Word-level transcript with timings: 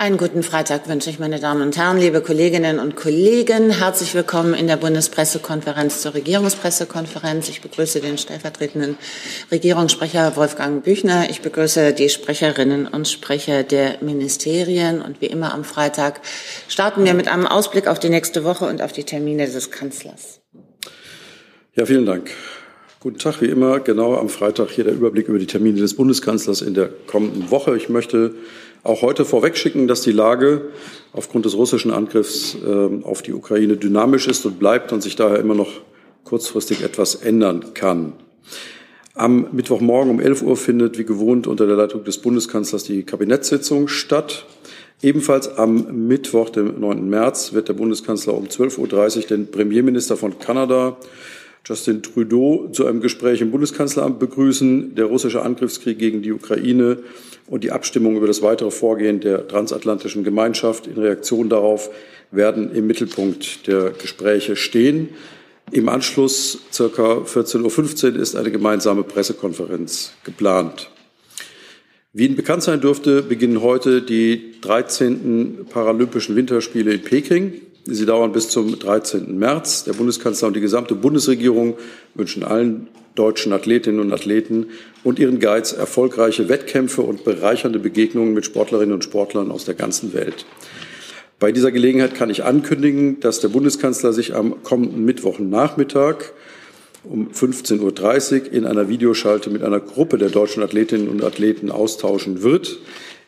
Einen 0.00 0.16
guten 0.16 0.42
Freitag 0.42 0.88
wünsche 0.88 1.10
ich, 1.10 1.18
meine 1.18 1.40
Damen 1.40 1.60
und 1.60 1.76
Herren, 1.76 1.98
liebe 1.98 2.22
Kolleginnen 2.22 2.78
und 2.78 2.96
Kollegen. 2.96 3.68
Herzlich 3.68 4.14
willkommen 4.14 4.54
in 4.54 4.66
der 4.66 4.78
Bundespressekonferenz 4.78 6.00
zur 6.00 6.14
Regierungspressekonferenz. 6.14 7.50
Ich 7.50 7.60
begrüße 7.60 8.00
den 8.00 8.16
stellvertretenden 8.16 8.96
Regierungssprecher 9.52 10.36
Wolfgang 10.36 10.82
Büchner. 10.82 11.28
Ich 11.28 11.42
begrüße 11.42 11.92
die 11.92 12.08
Sprecherinnen 12.08 12.86
und 12.86 13.08
Sprecher 13.08 13.62
der 13.62 13.98
Ministerien. 14.00 15.02
Und 15.02 15.20
wie 15.20 15.26
immer 15.26 15.52
am 15.52 15.64
Freitag 15.64 16.22
starten 16.66 17.04
wir 17.04 17.12
mit 17.12 17.28
einem 17.28 17.46
Ausblick 17.46 17.86
auf 17.86 17.98
die 17.98 18.08
nächste 18.08 18.42
Woche 18.42 18.64
und 18.64 18.80
auf 18.80 18.92
die 18.92 19.04
Termine 19.04 19.44
des 19.50 19.70
Kanzlers. 19.70 20.40
Ja, 21.74 21.84
vielen 21.84 22.06
Dank. 22.06 22.30
Guten 23.00 23.18
Tag, 23.18 23.42
wie 23.42 23.48
immer. 23.48 23.80
Genau 23.80 24.16
am 24.16 24.30
Freitag 24.30 24.70
hier 24.70 24.84
der 24.84 24.94
Überblick 24.94 25.28
über 25.28 25.38
die 25.38 25.46
Termine 25.46 25.78
des 25.78 25.94
Bundeskanzlers 25.94 26.62
in 26.62 26.72
der 26.72 26.88
kommenden 27.06 27.50
Woche. 27.50 27.76
Ich 27.76 27.90
möchte 27.90 28.34
auch 28.82 29.02
heute 29.02 29.24
vorwegschicken, 29.24 29.88
dass 29.88 30.02
die 30.02 30.12
Lage 30.12 30.70
aufgrund 31.12 31.44
des 31.44 31.56
russischen 31.56 31.90
Angriffs 31.90 32.56
äh, 32.66 33.04
auf 33.04 33.22
die 33.22 33.32
Ukraine 33.32 33.76
dynamisch 33.76 34.26
ist 34.26 34.46
und 34.46 34.58
bleibt 34.58 34.92
und 34.92 35.02
sich 35.02 35.16
daher 35.16 35.38
immer 35.38 35.54
noch 35.54 35.70
kurzfristig 36.24 36.82
etwas 36.82 37.14
ändern 37.14 37.74
kann. 37.74 38.12
Am 39.14 39.48
Mittwochmorgen 39.52 40.10
um 40.10 40.20
11 40.20 40.42
Uhr 40.42 40.56
findet 40.56 40.96
wie 40.98 41.04
gewohnt 41.04 41.46
unter 41.46 41.66
der 41.66 41.76
Leitung 41.76 42.04
des 42.04 42.18
Bundeskanzlers 42.18 42.84
die 42.84 43.02
Kabinettssitzung 43.02 43.88
statt. 43.88 44.46
Ebenfalls 45.02 45.48
am 45.56 46.06
Mittwoch, 46.06 46.50
dem 46.50 46.78
9. 46.78 47.08
März, 47.08 47.52
wird 47.52 47.68
der 47.68 47.74
Bundeskanzler 47.74 48.34
um 48.34 48.46
12.30 48.46 49.16
Uhr 49.16 49.22
den 49.24 49.50
Premierminister 49.50 50.16
von 50.16 50.38
Kanada 50.38 50.96
Justin 51.64 52.02
Trudeau 52.02 52.68
zu 52.72 52.86
einem 52.86 53.00
Gespräch 53.00 53.40
im 53.40 53.50
Bundeskanzleramt 53.50 54.18
begrüßen. 54.18 54.94
Der 54.94 55.06
russische 55.06 55.42
Angriffskrieg 55.42 55.98
gegen 55.98 56.22
die 56.22 56.32
Ukraine 56.32 56.98
und 57.46 57.64
die 57.64 57.72
Abstimmung 57.72 58.16
über 58.16 58.26
das 58.26 58.42
weitere 58.42 58.70
Vorgehen 58.70 59.20
der 59.20 59.46
transatlantischen 59.46 60.24
Gemeinschaft 60.24 60.86
in 60.86 60.94
Reaktion 60.94 61.48
darauf 61.48 61.90
werden 62.30 62.74
im 62.74 62.86
Mittelpunkt 62.86 63.66
der 63.66 63.90
Gespräche 63.90 64.56
stehen. 64.56 65.10
Im 65.72 65.88
Anschluss, 65.88 66.58
circa 66.72 67.18
14.15 67.18 68.14
Uhr, 68.14 68.20
ist 68.20 68.34
eine 68.36 68.50
gemeinsame 68.50 69.04
Pressekonferenz 69.04 70.12
geplant. 70.24 70.90
Wie 72.12 72.26
Ihnen 72.26 72.34
bekannt 72.34 72.64
sein 72.64 72.80
dürfte, 72.80 73.22
beginnen 73.22 73.62
heute 73.62 74.02
die 74.02 74.56
13. 74.62 75.66
Paralympischen 75.70 76.34
Winterspiele 76.34 76.94
in 76.94 77.02
Peking. 77.02 77.52
Sie 77.92 78.06
dauern 78.06 78.30
bis 78.30 78.48
zum 78.48 78.78
13. 78.78 79.36
März. 79.36 79.82
Der 79.82 79.94
Bundeskanzler 79.94 80.46
und 80.46 80.54
die 80.54 80.60
gesamte 80.60 80.94
Bundesregierung 80.94 81.74
wünschen 82.14 82.44
allen 82.44 82.86
deutschen 83.16 83.52
Athletinnen 83.52 83.98
und 83.98 84.12
Athleten 84.12 84.66
und 85.02 85.18
ihren 85.18 85.40
Guides 85.40 85.72
erfolgreiche 85.72 86.48
Wettkämpfe 86.48 87.02
und 87.02 87.24
bereichernde 87.24 87.80
Begegnungen 87.80 88.32
mit 88.32 88.44
Sportlerinnen 88.44 88.94
und 88.94 89.02
Sportlern 89.02 89.50
aus 89.50 89.64
der 89.64 89.74
ganzen 89.74 90.14
Welt. 90.14 90.46
Bei 91.40 91.50
dieser 91.50 91.72
Gelegenheit 91.72 92.14
kann 92.14 92.30
ich 92.30 92.44
ankündigen, 92.44 93.18
dass 93.18 93.40
der 93.40 93.48
Bundeskanzler 93.48 94.12
sich 94.12 94.36
am 94.36 94.62
kommenden 94.62 95.04
Mittwochnachmittag 95.04 96.32
um 97.02 97.28
15.30 97.32 98.42
Uhr 98.42 98.52
in 98.52 98.66
einer 98.66 98.88
Videoschalte 98.88 99.50
mit 99.50 99.64
einer 99.64 99.80
Gruppe 99.80 100.16
der 100.16 100.28
deutschen 100.28 100.62
Athletinnen 100.62 101.08
und 101.08 101.24
Athleten 101.24 101.72
austauschen 101.72 102.42
wird. 102.42 102.78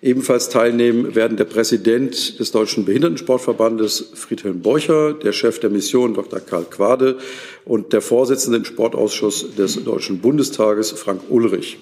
Ebenfalls 0.03 0.48
teilnehmen 0.48 1.14
werden 1.14 1.36
der 1.36 1.45
Präsident 1.45 2.41
des 2.41 2.50
Deutschen 2.50 2.84
Behindertensportverbandes 2.84 4.11
Friedhelm 4.14 4.61
Borcher, 4.61 5.12
der 5.12 5.31
Chef 5.31 5.61
der 5.61 5.70
Mission 5.70 6.14
Dr. 6.14 6.41
Karl 6.41 6.64
Quade 6.64 7.19
und 7.64 7.92
der 7.92 8.00
Vorsitzende 8.00 8.58
im 8.58 8.64
Sportausschuss 8.64 9.55
des 9.55 9.84
Deutschen 9.84 10.19
Bundestages 10.19 10.91
Frank 10.91 11.20
Ulrich. 11.28 11.78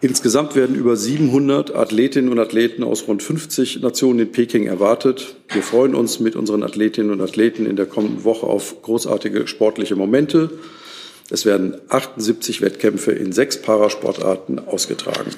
Insgesamt 0.00 0.56
werden 0.56 0.74
über 0.74 0.96
700 0.96 1.76
Athletinnen 1.76 2.32
und 2.32 2.40
Athleten 2.40 2.82
aus 2.82 3.06
rund 3.06 3.22
50 3.22 3.80
Nationen 3.80 4.18
in 4.18 4.32
Peking 4.32 4.66
erwartet. 4.66 5.36
Wir 5.52 5.62
freuen 5.62 5.94
uns 5.94 6.18
mit 6.18 6.34
unseren 6.34 6.64
Athletinnen 6.64 7.12
und 7.12 7.20
Athleten 7.20 7.64
in 7.64 7.76
der 7.76 7.86
kommenden 7.86 8.24
Woche 8.24 8.48
auf 8.48 8.82
großartige 8.82 9.46
sportliche 9.46 9.94
Momente. 9.94 10.50
Es 11.30 11.46
werden 11.46 11.76
78 11.90 12.60
Wettkämpfe 12.60 13.12
in 13.12 13.30
sechs 13.30 13.62
Parasportarten 13.62 14.58
ausgetragen. 14.58 15.30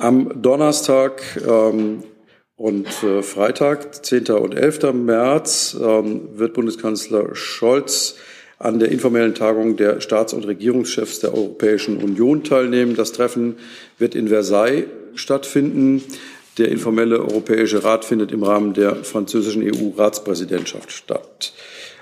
Am 0.00 0.40
Donnerstag 0.40 1.22
ähm, 1.46 2.02
und 2.56 2.86
äh, 3.02 3.22
Freitag, 3.22 4.02
10. 4.02 4.28
und 4.28 4.54
11. 4.54 4.94
März, 4.94 5.76
ähm, 5.78 6.38
wird 6.38 6.54
Bundeskanzler 6.54 7.34
Scholz 7.34 8.16
an 8.58 8.78
der 8.78 8.90
informellen 8.90 9.34
Tagung 9.34 9.76
der 9.76 10.00
Staats- 10.00 10.32
und 10.32 10.46
Regierungschefs 10.46 11.20
der 11.20 11.34
Europäischen 11.34 12.02
Union 12.02 12.44
teilnehmen. 12.44 12.96
Das 12.96 13.12
Treffen 13.12 13.56
wird 13.98 14.14
in 14.14 14.28
Versailles 14.28 14.86
stattfinden. 15.16 16.02
Der 16.56 16.70
informelle 16.70 17.18
Europäische 17.20 17.84
Rat 17.84 18.06
findet 18.06 18.32
im 18.32 18.42
Rahmen 18.42 18.72
der 18.72 19.04
französischen 19.04 19.62
EU-Ratspräsidentschaft 19.62 20.92
statt. 20.92 21.52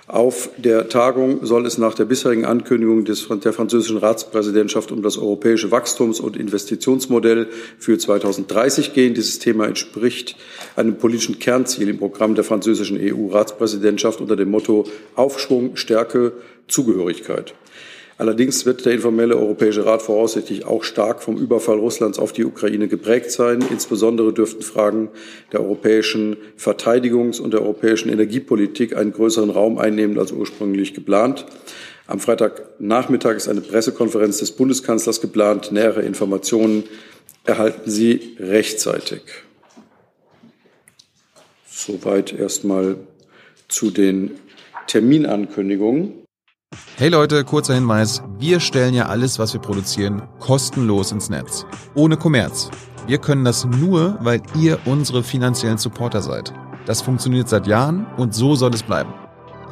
Auf 0.09 0.49
der 0.57 0.89
Tagung 0.89 1.45
soll 1.45 1.67
es 1.67 1.77
nach 1.77 1.93
der 1.93 2.07
bisherigen 2.07 2.47
Ankündigung 2.47 3.05
des, 3.05 3.29
der 3.29 3.53
französischen 3.53 3.99
Ratspräsidentschaft 3.99 4.91
um 4.91 5.03
das 5.03 5.19
europäische 5.19 5.71
Wachstums- 5.71 6.19
und 6.19 6.35
Investitionsmodell 6.35 7.49
für 7.79 7.99
2030 7.99 8.95
gehen. 8.95 9.13
Dieses 9.13 9.39
Thema 9.39 9.67
entspricht 9.67 10.37
einem 10.77 10.97
politischen 10.97 11.39
Kernziel 11.39 11.91
im 11.91 11.99
Programm 11.99 12.35
der 12.35 12.45
französischen 12.45 12.99
EU-Ratspräsidentschaft 12.99 14.23
unter 14.23 14.35
dem 14.35 14.51
Motto 14.51 14.87
Aufschwung, 15.15 15.77
Stärke, 15.77 16.33
Zugehörigkeit. 16.69 17.53
Allerdings 18.19 18.67
wird 18.67 18.85
der 18.85 18.95
informelle 18.95 19.37
Europäische 19.37 19.87
Rat 19.87 20.03
voraussichtlich 20.03 20.67
auch 20.67 20.83
stark 20.83 21.23
vom 21.23 21.37
Überfall 21.37 21.79
Russlands 21.79 22.19
auf 22.19 22.33
die 22.33 22.45
Ukraine 22.45 22.89
geprägt 22.89 23.31
sein. 23.31 23.65
Insbesondere 23.71 24.33
dürften 24.33 24.63
Fragen 24.63 25.09
der 25.53 25.61
europäischen 25.61 26.37
Verteidigungs- 26.59 27.41
und 27.41 27.53
der 27.53 27.63
europäischen 27.63 28.09
Energiepolitik 28.09 28.97
einen 28.97 29.13
größeren 29.13 29.51
Raum 29.51 29.79
einnehmen 29.79 30.19
als 30.19 30.33
ursprünglich 30.33 30.95
geplant. 30.95 31.47
Am 32.09 32.19
Freitagnachmittag 32.19 33.37
ist 33.37 33.49
eine 33.49 33.61
Pressekonferenz 33.61 34.39
des 34.39 34.51
Bundeskanzlers 34.51 35.21
geplant. 35.21 35.71
Nähere 35.71 36.03
Informationen 36.03 36.85
erhalten 37.45 37.89
Sie 37.89 38.37
rechtzeitig. 38.41 39.23
Soweit 41.71 42.33
erstmal 42.33 42.97
zu 43.69 43.93
den 43.93 44.33
Terminankündigungen. 44.89 46.28
Hey 46.99 47.11
Leute, 47.11 47.45
kurzer 47.45 47.75
Hinweis. 47.75 48.23
Wir 48.39 48.59
stellen 48.59 48.93
ja 48.93 49.07
alles, 49.07 49.39
was 49.39 49.53
wir 49.53 49.61
produzieren, 49.61 50.29
kostenlos 50.41 51.13
ins 51.13 51.31
Netz. 51.31 51.65
Ohne 51.95 52.17
Kommerz. 52.17 52.71
Wir 53.07 53.19
können 53.19 53.45
das 53.45 53.65
nur, 53.65 54.19
weil 54.21 54.43
ihr 54.57 54.81
unsere 54.85 55.23
finanziellen 55.23 55.79
Supporter 55.79 56.23
seid. 56.23 56.53
Das 56.87 57.01
funktioniert 57.01 57.49
seit 57.49 57.69
Jahren 57.69 58.05
und 58.17 58.35
so 58.35 58.57
soll 58.57 58.75
es 58.75 58.83
bleiben. 58.83 59.15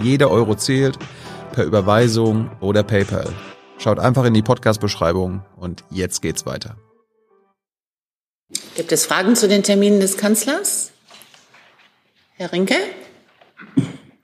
Jeder 0.01 0.31
Euro 0.31 0.55
zählt, 0.55 0.99
per 1.51 1.65
Überweisung 1.65 2.49
oder 2.61 2.85
PayPal. 2.85 3.33
Schaut 3.79 3.99
einfach 3.99 4.25
in 4.25 4.35
die 4.35 4.43
Podcast-Beschreibung 4.43 5.43
und 5.57 5.83
jetzt 5.91 6.23
geht's 6.23 6.47
weiter. 6.47 6.77
Gibt 8.77 8.93
es 8.93 9.05
Fragen 9.05 9.35
zu 9.35 9.49
den 9.49 9.65
Terminen 9.65 9.99
des 9.99 10.17
Kanzlers? 10.17 10.93
Herr 12.37 12.53
Rinke? 12.53 12.77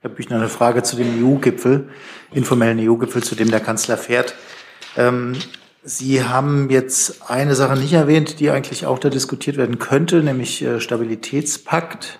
Herr 0.03 0.11
Büchner, 0.11 0.35
eine 0.35 0.49
Frage 0.49 0.83
zu 0.83 0.97
dem 0.97 1.25
EU-Gipfel, 1.25 1.89
informellen 2.33 2.81
EU-Gipfel, 2.81 3.23
zu 3.23 3.37
dem 3.37 3.53
der 3.53 3.61
Kanzler 3.61 3.97
fährt. 3.97 4.35
Ähm, 4.97 5.37
Sie 5.85 6.25
haben 6.25 6.71
jetzt 6.71 7.31
eine 7.31 7.55
Sache 7.55 7.79
nicht 7.79 7.93
erwähnt, 7.93 8.41
die 8.41 8.51
eigentlich 8.51 8.85
auch 8.85 8.99
da 8.99 9.11
diskutiert 9.11 9.57
werden 9.57 9.79
könnte, 9.79 10.25
nämlich 10.25 10.61
äh, 10.61 10.81
Stabilitätspakt. 10.81 12.19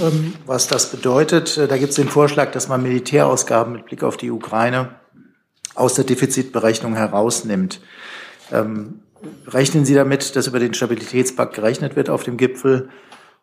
Ähm, 0.00 0.32
was 0.46 0.66
das 0.66 0.90
bedeutet, 0.90 1.58
äh, 1.58 1.68
da 1.68 1.76
gibt 1.76 1.90
es 1.90 1.96
den 1.96 2.08
Vorschlag, 2.08 2.52
dass 2.52 2.68
man 2.68 2.82
Militärausgaben 2.82 3.74
mit 3.74 3.84
Blick 3.84 4.02
auf 4.02 4.16
die 4.16 4.30
Ukraine 4.30 4.94
aus 5.74 5.92
der 5.92 6.04
Defizitberechnung 6.04 6.94
herausnimmt. 6.94 7.82
Ähm, 8.50 9.00
rechnen 9.46 9.84
Sie 9.84 9.94
damit, 9.94 10.36
dass 10.36 10.46
über 10.46 10.58
den 10.58 10.72
Stabilitätspakt 10.72 11.54
gerechnet 11.54 11.96
wird 11.96 12.08
auf 12.08 12.22
dem 12.22 12.38
Gipfel? 12.38 12.88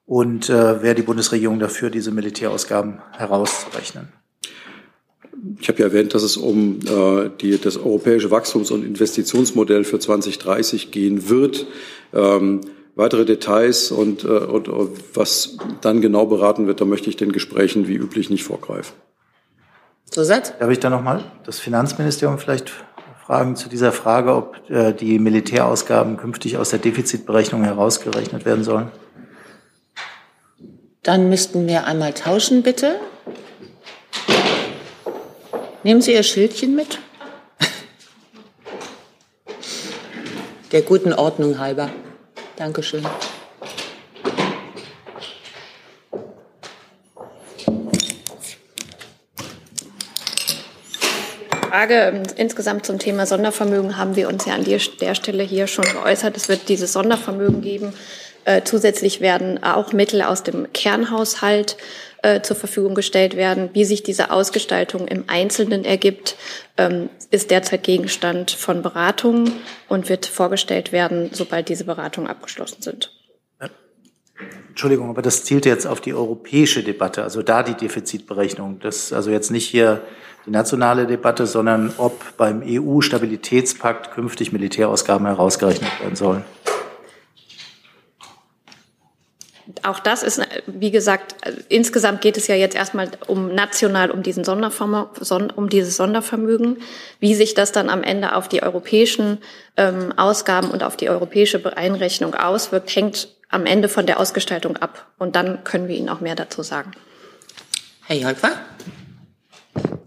Und 0.08 0.50
äh, 0.50 0.82
wäre 0.82 0.96
die 0.96 1.04
Bundesregierung 1.04 1.60
dafür, 1.60 1.92
diese 1.92 2.12
Militärausgaben 2.12 3.00
herauszurechnen. 3.12 4.08
Ich 5.60 5.68
habe 5.68 5.80
ja 5.80 5.86
erwähnt, 5.86 6.16
dass 6.16 6.24
es 6.24 6.38
um 6.38 6.80
äh, 6.80 7.30
die, 7.42 7.60
das 7.60 7.78
europäische 7.78 8.32
Wachstums- 8.32 8.72
und 8.72 8.84
Investitionsmodell 8.84 9.84
für 9.84 10.00
2030 10.00 10.92
gehen 10.92 11.30
wird. 11.30 11.68
Ähm, 12.14 12.62
weitere 12.96 13.26
Details 13.26 13.92
und, 13.92 14.24
äh, 14.24 14.28
und, 14.28 14.70
was 15.14 15.58
dann 15.82 16.02
genau 16.02 16.26
beraten 16.26 16.66
wird, 16.68 16.82
da 16.82 16.86
möchte 16.86 17.10
ich 17.10 17.18
den 17.18 17.34
Gesprächen 17.34 17.88
wie 17.88 17.96
üblich 17.96 18.30
nicht 18.30 18.46
vorgreifen. 18.46 18.96
Zusatz? 20.10 20.54
Darf 20.58 20.72
ich 20.72 20.80
da 20.80 20.90
nochmal 20.90 21.26
das 21.46 21.60
Finanzministerium 21.60 22.40
vielleicht 22.40 22.72
fragen 23.26 23.58
zu 23.58 23.68
dieser 23.68 23.92
Frage, 23.92 24.34
ob 24.34 24.70
äh, 24.70 24.94
die 24.94 25.20
Militärausgaben 25.20 26.16
künftig 26.16 26.58
aus 26.58 26.70
der 26.70 26.80
Defizitberechnung 26.80 27.64
herausgerechnet 27.66 28.46
werden 28.46 28.64
sollen? 28.64 28.90
Dann 31.08 31.30
müssten 31.30 31.68
wir 31.68 31.86
einmal 31.86 32.12
tauschen, 32.12 32.64
bitte. 32.64 33.00
Nehmen 35.84 36.02
Sie 36.02 36.12
Ihr 36.12 36.24
Schildchen 36.24 36.76
mit. 36.76 37.00
der 40.74 40.82
guten 40.82 41.14
Ordnung 41.14 41.60
halber. 41.60 41.90
Dankeschön. 42.58 43.06
Frage 51.70 51.94
ähm, 51.94 52.24
insgesamt 52.36 52.86
zum 52.86 53.00
Thema 53.00 53.26
Sondervermögen 53.26 53.98
haben 53.98 54.18
wir 54.18 54.28
uns 54.28 54.46
ja 54.46 54.56
an 54.56 54.66
der 54.66 55.16
Stelle 55.16 55.44
hier 55.44 55.68
schon 55.68 55.86
geäußert. 55.86 56.36
Es 56.36 56.50
wird 56.50 56.68
dieses 56.68 56.92
Sondervermögen 56.92 57.62
geben. 57.62 57.94
Äh, 58.48 58.64
zusätzlich 58.64 59.20
werden 59.20 59.62
auch 59.62 59.92
Mittel 59.92 60.22
aus 60.22 60.42
dem 60.42 60.72
Kernhaushalt 60.72 61.76
äh, 62.22 62.40
zur 62.40 62.56
Verfügung 62.56 62.96
gestellt 62.96 63.36
werden. 63.36 63.72
Wie 63.74 63.84
sich 63.84 64.04
diese 64.04 64.32
Ausgestaltung 64.32 65.06
im 65.06 65.26
Einzelnen 65.28 65.84
ergibt, 65.84 66.38
ähm, 66.78 67.10
ist 67.30 67.52
derzeit 67.52 67.84
Gegenstand 67.84 68.52
von 68.52 68.82
Beratungen 68.82 69.52
und 69.90 70.08
wird 70.08 70.26
vorgestellt 70.26 70.94
werden, 70.94 71.30
sobald 71.34 71.68
diese 71.68 71.84
Beratungen 71.84 72.30
abgeschlossen 72.30 72.82
sind. 72.82 73.12
Entschuldigung, 74.70 75.10
aber 75.10 75.22
das 75.22 75.44
zielt 75.44 75.66
jetzt 75.66 75.86
auf 75.86 76.00
die 76.00 76.14
europäische 76.14 76.84
Debatte, 76.84 77.24
also 77.24 77.42
da 77.42 77.64
die 77.64 77.74
Defizitberechnung. 77.74 78.80
Das 78.80 79.12
also 79.12 79.30
jetzt 79.30 79.52
nicht 79.52 79.68
hier 79.68 80.04
die 80.46 80.52
nationale 80.52 81.06
Debatte, 81.06 81.48
sondern 81.48 81.92
ob 81.98 82.38
beim 82.38 82.64
EU-Stabilitätspakt 82.66 84.12
künftig 84.12 84.54
Militärausgaben 84.54 85.28
herausgerechnet 85.28 86.00
werden 86.00 86.16
sollen. 86.16 86.46
Auch 89.84 90.00
das 90.00 90.24
ist, 90.24 90.42
wie 90.68 90.92
gesagt, 90.92 91.36
insgesamt 91.70 92.22
geht 92.22 92.38
es 92.38 92.48
ja 92.48 92.56
jetzt 92.56 92.76
erstmal 92.76 93.10
um 93.28 93.54
national 93.54 94.12
um 94.12 94.24
diesen 94.24 94.44
Sondervermögen, 94.44 95.52
um 95.56 95.70
dieses 95.70 95.98
Sondervermögen. 95.98 96.78
Wie 97.20 97.36
sich 97.36 97.54
das 97.54 97.72
dann 97.72 97.90
am 97.90 98.04
Ende 98.04 98.36
auf 98.36 98.48
die 98.48 98.64
europäischen 98.64 99.40
ähm, 99.76 100.14
Ausgaben 100.18 100.70
und 100.70 100.84
auf 100.84 100.98
die 100.98 101.10
europäische 101.10 101.78
Einrechnung 101.78 102.36
auswirkt, 102.36 102.96
hängt 102.96 103.30
am 103.50 103.66
Ende 103.66 103.90
von 103.90 104.06
der 104.06 104.20
Ausgestaltung 104.20 104.78
ab. 104.78 105.08
Und 105.18 105.36
dann 105.36 105.64
können 105.64 105.88
wir 105.88 105.96
Ihnen 105.96 106.10
auch 106.10 106.22
mehr 106.22 106.36
dazu 106.36 106.64
sagen. 106.64 106.92
Herr 108.06 108.18
Jolfer? 108.18 108.52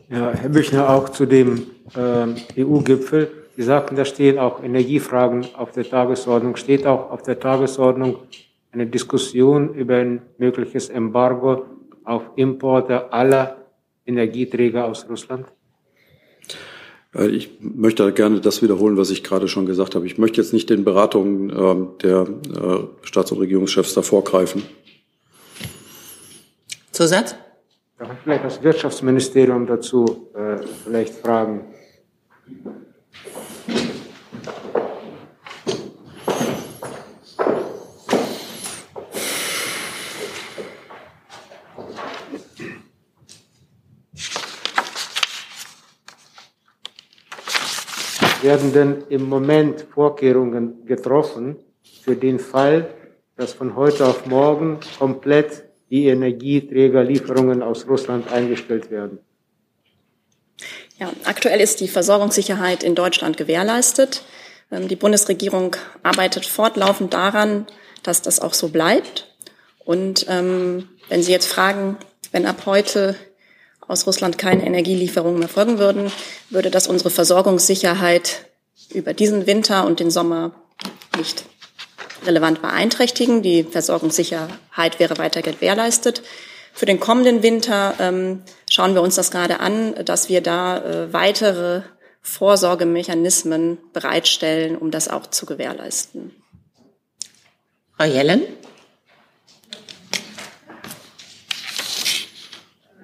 Ja, 0.08 0.32
Herr 0.32 0.48
Büchner, 0.48 0.90
auch 0.90 1.10
zu 1.10 1.26
dem 1.26 1.66
äh, 1.94 2.62
EU-Gipfel. 2.62 3.30
Sie 3.56 3.62
sagten, 3.62 3.96
da 3.96 4.04
stehen 4.04 4.38
auch 4.38 4.62
Energiefragen 4.62 5.46
auf 5.54 5.72
der 5.72 5.88
Tagesordnung. 5.88 6.56
Steht 6.56 6.86
auch 6.86 7.10
auf 7.10 7.22
der 7.22 7.38
Tagesordnung 7.38 8.16
eine 8.72 8.86
Diskussion 8.86 9.74
über 9.74 9.96
ein 9.96 10.22
mögliches 10.38 10.88
Embargo 10.88 11.66
auf 12.04 12.22
Importe 12.36 13.12
aller 13.12 13.56
Energieträger 14.06 14.84
aus 14.84 15.06
Russland? 15.08 15.46
Äh, 17.14 17.28
ich 17.28 17.50
möchte 17.60 18.12
gerne 18.12 18.40
das 18.40 18.62
wiederholen, 18.62 18.96
was 18.96 19.10
ich 19.10 19.24
gerade 19.24 19.48
schon 19.48 19.66
gesagt 19.66 19.94
habe. 19.94 20.06
Ich 20.06 20.18
möchte 20.18 20.40
jetzt 20.40 20.52
nicht 20.52 20.70
den 20.70 20.84
Beratungen 20.84 21.50
äh, 21.50 22.02
der 22.02 22.20
äh, 22.22 23.06
Staats- 23.06 23.32
und 23.32 23.38
Regierungschefs 23.38 23.94
da 23.94 24.02
vorgreifen. 24.02 24.62
Zusatz? 26.92 27.34
Da 27.98 28.06
kann 28.06 28.16
vielleicht 28.22 28.44
das 28.44 28.62
Wirtschaftsministerium 28.62 29.66
dazu 29.66 30.30
äh, 30.34 30.58
vielleicht 30.84 31.14
fragen. 31.14 31.66
Werden 48.42 48.72
denn 48.72 49.04
im 49.10 49.28
Moment 49.28 49.86
Vorkehrungen 49.92 50.86
getroffen 50.86 51.56
für 52.02 52.16
den 52.16 52.38
Fall, 52.38 52.88
dass 53.36 53.52
von 53.52 53.76
heute 53.76 54.06
auf 54.06 54.26
morgen 54.26 54.80
komplett 54.98 55.64
die 55.90 56.06
Energieträgerlieferungen 56.06 57.62
aus 57.62 57.86
Russland 57.86 58.32
eingestellt 58.32 58.90
werden? 58.90 59.18
Ja, 60.98 61.10
aktuell 61.24 61.60
ist 61.60 61.80
die 61.80 61.88
Versorgungssicherheit 61.88 62.82
in 62.82 62.94
Deutschland 62.94 63.36
gewährleistet. 63.36 64.22
Ähm, 64.70 64.88
die 64.88 64.96
Bundesregierung 64.96 65.76
arbeitet 66.02 66.46
fortlaufend 66.46 67.12
daran, 67.12 67.66
dass 68.02 68.22
das 68.22 68.40
auch 68.40 68.54
so 68.54 68.68
bleibt. 68.68 69.34
Und 69.84 70.26
ähm, 70.28 70.88
wenn 71.08 71.22
Sie 71.22 71.32
jetzt 71.32 71.46
fragen, 71.46 71.96
wenn 72.32 72.46
ab 72.46 72.64
heute 72.66 73.16
aus 73.90 74.06
Russland 74.06 74.38
keine 74.38 74.64
Energielieferungen 74.64 75.38
mehr 75.38 75.48
folgen 75.48 75.78
würden, 75.78 76.12
würde 76.48 76.70
das 76.70 76.86
unsere 76.86 77.10
Versorgungssicherheit 77.10 78.46
über 78.92 79.14
diesen 79.14 79.46
Winter 79.46 79.86
und 79.86 80.00
den 80.00 80.10
Sommer 80.10 80.52
nicht 81.18 81.44
relevant 82.24 82.62
beeinträchtigen. 82.62 83.42
Die 83.42 83.64
Versorgungssicherheit 83.64 84.98
wäre 84.98 85.18
weiter 85.18 85.42
gewährleistet. 85.42 86.22
Für 86.72 86.86
den 86.86 87.00
kommenden 87.00 87.42
Winter 87.42 87.94
ähm, 87.98 88.42
schauen 88.70 88.94
wir 88.94 89.02
uns 89.02 89.16
das 89.16 89.30
gerade 89.30 89.60
an, 89.60 89.94
dass 90.04 90.28
wir 90.28 90.40
da 90.40 90.78
äh, 90.78 91.12
weitere 91.12 91.82
Vorsorgemechanismen 92.22 93.78
bereitstellen, 93.92 94.76
um 94.76 94.90
das 94.90 95.08
auch 95.08 95.26
zu 95.26 95.46
gewährleisten. 95.46 96.30
Frau 97.96 98.04
Jellen? 98.04 98.42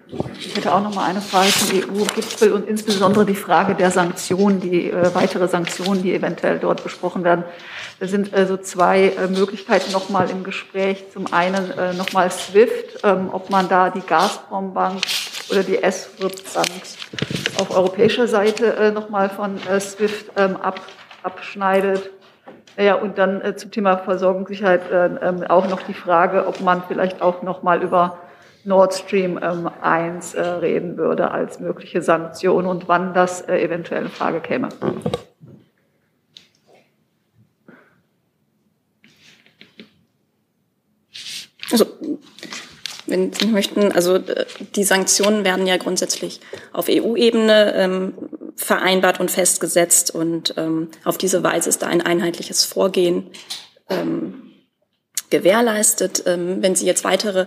Ich 0.09 0.57
hätte 0.57 0.73
auch 0.73 0.83
noch 0.83 0.95
mal 0.95 1.07
eine 1.07 1.21
Frage 1.21 1.49
zum 1.49 1.79
EU-Gipfel 1.79 2.53
und 2.53 2.69
insbesondere 2.69 3.27
die 3.27 3.35
Frage 3.35 3.75
der 3.75 3.91
Sanktionen, 3.91 4.61
die 4.61 4.91
äh, 4.91 5.13
weitere 5.15 5.49
Sanktionen, 5.49 6.01
die 6.03 6.15
eventuell 6.15 6.61
dort 6.61 6.85
besprochen 6.85 7.25
werden. 7.25 7.45
Da 7.99 8.07
sind 8.07 8.33
also 8.33 8.57
zwei 8.57 9.09
äh, 9.09 9.27
Möglichkeiten 9.27 9.91
noch 9.91 10.09
mal 10.09 10.31
im 10.31 10.45
Gespräch. 10.45 11.07
Zum 11.13 11.33
einen 11.33 11.73
äh, 11.73 11.93
noch 11.95 12.13
mal 12.13 12.31
SWIFT, 12.31 13.01
ähm, 13.03 13.31
ob 13.33 13.51
man 13.51 13.69
da 13.69 13.91
die 13.91 14.01
Gazprom-Bank 14.01 15.03
oder 15.51 15.65
die 15.65 15.79
SWIFT-Bank 15.79 16.83
auf 17.59 17.77
europäischer 17.77 18.29
Seite 18.29 18.77
äh, 18.77 18.93
noch 18.93 19.09
mal 19.09 19.29
von 19.29 19.59
äh, 19.67 19.81
SWIFT 19.81 20.31
ähm, 20.37 20.57
ab, 20.57 20.81
abschneidet. 21.25 22.11
Ja, 22.79 22.95
und 22.95 23.19
dann 23.19 23.41
äh, 23.41 23.57
zum 23.57 23.73
Thema 23.73 23.97
Versorgungssicherheit 23.97 24.89
äh, 24.89 25.07
ähm, 25.07 25.43
auch 25.49 25.67
noch 25.69 25.83
die 25.83 25.95
Frage, 25.95 26.47
ob 26.47 26.61
man 26.61 26.85
vielleicht 26.87 27.23
auch 27.23 27.43
noch 27.43 27.65
mal 27.65 27.83
über 27.83 28.19
Nord 28.67 28.95
Stream 28.95 29.39
ähm, 29.41 29.71
1 29.81 30.35
äh, 30.35 30.41
reden 30.41 30.97
würde 30.97 31.31
als 31.31 31.61
mögliche 31.61 32.03
Sanktion 32.03 32.67
und 32.67 32.89
wann 32.89 33.15
das 33.15 33.41
äh, 33.43 33.59
eventuell 33.59 34.03
in 34.03 34.09
Frage 34.09 34.41
käme. 34.41 34.69
Also, 41.71 41.87
wenn 43.07 43.33
Sie 43.33 43.47
möchten, 43.47 43.93
also 43.93 44.17
äh, 44.17 44.47
die 44.75 44.85
Sanktionen 44.85 45.45
werden 45.45 45.67
ja 45.67 45.77
grundsätzlich 45.77 46.41
auf 46.73 46.87
EU-Ebene 46.89 47.73
ähm, 47.75 48.15
vereinbart 48.57 49.21
und 49.21 49.31
festgesetzt 49.31 50.13
und 50.13 50.55
ähm, 50.57 50.89
auf 51.05 51.19
diese 51.19 51.43
Weise 51.45 51.69
ist 51.69 51.83
da 51.83 51.87
ein 51.87 52.03
einheitliches 52.03 52.65
Vorgehen 52.65 53.31
ähm, 53.89 54.51
gewährleistet. 55.31 56.25
Ähm, 56.27 56.63
wenn 56.63 56.75
Sie 56.75 56.87
jetzt 56.87 57.05
weitere 57.05 57.47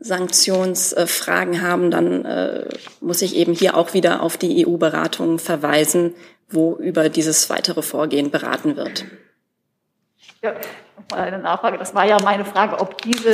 Sanktionsfragen 0.00 1.62
haben, 1.62 1.90
dann 1.90 2.24
äh, 2.24 2.64
muss 3.00 3.22
ich 3.22 3.36
eben 3.36 3.52
hier 3.52 3.76
auch 3.76 3.92
wieder 3.92 4.22
auf 4.22 4.38
die 4.38 4.66
EU-Beratung 4.66 5.38
verweisen, 5.38 6.14
wo 6.48 6.74
über 6.76 7.08
dieses 7.10 7.50
weitere 7.50 7.82
Vorgehen 7.82 8.30
beraten 8.30 8.76
wird. 8.76 9.04
Ja, 10.42 10.54
nochmal 10.96 11.26
eine 11.26 11.38
Nachfrage. 11.38 11.76
Das 11.78 11.94
war 11.94 12.06
ja 12.06 12.16
meine 12.22 12.46
Frage, 12.46 12.80
ob 12.80 13.02
diese 13.02 13.32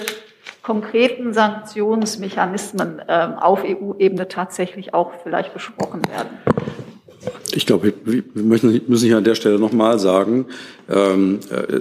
konkreten 0.63 1.33
Sanktionsmechanismen 1.33 3.01
ähm, 3.07 3.35
auf 3.35 3.63
EU-Ebene 3.65 4.27
tatsächlich 4.27 4.93
auch 4.93 5.13
vielleicht 5.23 5.55
besprochen 5.55 6.03
werden. 6.09 6.39
Ich 7.55 7.67
glaube, 7.67 7.95
wir 8.05 8.23
müssen, 8.35 8.83
hier 8.87 9.17
an 9.17 9.25
der 9.25 9.35
Stelle 9.35 9.59
nochmal 9.59 9.99
sagen, 9.99 10.47
ähm, 10.89 11.41
äh, 11.51 11.81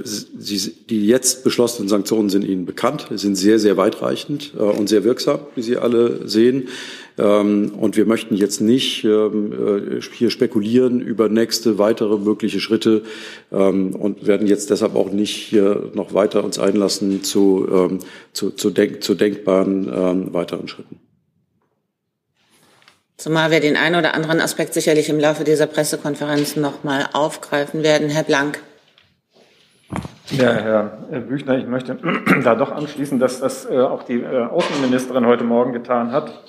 die 0.89 1.07
jetzt 1.07 1.43
beschlossenen 1.43 1.89
Sanktionen 1.89 2.29
sind 2.29 2.45
Ihnen 2.45 2.65
bekannt, 2.65 3.07
sind 3.11 3.35
sehr, 3.35 3.59
sehr 3.59 3.75
weitreichend 3.77 4.53
äh, 4.57 4.61
und 4.61 4.87
sehr 4.87 5.03
wirksam, 5.03 5.39
wie 5.55 5.61
Sie 5.61 5.77
alle 5.77 6.27
sehen. 6.27 6.69
Ähm, 7.17 7.73
und 7.77 7.97
wir 7.97 8.05
möchten 8.05 8.35
jetzt 8.35 8.61
nicht 8.61 9.03
ähm, 9.03 9.51
äh, 9.97 10.01
hier 10.01 10.29
spekulieren 10.29 11.01
über 11.01 11.29
nächste 11.29 11.77
weitere 11.77 12.17
mögliche 12.17 12.59
Schritte 12.59 13.03
und 13.49 14.27
werden 14.27 14.47
jetzt 14.47 14.69
deshalb 14.69 14.95
auch 14.95 15.11
nicht 15.11 15.35
hier 15.35 15.91
noch 15.93 16.13
weiter 16.13 16.43
uns 16.43 16.59
einlassen 16.59 17.23
zu, 17.23 17.99
zu, 18.33 18.51
zu, 18.51 18.69
denk, 18.69 19.03
zu 19.03 19.13
denkbaren 19.13 20.33
weiteren 20.33 20.67
Schritten. 20.67 21.04
Zumal 23.17 23.49
wir 23.49 23.61
den 23.61 23.77
einen 23.77 23.95
oder 23.95 24.13
anderen 24.13 24.41
Aspekt 24.41 24.73
sicherlich 24.73 25.09
im 25.09 25.19
Laufe 25.19 25.45
dieser 25.45 25.67
Pressekonferenz 25.67 26.57
noch 26.57 26.83
mal 26.83 27.07
aufgreifen 27.13 27.81
werden. 27.81 28.09
Herr 28.09 28.23
Blank. 28.23 28.59
Ja, 30.31 30.51
Herr 30.51 31.19
Büchner, 31.21 31.57
ich 31.57 31.67
möchte 31.67 31.97
da 32.43 32.55
doch 32.55 32.71
anschließen, 32.71 33.19
dass 33.19 33.39
das 33.39 33.69
äh, 33.69 33.79
auch 33.79 34.03
die 34.03 34.21
äh, 34.21 34.45
Außenministerin 34.45 35.25
heute 35.25 35.45
Morgen 35.45 35.71
getan 35.71 36.11
hat, 36.11 36.43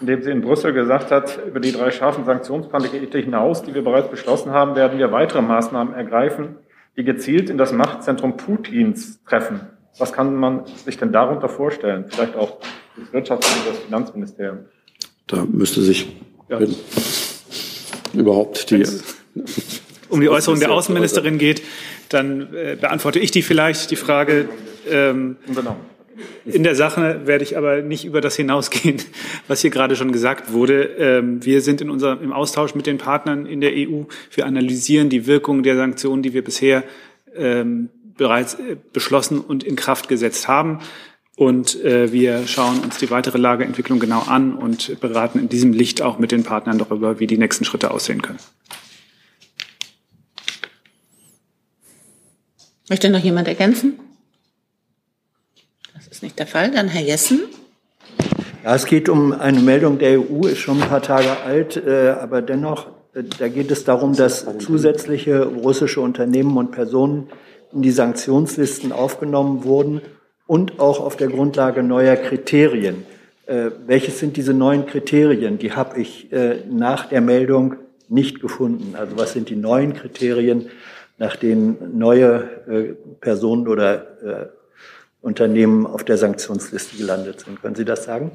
indem 0.00 0.22
sie 0.22 0.30
in 0.30 0.42
Brüssel 0.42 0.74
gesagt 0.74 1.10
hat, 1.10 1.38
über 1.46 1.60
die 1.60 1.72
drei 1.72 1.90
scharfen 1.90 2.24
Sanktionspakete 2.24 3.18
hinaus, 3.18 3.62
die 3.62 3.72
wir 3.72 3.82
bereits 3.82 4.08
beschlossen 4.08 4.52
haben, 4.52 4.74
werden 4.74 4.98
wir 4.98 5.12
weitere 5.12 5.40
Maßnahmen 5.40 5.94
ergreifen, 5.94 6.56
die 6.96 7.04
gezielt 7.04 7.48
in 7.48 7.56
das 7.56 7.72
Machtzentrum 7.72 8.36
Putins 8.36 9.22
treffen. 9.24 9.60
Was 9.98 10.12
kann 10.12 10.34
man 10.34 10.66
sich 10.66 10.98
denn 10.98 11.12
darunter 11.12 11.48
vorstellen? 11.48 12.06
Vielleicht 12.08 12.36
auch 12.36 12.58
das 12.96 13.12
Wirtschafts- 13.12 13.56
und 13.56 13.68
das 13.68 13.78
Finanzministerium. 13.78 14.66
Da 15.30 15.46
müsste 15.50 15.80
sich 15.80 16.08
ja. 16.48 16.58
überhaupt 18.12 18.70
die. 18.70 18.84
Um 20.08 20.20
die 20.20 20.28
Äußerung 20.28 20.58
der 20.58 20.72
Außenministerin 20.72 21.38
geht, 21.38 21.62
dann 22.08 22.52
äh, 22.52 22.76
beantworte 22.80 23.20
ich 23.20 23.30
die 23.30 23.42
vielleicht, 23.42 23.92
die 23.92 23.96
Frage. 23.96 24.48
Ähm, 24.90 25.36
in 26.44 26.64
der 26.64 26.74
Sache 26.74 27.20
werde 27.26 27.44
ich 27.44 27.56
aber 27.56 27.80
nicht 27.82 28.04
über 28.04 28.20
das 28.20 28.34
hinausgehen, 28.34 28.96
was 29.48 29.60
hier 29.60 29.70
gerade 29.70 29.94
schon 29.94 30.10
gesagt 30.10 30.52
wurde. 30.52 30.82
Ähm, 30.98 31.44
wir 31.44 31.60
sind 31.60 31.80
in 31.80 31.90
unserem, 31.90 32.22
im 32.22 32.32
Austausch 32.32 32.74
mit 32.74 32.86
den 32.86 32.98
Partnern 32.98 33.46
in 33.46 33.60
der 33.60 33.70
EU. 33.72 34.02
Wir 34.32 34.46
analysieren 34.46 35.10
die 35.10 35.28
Wirkung 35.28 35.62
der 35.62 35.76
Sanktionen, 35.76 36.24
die 36.24 36.34
wir 36.34 36.42
bisher 36.42 36.82
ähm, 37.36 37.88
bereits 38.16 38.54
äh, 38.54 38.76
beschlossen 38.92 39.40
und 39.40 39.62
in 39.62 39.76
Kraft 39.76 40.08
gesetzt 40.08 40.48
haben. 40.48 40.80
Und 41.40 41.82
äh, 41.86 42.12
wir 42.12 42.46
schauen 42.46 42.80
uns 42.80 42.98
die 42.98 43.10
weitere 43.10 43.38
Lageentwicklung 43.38 43.98
genau 43.98 44.20
an 44.20 44.52
und 44.52 45.00
beraten 45.00 45.38
in 45.38 45.48
diesem 45.48 45.72
Licht 45.72 46.02
auch 46.02 46.18
mit 46.18 46.32
den 46.32 46.44
Partnern 46.44 46.76
darüber, 46.76 47.18
wie 47.18 47.26
die 47.26 47.38
nächsten 47.38 47.64
Schritte 47.64 47.92
aussehen 47.92 48.20
können. 48.20 48.40
Möchte 52.90 53.08
noch 53.08 53.20
jemand 53.20 53.48
ergänzen? 53.48 53.98
Das 55.94 56.08
ist 56.08 56.22
nicht 56.22 56.38
der 56.38 56.46
Fall. 56.46 56.72
Dann 56.72 56.88
Herr 56.88 57.00
Jessen. 57.00 57.40
Ja, 58.62 58.74
es 58.74 58.84
geht 58.84 59.08
um 59.08 59.32
eine 59.32 59.60
Meldung 59.60 59.98
der 59.98 60.20
EU, 60.20 60.46
ist 60.46 60.58
schon 60.58 60.82
ein 60.82 60.90
paar 60.90 61.00
Tage 61.00 61.38
alt, 61.40 61.74
äh, 61.78 62.16
aber 62.20 62.42
dennoch, 62.42 62.88
äh, 63.14 63.22
da 63.38 63.48
geht 63.48 63.70
es 63.70 63.84
darum, 63.84 64.14
dass 64.14 64.44
zusätzliche 64.58 65.44
russische 65.44 66.02
Unternehmen 66.02 66.58
und 66.58 66.70
Personen 66.70 67.30
in 67.72 67.80
die 67.80 67.92
Sanktionslisten 67.92 68.92
aufgenommen 68.92 69.64
wurden 69.64 70.02
und 70.50 70.80
auch 70.80 70.98
auf 70.98 71.16
der 71.16 71.28
Grundlage 71.28 71.84
neuer 71.84 72.16
Kriterien. 72.16 73.04
Äh, 73.46 73.70
welches 73.86 74.18
sind 74.18 74.36
diese 74.36 74.52
neuen 74.52 74.84
Kriterien? 74.84 75.58
Die 75.58 75.74
habe 75.74 76.00
ich 76.00 76.32
äh, 76.32 76.64
nach 76.68 77.06
der 77.06 77.20
Meldung 77.20 77.76
nicht 78.08 78.40
gefunden. 78.40 78.96
Also 78.96 79.16
was 79.16 79.32
sind 79.32 79.48
die 79.48 79.54
neuen 79.54 79.94
Kriterien, 79.94 80.68
nach 81.18 81.36
denen 81.36 81.96
neue 81.96 82.48
äh, 82.66 82.94
Personen 83.20 83.68
oder 83.68 83.92
äh, 84.24 84.46
Unternehmen 85.20 85.86
auf 85.86 86.02
der 86.02 86.18
Sanktionsliste 86.18 86.96
gelandet 86.96 87.42
sind? 87.42 87.62
Können 87.62 87.76
Sie 87.76 87.84
das 87.84 88.02
sagen? 88.02 88.32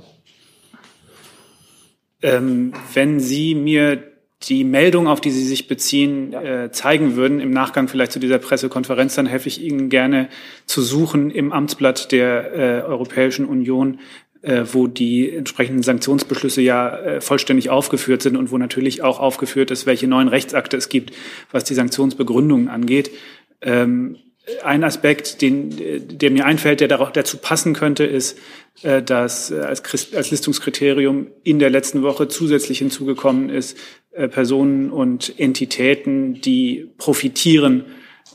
Ähm, 2.21 2.71
wenn 2.93 3.19
Sie 3.19 3.55
mir 3.55 4.01
die 4.47 4.63
Meldung, 4.63 5.07
auf 5.07 5.21
die 5.21 5.31
Sie 5.31 5.43
sich 5.43 5.67
beziehen, 5.67 6.33
äh, 6.33 6.69
zeigen 6.71 7.15
würden, 7.15 7.39
im 7.39 7.51
Nachgang 7.51 7.87
vielleicht 7.87 8.11
zu 8.11 8.19
dieser 8.19 8.37
Pressekonferenz, 8.37 9.15
dann 9.15 9.25
helfe 9.25 9.47
ich 9.47 9.61
Ihnen 9.61 9.89
gerne 9.89 10.29
zu 10.65 10.81
suchen 10.81 11.31
im 11.31 11.51
Amtsblatt 11.51 12.11
der 12.11 12.53
äh, 12.53 12.81
Europäischen 12.83 13.45
Union, 13.45 13.99
äh, 14.41 14.63
wo 14.71 14.85
die 14.87 15.31
entsprechenden 15.31 15.81
Sanktionsbeschlüsse 15.81 16.61
ja 16.61 16.95
äh, 16.97 17.21
vollständig 17.21 17.71
aufgeführt 17.71 18.21
sind 18.21 18.37
und 18.37 18.51
wo 18.51 18.57
natürlich 18.57 19.01
auch 19.01 19.19
aufgeführt 19.19 19.71
ist, 19.71 19.87
welche 19.87 20.07
neuen 20.07 20.27
Rechtsakte 20.27 20.77
es 20.77 20.89
gibt, 20.89 21.13
was 21.51 21.63
die 21.63 21.73
Sanktionsbegründungen 21.73 22.67
angeht. 22.67 23.09
Ähm, 23.61 24.17
ein 24.63 24.83
Aspekt, 24.83 25.41
den, 25.41 26.17
der 26.17 26.31
mir 26.31 26.45
einfällt, 26.45 26.79
der 26.79 26.87
dazu 26.87 27.37
passen 27.37 27.73
könnte, 27.73 28.03
ist, 28.03 28.37
äh, 28.83 29.01
dass 29.01 29.51
äh, 29.51 29.59
als, 29.61 30.13
als 30.13 30.31
Listungskriterium 30.31 31.27
in 31.43 31.59
der 31.59 31.69
letzten 31.69 32.03
Woche 32.03 32.27
zusätzlich 32.27 32.79
hinzugekommen 32.79 33.49
ist, 33.49 33.77
äh, 34.11 34.27
Personen 34.27 34.91
und 34.91 35.39
Entitäten, 35.39 36.41
die 36.41 36.89
profitieren 36.97 37.85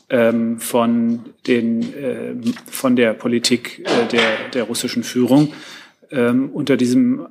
ähm, 0.09 0.59
von, 0.59 1.26
den, 1.47 2.55
von 2.69 2.97
der 2.97 3.14
Politik 3.14 3.87
der, 4.11 4.50
der 4.52 4.64
russischen 4.64 5.05
Führung. 5.05 5.52
Ähm, 6.11 6.50
unter 6.50 6.76
diesem 6.76 7.29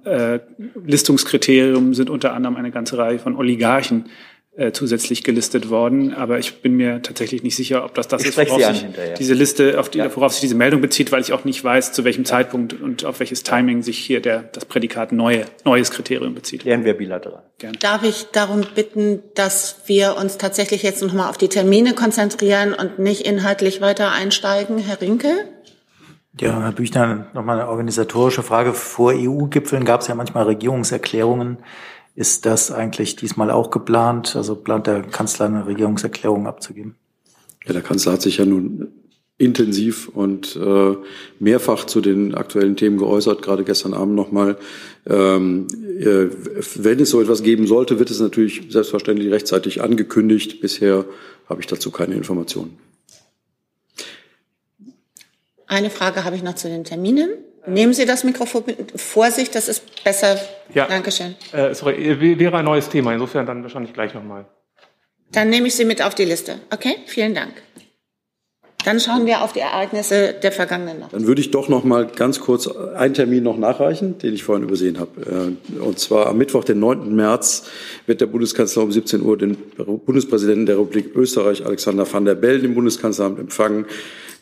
Listungskriterium 0.85 1.93
sind 1.93 2.09
unter 2.09 2.33
anderem 2.33 2.55
eine 2.55 2.71
ganze 2.71 2.97
Reihe 2.97 3.19
von 3.19 3.35
Oligarchen 3.35 4.05
äh, 4.55 4.71
zusätzlich 4.71 5.23
gelistet 5.23 5.69
worden. 5.69 6.13
Aber 6.13 6.39
ich 6.39 6.61
bin 6.61 6.73
mir 6.73 7.01
tatsächlich 7.01 7.43
nicht 7.43 7.55
sicher, 7.55 7.85
ob 7.85 7.93
das 7.93 8.07
das 8.07 8.23
ich 8.23 8.29
ist, 8.29 8.37
worauf 8.37 8.61
sich 8.61 8.85
diese 9.17 9.33
Liste, 9.33 9.79
auf 9.79 9.89
die, 9.89 9.99
ja. 9.99 10.15
worauf 10.15 10.33
sich 10.33 10.41
diese 10.41 10.55
Meldung 10.55 10.81
bezieht, 10.81 11.11
weil 11.11 11.21
ich 11.21 11.33
auch 11.33 11.45
nicht 11.45 11.63
weiß, 11.63 11.93
zu 11.93 12.03
welchem 12.03 12.25
Zeitpunkt 12.25 12.73
und 12.73 13.05
auf 13.05 13.19
welches 13.19 13.43
Timing 13.43 13.83
sich 13.83 13.97
hier 13.99 14.21
der, 14.21 14.43
das 14.43 14.65
Prädikat 14.65 15.11
neue, 15.11 15.45
neues 15.65 15.91
Kriterium 15.91 16.35
bezieht. 16.35 16.61
Klären 16.61 16.83
wir 16.83 16.95
bilateral. 16.95 17.43
Gerne. 17.57 17.77
Darf 17.77 18.03
ich 18.03 18.27
darum 18.31 18.65
bitten, 18.75 19.21
dass 19.35 19.81
wir 19.85 20.17
uns 20.17 20.37
tatsächlich 20.37 20.83
jetzt 20.83 21.01
noch 21.01 21.13
mal 21.13 21.29
auf 21.29 21.37
die 21.37 21.47
Termine 21.49 21.93
konzentrieren 21.93 22.73
und 22.73 22.99
nicht 22.99 23.21
inhaltlich 23.21 23.81
weiter 23.81 24.11
einsteigen, 24.11 24.79
Herr 24.79 24.99
Rinke? 24.99 25.45
Ja, 26.39 26.61
Herr 26.61 26.71
Büchner, 26.71 27.27
nochmal 27.33 27.59
eine 27.59 27.69
organisatorische 27.69 28.43
Frage. 28.43 28.73
Vor 28.73 29.13
EU-Gipfeln 29.13 29.83
gab 29.83 30.01
es 30.01 30.07
ja 30.07 30.15
manchmal 30.15 30.45
Regierungserklärungen 30.45 31.57
ist 32.19 32.45
das 32.45 32.69
eigentlich 32.69 33.15
diesmal 33.15 33.49
auch 33.49 33.71
geplant? 33.71 34.35
Also 34.35 34.53
plant 34.53 34.87
der 34.87 35.03
Kanzler 35.03 35.45
eine 35.45 35.65
Regierungserklärung 35.65 36.47
abzugeben? 36.47 36.95
Ja, 37.65 37.71
der 37.71 37.81
Kanzler 37.81 38.11
hat 38.11 38.21
sich 38.21 38.39
ja 38.39 38.45
nun 38.45 38.89
intensiv 39.37 40.09
und 40.09 40.57
äh, 40.57 40.97
mehrfach 41.39 41.85
zu 41.85 42.01
den 42.01 42.35
aktuellen 42.35 42.75
Themen 42.75 42.97
geäußert, 42.97 43.41
gerade 43.41 43.63
gestern 43.63 43.93
Abend 43.93 44.15
nochmal. 44.15 44.57
Ähm, 45.07 45.67
äh, 45.97 46.27
wenn 46.75 46.99
es 46.99 47.09
so 47.09 47.21
etwas 47.21 47.41
geben 47.41 47.67
sollte, 47.67 47.99
wird 47.99 48.11
es 48.11 48.19
natürlich 48.19 48.63
selbstverständlich 48.67 49.31
rechtzeitig 49.31 49.81
angekündigt. 49.81 50.59
Bisher 50.59 51.05
habe 51.47 51.61
ich 51.61 51.67
dazu 51.67 51.89
keine 51.89 52.15
Informationen. 52.15 52.77
Eine 55.67 55.89
Frage 55.89 56.25
habe 56.25 56.35
ich 56.35 56.43
noch 56.43 56.55
zu 56.55 56.67
den 56.67 56.83
Terminen. 56.83 57.29
Nehmen 57.69 57.93
Sie 57.93 58.05
das 58.05 58.23
Mikrofon 58.23 58.63
vor 58.95 59.31
sich, 59.31 59.51
das 59.51 59.67
ist 59.67 60.03
besser. 60.03 60.39
Ja. 60.73 60.87
Dankeschön. 60.87 61.35
Äh, 61.51 61.73
sorry, 61.73 62.19
wäre 62.39 62.57
ein 62.57 62.65
neues 62.65 62.89
Thema, 62.89 63.13
insofern 63.13 63.45
dann 63.45 63.63
wahrscheinlich 63.63 63.93
gleich 63.93 64.13
nochmal. 64.13 64.45
Dann 65.31 65.49
nehme 65.49 65.67
ich 65.67 65.75
Sie 65.75 65.85
mit 65.85 66.01
auf 66.01 66.15
die 66.15 66.25
Liste. 66.25 66.59
Okay, 66.71 66.97
vielen 67.05 67.35
Dank. 67.35 67.53
Dann 68.85 68.99
schauen 69.01 69.25
wir 69.25 69.41
auf 69.43 69.51
die 69.51 69.59
Ereignisse 69.59 70.33
der 70.41 70.53
vergangenen 70.53 70.99
Nacht. 70.99 71.13
Dann 71.13 71.27
würde 71.27 71.41
ich 71.41 71.51
doch 71.51 71.67
noch 71.67 71.83
mal 71.83 72.07
ganz 72.07 72.39
kurz 72.39 72.67
einen 72.67 73.13
Termin 73.13 73.43
noch 73.43 73.57
nachreichen, 73.57 74.17
den 74.19 74.33
ich 74.33 74.43
vorhin 74.43 74.63
übersehen 74.63 74.99
habe. 74.99 75.55
Äh, 75.77 75.81
und 75.81 75.99
zwar 75.99 76.27
am 76.27 76.37
Mittwoch, 76.37 76.63
den 76.63 76.79
9. 76.79 77.13
März, 77.13 77.63
wird 78.05 78.21
der 78.21 78.27
Bundeskanzler 78.27 78.83
um 78.83 78.91
17 78.91 79.21
Uhr 79.21 79.37
den 79.37 79.57
Bundespräsidenten 80.05 80.65
der 80.65 80.79
Republik 80.79 81.13
Österreich, 81.13 81.65
Alexander 81.65 82.11
van 82.11 82.23
der 82.23 82.35
Bellen, 82.35 82.63
im 82.63 82.73
Bundeskanzleramt 82.73 83.39
empfangen. 83.39 83.85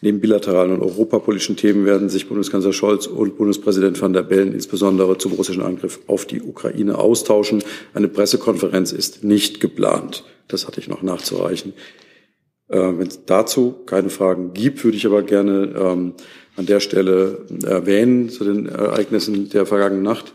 Neben 0.02 0.20
bilateralen 0.20 0.74
und 0.74 0.84
europapolitischen 0.84 1.56
Themen 1.56 1.88
werden 1.88 2.10
sich 2.10 2.30
Bundeskanzler 2.30 2.72
Scholz 2.72 3.08
und 3.08 3.38
Bundespräsident 3.38 4.00
van 4.00 4.14
der 4.14 4.22
Bellen 4.22 4.54
insbesondere 4.54 5.18
zum 5.18 5.32
russischen 5.32 5.64
Angriff 5.64 6.00
auf 6.06 6.28
die 6.28 6.44
Ukraine 6.44 7.00
austauschen. 7.00 7.64
Eine 7.96 8.08
Pressekonferenz 8.08 8.92
ist 8.92 9.24
nicht 9.24 9.60
geplant. 9.60 10.24
Das 10.48 10.68
hatte 10.68 10.80
ich 10.80 10.88
noch 10.88 11.02
nachzureichen. 11.02 11.74
Äh, 12.70 12.78
Wenn 12.78 13.08
es 13.08 13.26
dazu 13.26 13.76
keine 13.86 14.10
Fragen 14.10 14.54
gibt, 14.54 14.84
würde 14.84 14.98
ich 14.98 15.06
aber 15.06 15.24
gerne 15.24 15.74
ähm, 15.78 16.14
an 16.56 16.66
der 16.66 16.80
Stelle 16.80 17.46
erwähnen 17.66 18.30
zu 18.30 18.44
den 18.44 18.68
Ereignissen 18.68 19.50
der 19.50 19.66
vergangenen 19.66 20.04
Nacht, 20.04 20.34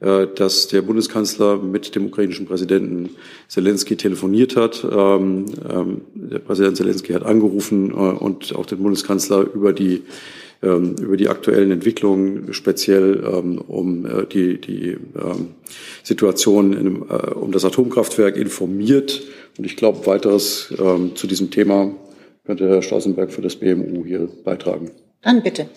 äh, 0.00 0.26
dass 0.34 0.68
der 0.68 0.82
Bundeskanzler 0.82 1.56
mit 1.56 1.94
dem 1.94 2.06
ukrainischen 2.06 2.46
Präsidenten 2.46 3.10
Zelensky 3.48 3.96
telefoniert 3.96 4.54
hat. 4.54 4.84
Ähm, 4.84 5.46
ähm, 5.68 6.00
der 6.14 6.38
Präsident 6.38 6.76
Zelensky 6.76 7.14
hat 7.14 7.24
angerufen 7.24 7.90
äh, 7.90 7.94
und 7.94 8.54
auch 8.54 8.66
den 8.66 8.82
Bundeskanzler 8.82 9.46
über 9.54 9.72
die 9.72 10.02
ähm, 10.62 10.96
über 11.00 11.16
die 11.16 11.28
aktuellen 11.28 11.70
Entwicklungen, 11.70 12.52
speziell 12.52 13.20
um 13.20 14.06
äh, 14.06 14.26
die, 14.26 14.60
die 14.60 14.96
Situation 16.02 16.72
in, 16.72 17.02
um 17.02 17.52
das 17.52 17.64
Atomkraftwerk 17.64 18.36
informiert. 18.36 19.22
Und 19.58 19.64
ich 19.64 19.76
glaube, 19.76 20.06
weiteres 20.06 20.72
zu 21.14 21.26
diesem 21.26 21.50
Thema 21.50 21.94
könnte 22.44 22.68
Herr 22.68 22.82
Stausenberg 22.82 23.32
für 23.32 23.42
das 23.42 23.56
BMU 23.56 24.04
hier 24.04 24.28
beitragen. 24.44 24.90
Dann 25.20 25.42
bitte. 25.42 25.68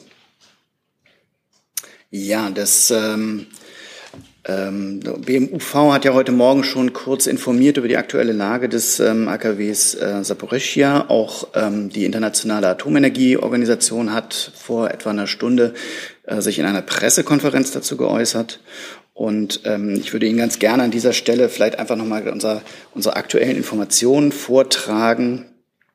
Ja, 2.09 2.49
das 2.49 2.91
ähm, 2.91 3.47
ähm, 4.47 4.99
BMUV 4.99 5.73
hat 5.91 6.05
ja 6.05 6.13
heute 6.13 6.31
Morgen 6.31 6.63
schon 6.63 6.93
kurz 6.93 7.25
informiert 7.25 7.77
über 7.77 7.87
die 7.87 7.97
aktuelle 7.97 8.31
Lage 8.31 8.69
des 8.69 8.99
ähm, 8.99 9.27
AKWs 9.27 9.95
äh, 9.95 10.23
Saporischia. 10.23 11.09
Auch 11.09 11.47
ähm, 11.55 11.89
die 11.89 12.05
Internationale 12.05 12.67
Atomenergieorganisation 12.67 14.13
hat 14.13 14.51
vor 14.55 14.91
etwa 14.91 15.09
einer 15.09 15.25
Stunde 15.25 15.73
äh, 16.25 16.41
sich 16.41 16.59
in 16.59 16.65
einer 16.65 16.83
Pressekonferenz 16.83 17.71
dazu 17.71 17.97
geäußert. 17.97 18.59
Und 19.17 19.61
ich 19.63 20.11
würde 20.11 20.25
Ihnen 20.25 20.37
ganz 20.37 20.59
gerne 20.59 20.83
an 20.83 20.91
dieser 20.91 21.13
Stelle 21.13 21.47
vielleicht 21.47 21.79
einfach 21.79 21.95
nochmal 21.95 22.27
unser, 22.27 22.61
unsere 22.93 23.15
aktuellen 23.15 23.55
Informationen 23.55 24.33
vortragen, 24.33 25.45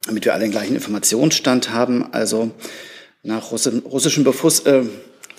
damit 0.07 0.25
wir 0.25 0.33
alle 0.33 0.45
den 0.45 0.52
gleichen 0.52 0.75
Informationsstand 0.75 1.71
haben. 1.71 2.14
Also 2.14 2.50
nach 3.23 3.52
russischem 3.52 4.25
Befuss, 4.25 4.61
äh, 4.61 4.85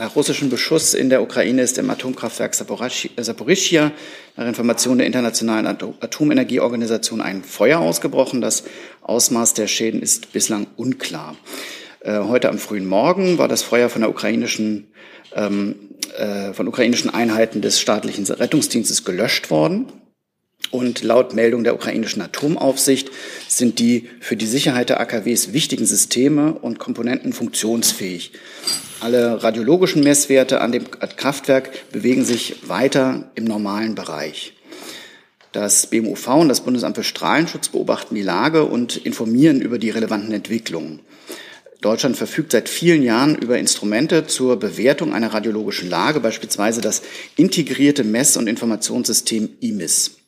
nach 0.01 0.15
russischem 0.15 0.49
Beschuss 0.49 0.95
in 0.95 1.11
der 1.11 1.21
Ukraine 1.21 1.61
ist 1.61 1.77
im 1.77 1.87
Atomkraftwerk 1.87 2.55
Saporischia 2.55 3.85
äh, 3.85 3.91
nach 4.35 4.47
Informationen 4.47 4.97
der 4.97 5.05
Internationalen 5.05 5.67
Atomenergieorganisation 5.67 7.21
ein 7.21 7.43
Feuer 7.43 7.77
ausgebrochen, 7.77 8.41
das 8.41 8.63
Ausmaß 9.03 9.53
der 9.53 9.67
Schäden 9.67 10.01
ist 10.01 10.33
bislang 10.33 10.65
unklar. 10.75 11.35
Äh, 11.99 12.17
heute 12.21 12.49
am 12.49 12.57
frühen 12.57 12.87
Morgen 12.87 13.37
war 13.37 13.47
das 13.47 13.61
Feuer 13.61 13.89
von 13.89 14.01
der 14.01 14.09
ukrainischen 14.09 14.87
ähm, 15.35 15.75
äh, 16.17 16.51
von 16.53 16.67
ukrainischen 16.67 17.13
Einheiten 17.13 17.61
des 17.61 17.79
staatlichen 17.79 18.25
Rettungsdienstes 18.25 19.05
gelöscht 19.05 19.51
worden. 19.51 19.85
Und 20.71 21.03
laut 21.03 21.33
Meldung 21.33 21.65
der 21.65 21.75
ukrainischen 21.75 22.21
Atomaufsicht 22.21 23.11
sind 23.49 23.77
die 23.79 24.09
für 24.21 24.37
die 24.37 24.45
Sicherheit 24.47 24.89
der 24.89 25.01
AKWs 25.01 25.51
wichtigen 25.51 25.85
Systeme 25.85 26.53
und 26.53 26.79
Komponenten 26.79 27.33
funktionsfähig. 27.33 28.31
Alle 29.01 29.43
radiologischen 29.43 30.01
Messwerte 30.01 30.61
an 30.61 30.71
dem 30.71 30.89
Kraftwerk 30.89 31.91
bewegen 31.91 32.23
sich 32.23 32.69
weiter 32.69 33.31
im 33.35 33.43
normalen 33.43 33.95
Bereich. 33.95 34.53
Das 35.51 35.87
BMUV 35.87 36.27
und 36.27 36.47
das 36.47 36.61
Bundesamt 36.61 36.95
für 36.95 37.03
Strahlenschutz 37.03 37.67
beobachten 37.67 38.15
die 38.15 38.21
Lage 38.21 38.63
und 38.63 38.95
informieren 38.95 39.59
über 39.59 39.77
die 39.77 39.89
relevanten 39.89 40.31
Entwicklungen. 40.31 41.01
Deutschland 41.81 42.15
verfügt 42.15 42.53
seit 42.53 42.69
vielen 42.69 43.03
Jahren 43.03 43.35
über 43.35 43.57
Instrumente 43.57 44.27
zur 44.27 44.57
Bewertung 44.57 45.13
einer 45.13 45.33
radiologischen 45.33 45.89
Lage, 45.89 46.21
beispielsweise 46.21 46.79
das 46.79 47.01
integrierte 47.35 48.05
Mess- 48.05 48.37
und 48.37 48.47
Informationssystem 48.47 49.49
IMIS 49.59 50.20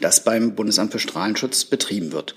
das 0.00 0.24
beim 0.24 0.54
Bundesamt 0.54 0.92
für 0.92 0.98
Strahlenschutz 0.98 1.64
betrieben 1.64 2.12
wird. 2.12 2.34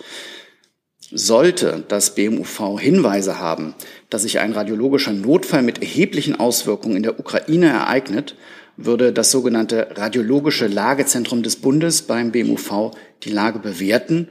Sollte 1.12 1.84
das 1.88 2.16
BMUV 2.16 2.80
Hinweise 2.80 3.38
haben, 3.38 3.76
dass 4.10 4.24
sich 4.24 4.40
ein 4.40 4.54
radiologischer 4.54 5.14
Notfall 5.14 5.62
mit 5.62 5.80
erheblichen 5.80 6.40
Auswirkungen 6.40 6.98
in 6.98 7.04
der 7.04 7.20
Ukraine 7.20 7.68
ereignet, 7.68 8.36
würde 8.78 9.14
das 9.14 9.30
sogenannte 9.30 9.90
Radiologische 9.96 10.68
Lagezentrum 10.68 11.44
des 11.44 11.58
Bundes 11.58 12.04
beim 12.04 12.32
BMUV 12.32 12.92
die 13.24 13.30
Lage 13.30 13.60
bewerten, 13.60 14.30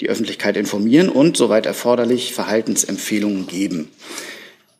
die 0.00 0.08
Öffentlichkeit 0.08 0.56
informieren 0.56 1.08
und, 1.08 1.36
soweit 1.36 1.66
erforderlich, 1.66 2.32
Verhaltensempfehlungen 2.32 3.46
geben. 3.46 3.90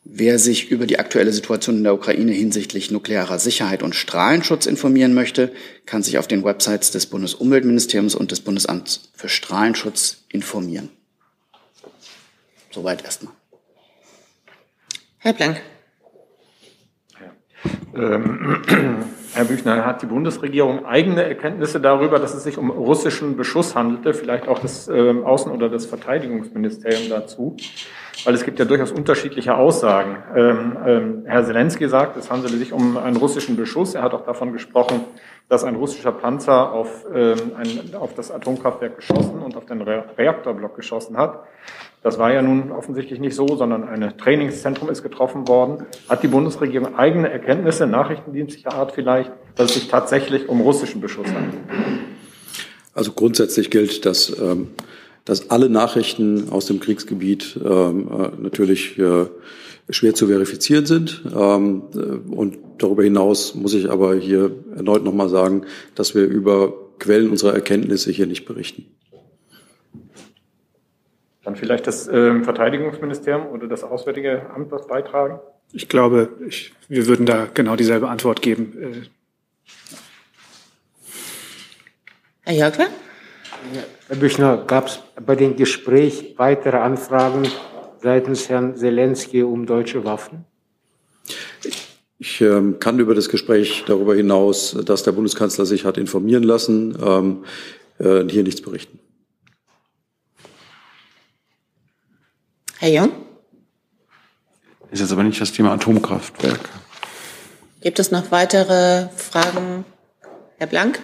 Wer 0.03 0.39
sich 0.39 0.71
über 0.71 0.87
die 0.87 0.97
aktuelle 0.97 1.31
Situation 1.31 1.77
in 1.77 1.83
der 1.83 1.93
Ukraine 1.93 2.31
hinsichtlich 2.31 2.89
nuklearer 2.89 3.37
Sicherheit 3.37 3.83
und 3.83 3.95
Strahlenschutz 3.95 4.65
informieren 4.65 5.13
möchte, 5.13 5.53
kann 5.85 6.01
sich 6.01 6.17
auf 6.17 6.27
den 6.27 6.43
Websites 6.43 6.89
des 6.89 7.05
Bundesumweltministeriums 7.05 8.15
und 8.15 8.31
des 8.31 8.41
Bundesamts 8.41 9.11
für 9.13 9.29
Strahlenschutz 9.29 10.23
informieren. 10.29 10.89
Soweit 12.71 13.03
erstmal. 13.03 13.33
Herr 15.19 15.33
Blank. 15.33 15.61
Ähm, 17.93 19.05
Herr 19.33 19.45
Büchner, 19.45 19.85
hat 19.85 20.01
die 20.01 20.07
Bundesregierung 20.07 20.85
eigene 20.85 21.23
Erkenntnisse 21.23 21.79
darüber, 21.79 22.19
dass 22.19 22.33
es 22.33 22.43
sich 22.43 22.57
um 22.57 22.69
russischen 22.69 23.37
Beschuss 23.37 23.75
handelte, 23.75 24.13
vielleicht 24.13 24.47
auch 24.49 24.59
das 24.59 24.89
äh, 24.89 24.91
Außen- 24.91 25.51
oder 25.51 25.69
das 25.69 25.85
Verteidigungsministerium 25.85 27.09
dazu? 27.09 27.55
Weil 28.25 28.33
es 28.33 28.43
gibt 28.43 28.59
ja 28.59 28.65
durchaus 28.65 28.91
unterschiedliche 28.91 29.55
Aussagen. 29.55 30.17
Ähm, 30.35 30.77
ähm, 30.85 31.23
Herr 31.25 31.45
Zelensky 31.45 31.87
sagt, 31.87 32.17
es 32.17 32.29
handele 32.29 32.57
sich 32.57 32.73
um 32.73 32.97
einen 32.97 33.15
russischen 33.15 33.55
Beschuss. 33.55 33.95
Er 33.95 34.03
hat 34.03 34.13
auch 34.13 34.25
davon 34.25 34.51
gesprochen, 34.51 35.05
dass 35.47 35.63
ein 35.63 35.75
russischer 35.75 36.11
Panzer 36.11 36.71
auf, 36.71 37.05
ähm, 37.13 37.53
ein, 37.57 37.95
auf 37.95 38.13
das 38.13 38.31
Atomkraftwerk 38.31 38.97
geschossen 38.97 39.41
und 39.41 39.55
auf 39.55 39.65
den 39.65 39.81
Re 39.81 40.03
Reaktorblock 40.17 40.75
geschossen 40.75 41.17
hat. 41.17 41.43
Das 42.03 42.17
war 42.17 42.33
ja 42.33 42.41
nun 42.41 42.71
offensichtlich 42.71 43.19
nicht 43.19 43.35
so, 43.35 43.55
sondern 43.55 43.83
ein 43.83 44.17
Trainingszentrum 44.17 44.89
ist 44.89 45.03
getroffen 45.03 45.47
worden. 45.47 45.85
Hat 46.09 46.23
die 46.23 46.27
Bundesregierung 46.27 46.95
eigene 46.95 47.29
Erkenntnisse, 47.29 47.85
nachrichtendienstlicher 47.85 48.73
Art 48.73 48.93
vielleicht, 48.93 49.31
dass 49.55 49.69
es 49.69 49.75
sich 49.75 49.87
tatsächlich 49.87 50.49
um 50.49 50.61
russischen 50.61 50.99
Beschuss 50.99 51.27
handelt? 51.27 51.61
Also 52.95 53.11
grundsätzlich 53.11 53.69
gilt, 53.69 54.05
dass, 54.05 54.35
ähm, 54.39 54.69
dass 55.25 55.51
alle 55.51 55.69
Nachrichten 55.69 56.49
aus 56.49 56.65
dem 56.65 56.79
Kriegsgebiet 56.79 57.59
ähm, 57.63 58.09
äh, 58.11 58.41
natürlich 58.41 58.97
äh, 58.97 59.27
schwer 59.89 60.15
zu 60.15 60.27
verifizieren 60.27 60.87
sind. 60.87 61.21
Ähm, 61.35 61.83
äh, 61.93 62.33
und 62.33 62.57
darüber 62.79 63.03
hinaus 63.03 63.53
muss 63.53 63.75
ich 63.75 63.91
aber 63.91 64.15
hier 64.15 64.51
erneut 64.75 65.03
nochmal 65.03 65.29
sagen, 65.29 65.65
dass 65.93 66.15
wir 66.15 66.23
über 66.23 66.73
Quellen 66.97 67.29
unserer 67.29 67.53
Erkenntnisse 67.53 68.11
hier 68.11 68.25
nicht 68.25 68.45
berichten. 68.45 68.85
Dann 71.43 71.55
vielleicht 71.55 71.87
das 71.87 72.07
äh, 72.07 72.43
Verteidigungsministerium 72.43 73.47
oder 73.47 73.67
das 73.67 73.83
Auswärtige 73.83 74.49
Amt 74.53 74.71
was 74.71 74.87
beitragen? 74.87 75.39
Ich 75.73 75.89
glaube, 75.89 76.29
ich, 76.47 76.73
wir 76.87 77.07
würden 77.07 77.25
da 77.25 77.47
genau 77.51 77.75
dieselbe 77.75 78.09
Antwort 78.09 78.41
geben. 78.41 78.77
Äh. 78.79 79.01
Herr 82.41 82.53
Jörgler? 82.53 82.87
Herr 84.07 84.17
Büchner, 84.17 84.57
gab 84.67 84.87
es 84.87 84.99
bei 85.25 85.35
dem 85.35 85.55
Gespräch 85.55 86.35
weitere 86.37 86.77
Anfragen 86.77 87.47
seitens 88.01 88.49
Herrn 88.49 88.75
Zelensky 88.75 89.43
um 89.43 89.65
deutsche 89.65 90.03
Waffen? 90.03 90.45
Ich 92.17 92.41
ähm, 92.41 92.79
kann 92.79 92.99
über 92.99 93.15
das 93.15 93.29
Gespräch 93.29 93.83
darüber 93.87 94.15
hinaus, 94.15 94.77
dass 94.85 95.03
der 95.03 95.11
Bundeskanzler 95.11 95.65
sich 95.65 95.85
hat 95.85 95.97
informieren 95.97 96.43
lassen, 96.43 96.95
ähm, 97.03 97.45
äh, 97.99 98.27
hier 98.27 98.43
nichts 98.43 98.61
berichten. 98.61 98.99
Herr 102.81 102.89
Jung? 102.89 103.11
Das 104.89 104.93
ist 104.93 105.01
jetzt 105.01 105.11
aber 105.11 105.21
nicht 105.21 105.39
das 105.39 105.51
Thema 105.51 105.73
Atomkraftwerk. 105.73 106.61
Gibt 107.79 107.99
es 107.99 108.09
noch 108.09 108.31
weitere 108.31 109.07
Fragen? 109.15 109.85
Herr 110.57 110.65
Blank? 110.65 110.99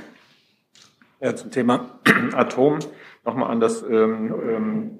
Ja, 1.21 1.35
zum 1.35 1.51
Thema 1.51 1.99
Atom 2.33 2.79
nochmal 3.23 3.51
an 3.51 3.59
das 3.59 3.83
ähm, 3.83 4.33
ähm, 4.49 4.99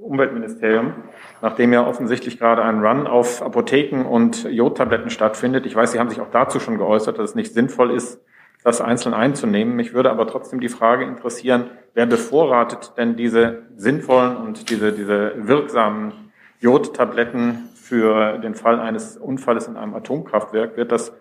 Umweltministerium, 0.00 0.94
nachdem 1.40 1.72
ja 1.72 1.84
offensichtlich 1.84 2.38
gerade 2.38 2.62
ein 2.62 2.86
Run 2.86 3.08
auf 3.08 3.42
Apotheken 3.42 4.04
und 4.04 4.44
Jodtabletten 4.44 5.10
stattfindet. 5.10 5.66
Ich 5.66 5.74
weiß, 5.74 5.90
Sie 5.90 5.98
haben 5.98 6.08
sich 6.08 6.20
auch 6.20 6.30
dazu 6.30 6.60
schon 6.60 6.78
geäußert, 6.78 7.18
dass 7.18 7.30
es 7.30 7.34
nicht 7.34 7.52
sinnvoll 7.52 7.90
ist, 7.90 8.20
das 8.62 8.80
einzeln 8.80 9.12
einzunehmen. 9.12 9.74
Mich 9.74 9.92
würde 9.92 10.12
aber 10.12 10.28
trotzdem 10.28 10.60
die 10.60 10.68
Frage 10.68 11.04
interessieren, 11.04 11.70
wer 11.94 12.06
bevorratet 12.06 12.92
denn 12.96 13.16
diese 13.16 13.62
sinnvollen 13.76 14.36
und 14.36 14.70
diese, 14.70 14.92
diese 14.92 15.32
wirksamen 15.36 16.12
Jodtabletten 16.60 17.68
für 17.74 18.38
den 18.38 18.54
Fall 18.54 18.78
eines 18.80 19.16
Unfalles 19.16 19.66
in 19.66 19.76
einem 19.76 19.94
Atomkraftwerk? 19.94 20.76
Wird 20.76 20.92
das 20.92 21.12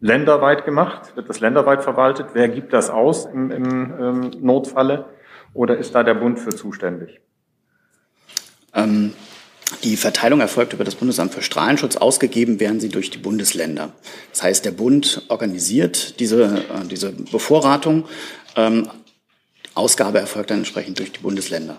länderweit 0.00 0.64
gemacht? 0.64 1.16
Wird 1.16 1.28
das 1.28 1.40
länderweit 1.40 1.82
verwaltet? 1.82 2.28
Wer 2.34 2.48
gibt 2.48 2.72
das 2.72 2.90
aus 2.90 3.26
im, 3.26 3.50
im 3.50 3.94
ähm, 3.98 4.30
Notfalle? 4.40 5.06
Oder 5.52 5.78
ist 5.78 5.94
da 5.94 6.02
der 6.02 6.14
Bund 6.14 6.40
für 6.40 6.50
zuständig? 6.50 7.20
Ähm, 8.74 9.12
die 9.82 9.96
Verteilung 9.96 10.40
erfolgt 10.40 10.72
über 10.72 10.84
das 10.84 10.94
Bundesamt 10.94 11.32
für 11.32 11.42
Strahlenschutz. 11.42 11.96
Ausgegeben 11.96 12.60
werden 12.60 12.80
sie 12.80 12.88
durch 12.88 13.10
die 13.10 13.18
Bundesländer. 13.18 13.92
Das 14.30 14.42
heißt, 14.42 14.64
der 14.64 14.72
Bund 14.72 15.22
organisiert 15.28 16.20
diese, 16.20 16.44
äh, 16.44 16.86
diese 16.90 17.12
Bevorratung. 17.12 18.04
Ähm, 18.56 18.88
Ausgabe 19.74 20.18
erfolgt 20.18 20.50
dann 20.50 20.58
entsprechend 20.58 20.98
durch 20.98 21.12
die 21.12 21.20
Bundesländer. 21.20 21.78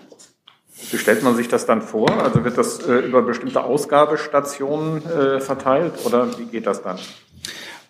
Wie 0.90 0.98
stellt 0.98 1.22
man 1.22 1.36
sich 1.36 1.48
das 1.48 1.66
dann 1.66 1.82
vor? 1.82 2.10
Also 2.22 2.44
wird 2.44 2.58
das 2.58 2.80
äh, 2.80 2.98
über 2.98 3.22
bestimmte 3.22 3.64
Ausgabestationen 3.64 5.04
äh, 5.06 5.40
verteilt 5.40 5.94
oder 6.04 6.38
wie 6.38 6.44
geht 6.44 6.66
das 6.66 6.82
dann? 6.82 6.98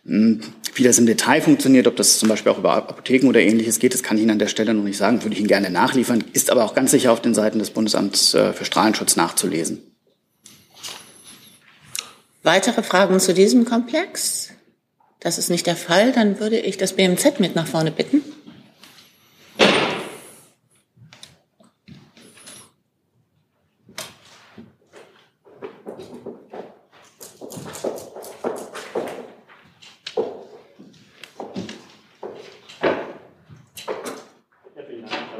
Hm, 0.07 0.41
wie 0.75 0.85
das 0.85 0.99
im 0.99 1.07
Detail 1.07 1.43
funktioniert, 1.43 1.89
ob 1.89 1.97
das 1.97 2.19
zum 2.19 2.29
Beispiel 2.29 2.53
auch 2.53 2.59
über 2.59 2.75
Apotheken 2.75 3.29
oder 3.29 3.41
ähnliches 3.41 3.81
geht, 3.81 3.93
das 3.93 4.05
kann 4.05 4.17
ich 4.17 4.23
Ihnen 4.23 4.31
an 4.31 4.39
der 4.39 4.47
Stelle 4.47 4.73
noch 4.73 4.85
nicht 4.85 4.99
sagen, 4.99 5.23
würde 5.23 5.35
ich 5.35 5.41
Ihnen 5.41 5.49
gerne 5.49 5.71
nachliefern, 5.71 6.23
ist 6.33 6.51
aber 6.51 6.65
auch 6.65 6.75
ganz 6.75 6.93
sicher 6.93 7.13
auf 7.13 7.21
den 7.21 7.35
Seiten 7.35 7.59
des 7.59 7.71
Bundesamts 7.71 8.35
äh, 8.35 8.53
für 8.53 8.65
Strahlenschutz 8.65 9.17
nachzulesen. 9.17 9.83
Weitere 12.45 12.85
Fragen 12.85 13.19
zu 13.19 13.35
diesem 13.35 13.65
Komplex? 13.65 14.51
Das 15.19 15.39
ist 15.39 15.51
nicht 15.51 15.67
der 15.67 15.75
Fall. 15.75 16.13
Dann 16.13 16.39
würde 16.39 16.61
ich 16.61 16.77
das 16.77 16.93
BMZ 16.93 17.41
mit 17.41 17.57
nach 17.57 17.67
vorne 17.67 17.91
bitten. 17.91 18.23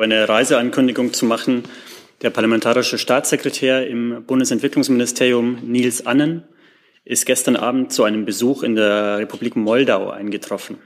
Eine 0.01 0.29
Reiseankündigung 0.29 1.13
zu 1.13 1.27
machen. 1.27 1.65
Der 2.23 2.31
parlamentarische 2.31 2.99
Staatssekretär 2.99 3.87
im 3.87 4.25
Bundesentwicklungsministerium 4.27 5.59
Nils 5.63 6.07
Annen 6.07 6.45
ist 7.05 7.27
gestern 7.27 7.57
Abend 7.57 7.93
zu 7.93 8.05
einem 8.05 8.25
Besuch 8.25 8.63
in 8.63 8.75
der 8.75 9.19
Republik 9.19 9.55
Moldau 9.55 10.11
eingetroffen. 10.11 10.79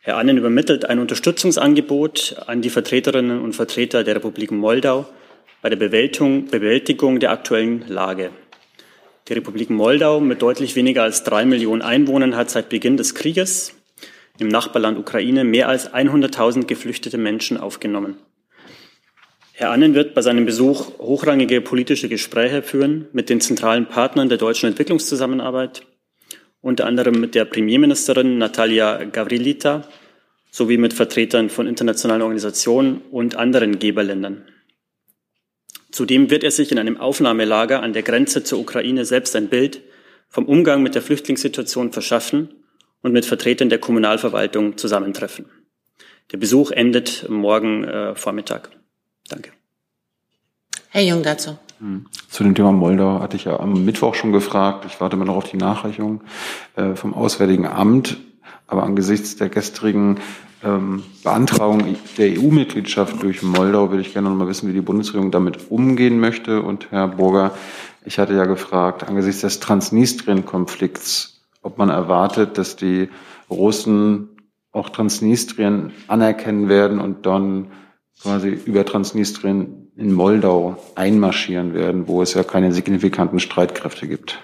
Herr 0.00 0.16
Annen 0.16 0.38
übermittelt 0.38 0.86
ein 0.86 0.98
Unterstützungsangebot 0.98 2.36
an 2.46 2.62
die 2.62 2.70
Vertreterinnen 2.70 3.40
und 3.40 3.54
Vertreter 3.54 4.02
der 4.02 4.16
Republik 4.16 4.50
Moldau 4.50 5.06
bei 5.62 5.68
der 5.68 5.76
Bewältigung, 5.76 6.46
Bewältigung 6.46 7.20
der 7.20 7.30
aktuellen 7.30 7.84
Lage. 7.86 8.30
Die 9.28 9.34
Republik 9.34 9.70
Moldau 9.70 10.18
mit 10.20 10.42
deutlich 10.42 10.74
weniger 10.74 11.02
als 11.02 11.22
drei 11.22 11.44
Millionen 11.44 11.82
Einwohnern 11.82 12.34
hat 12.34 12.50
seit 12.50 12.68
Beginn 12.70 12.96
des 12.96 13.14
Krieges 13.14 13.74
im 14.40 14.48
Nachbarland 14.48 14.98
Ukraine 14.98 15.44
mehr 15.44 15.68
als 15.68 15.92
100.000 15.92 16.66
geflüchtete 16.66 17.18
Menschen 17.18 17.56
aufgenommen. 17.56 18.16
Herr 19.52 19.70
Annen 19.70 19.94
wird 19.94 20.14
bei 20.14 20.22
seinem 20.22 20.46
Besuch 20.46 20.98
hochrangige 20.98 21.60
politische 21.60 22.08
Gespräche 22.08 22.62
führen 22.62 23.08
mit 23.12 23.28
den 23.28 23.42
zentralen 23.42 23.86
Partnern 23.86 24.30
der 24.30 24.38
deutschen 24.38 24.68
Entwicklungszusammenarbeit, 24.68 25.82
unter 26.62 26.86
anderem 26.86 27.20
mit 27.20 27.34
der 27.34 27.44
Premierministerin 27.44 28.38
Natalia 28.38 29.04
Gavrilita 29.04 29.86
sowie 30.50 30.78
mit 30.78 30.94
Vertretern 30.94 31.50
von 31.50 31.66
internationalen 31.66 32.22
Organisationen 32.22 33.02
und 33.10 33.36
anderen 33.36 33.78
Geberländern. 33.78 34.46
Zudem 35.90 36.30
wird 36.30 36.44
er 36.44 36.50
sich 36.50 36.72
in 36.72 36.78
einem 36.78 36.96
Aufnahmelager 36.96 37.82
an 37.82 37.92
der 37.92 38.02
Grenze 38.02 38.42
zur 38.42 38.60
Ukraine 38.60 39.04
selbst 39.04 39.36
ein 39.36 39.48
Bild 39.48 39.82
vom 40.28 40.46
Umgang 40.46 40.82
mit 40.82 40.94
der 40.94 41.02
Flüchtlingssituation 41.02 41.92
verschaffen 41.92 42.59
und 43.02 43.12
mit 43.12 43.26
Vertretern 43.26 43.68
der 43.68 43.78
Kommunalverwaltung 43.78 44.76
zusammentreffen. 44.76 45.46
Der 46.32 46.38
Besuch 46.38 46.70
endet 46.70 47.28
morgen 47.28 47.84
äh, 47.84 48.14
Vormittag. 48.14 48.70
Danke. 49.28 49.50
Herr 50.88 51.02
Jung 51.02 51.22
dazu. 51.22 51.58
Hm. 51.78 52.06
Zu 52.28 52.44
dem 52.44 52.54
Thema 52.54 52.72
Moldau 52.72 53.20
hatte 53.20 53.36
ich 53.36 53.44
ja 53.44 53.58
am 53.58 53.84
Mittwoch 53.84 54.14
schon 54.14 54.32
gefragt. 54.32 54.84
Ich 54.86 55.00
warte 55.00 55.16
immer 55.16 55.24
noch 55.24 55.36
auf 55.36 55.50
die 55.50 55.56
Nachreichung 55.56 56.22
äh, 56.76 56.94
vom 56.94 57.14
Auswärtigen 57.14 57.66
Amt. 57.66 58.18
Aber 58.66 58.84
angesichts 58.84 59.36
der 59.36 59.48
gestrigen 59.48 60.20
ähm, 60.62 61.02
Beantragung 61.24 61.96
der 62.18 62.38
EU-Mitgliedschaft 62.38 63.22
durch 63.22 63.42
Moldau 63.42 63.90
würde 63.90 64.02
ich 64.02 64.12
gerne 64.12 64.28
noch 64.28 64.36
mal 64.36 64.46
wissen, 64.46 64.68
wie 64.68 64.72
die 64.72 64.80
Bundesregierung 64.80 65.30
damit 65.30 65.70
umgehen 65.70 66.20
möchte. 66.20 66.62
Und 66.62 66.90
Herr 66.90 67.08
Burger, 67.08 67.52
ich 68.04 68.18
hatte 68.18 68.34
ja 68.34 68.44
gefragt, 68.44 69.08
angesichts 69.08 69.40
des 69.40 69.58
Transnistrien-Konflikts, 69.60 71.39
ob 71.62 71.78
man 71.78 71.90
erwartet, 71.90 72.58
dass 72.58 72.76
die 72.76 73.08
Russen 73.48 74.28
auch 74.72 74.88
Transnistrien 74.88 75.92
anerkennen 76.06 76.68
werden 76.68 77.00
und 77.00 77.26
dann 77.26 77.72
quasi 78.22 78.48
über 78.48 78.84
Transnistrien 78.84 79.90
in 79.96 80.12
Moldau 80.12 80.82
einmarschieren 80.94 81.74
werden, 81.74 82.06
wo 82.06 82.22
es 82.22 82.34
ja 82.34 82.42
keine 82.42 82.72
signifikanten 82.72 83.40
Streitkräfte 83.40 84.06
gibt. 84.06 84.38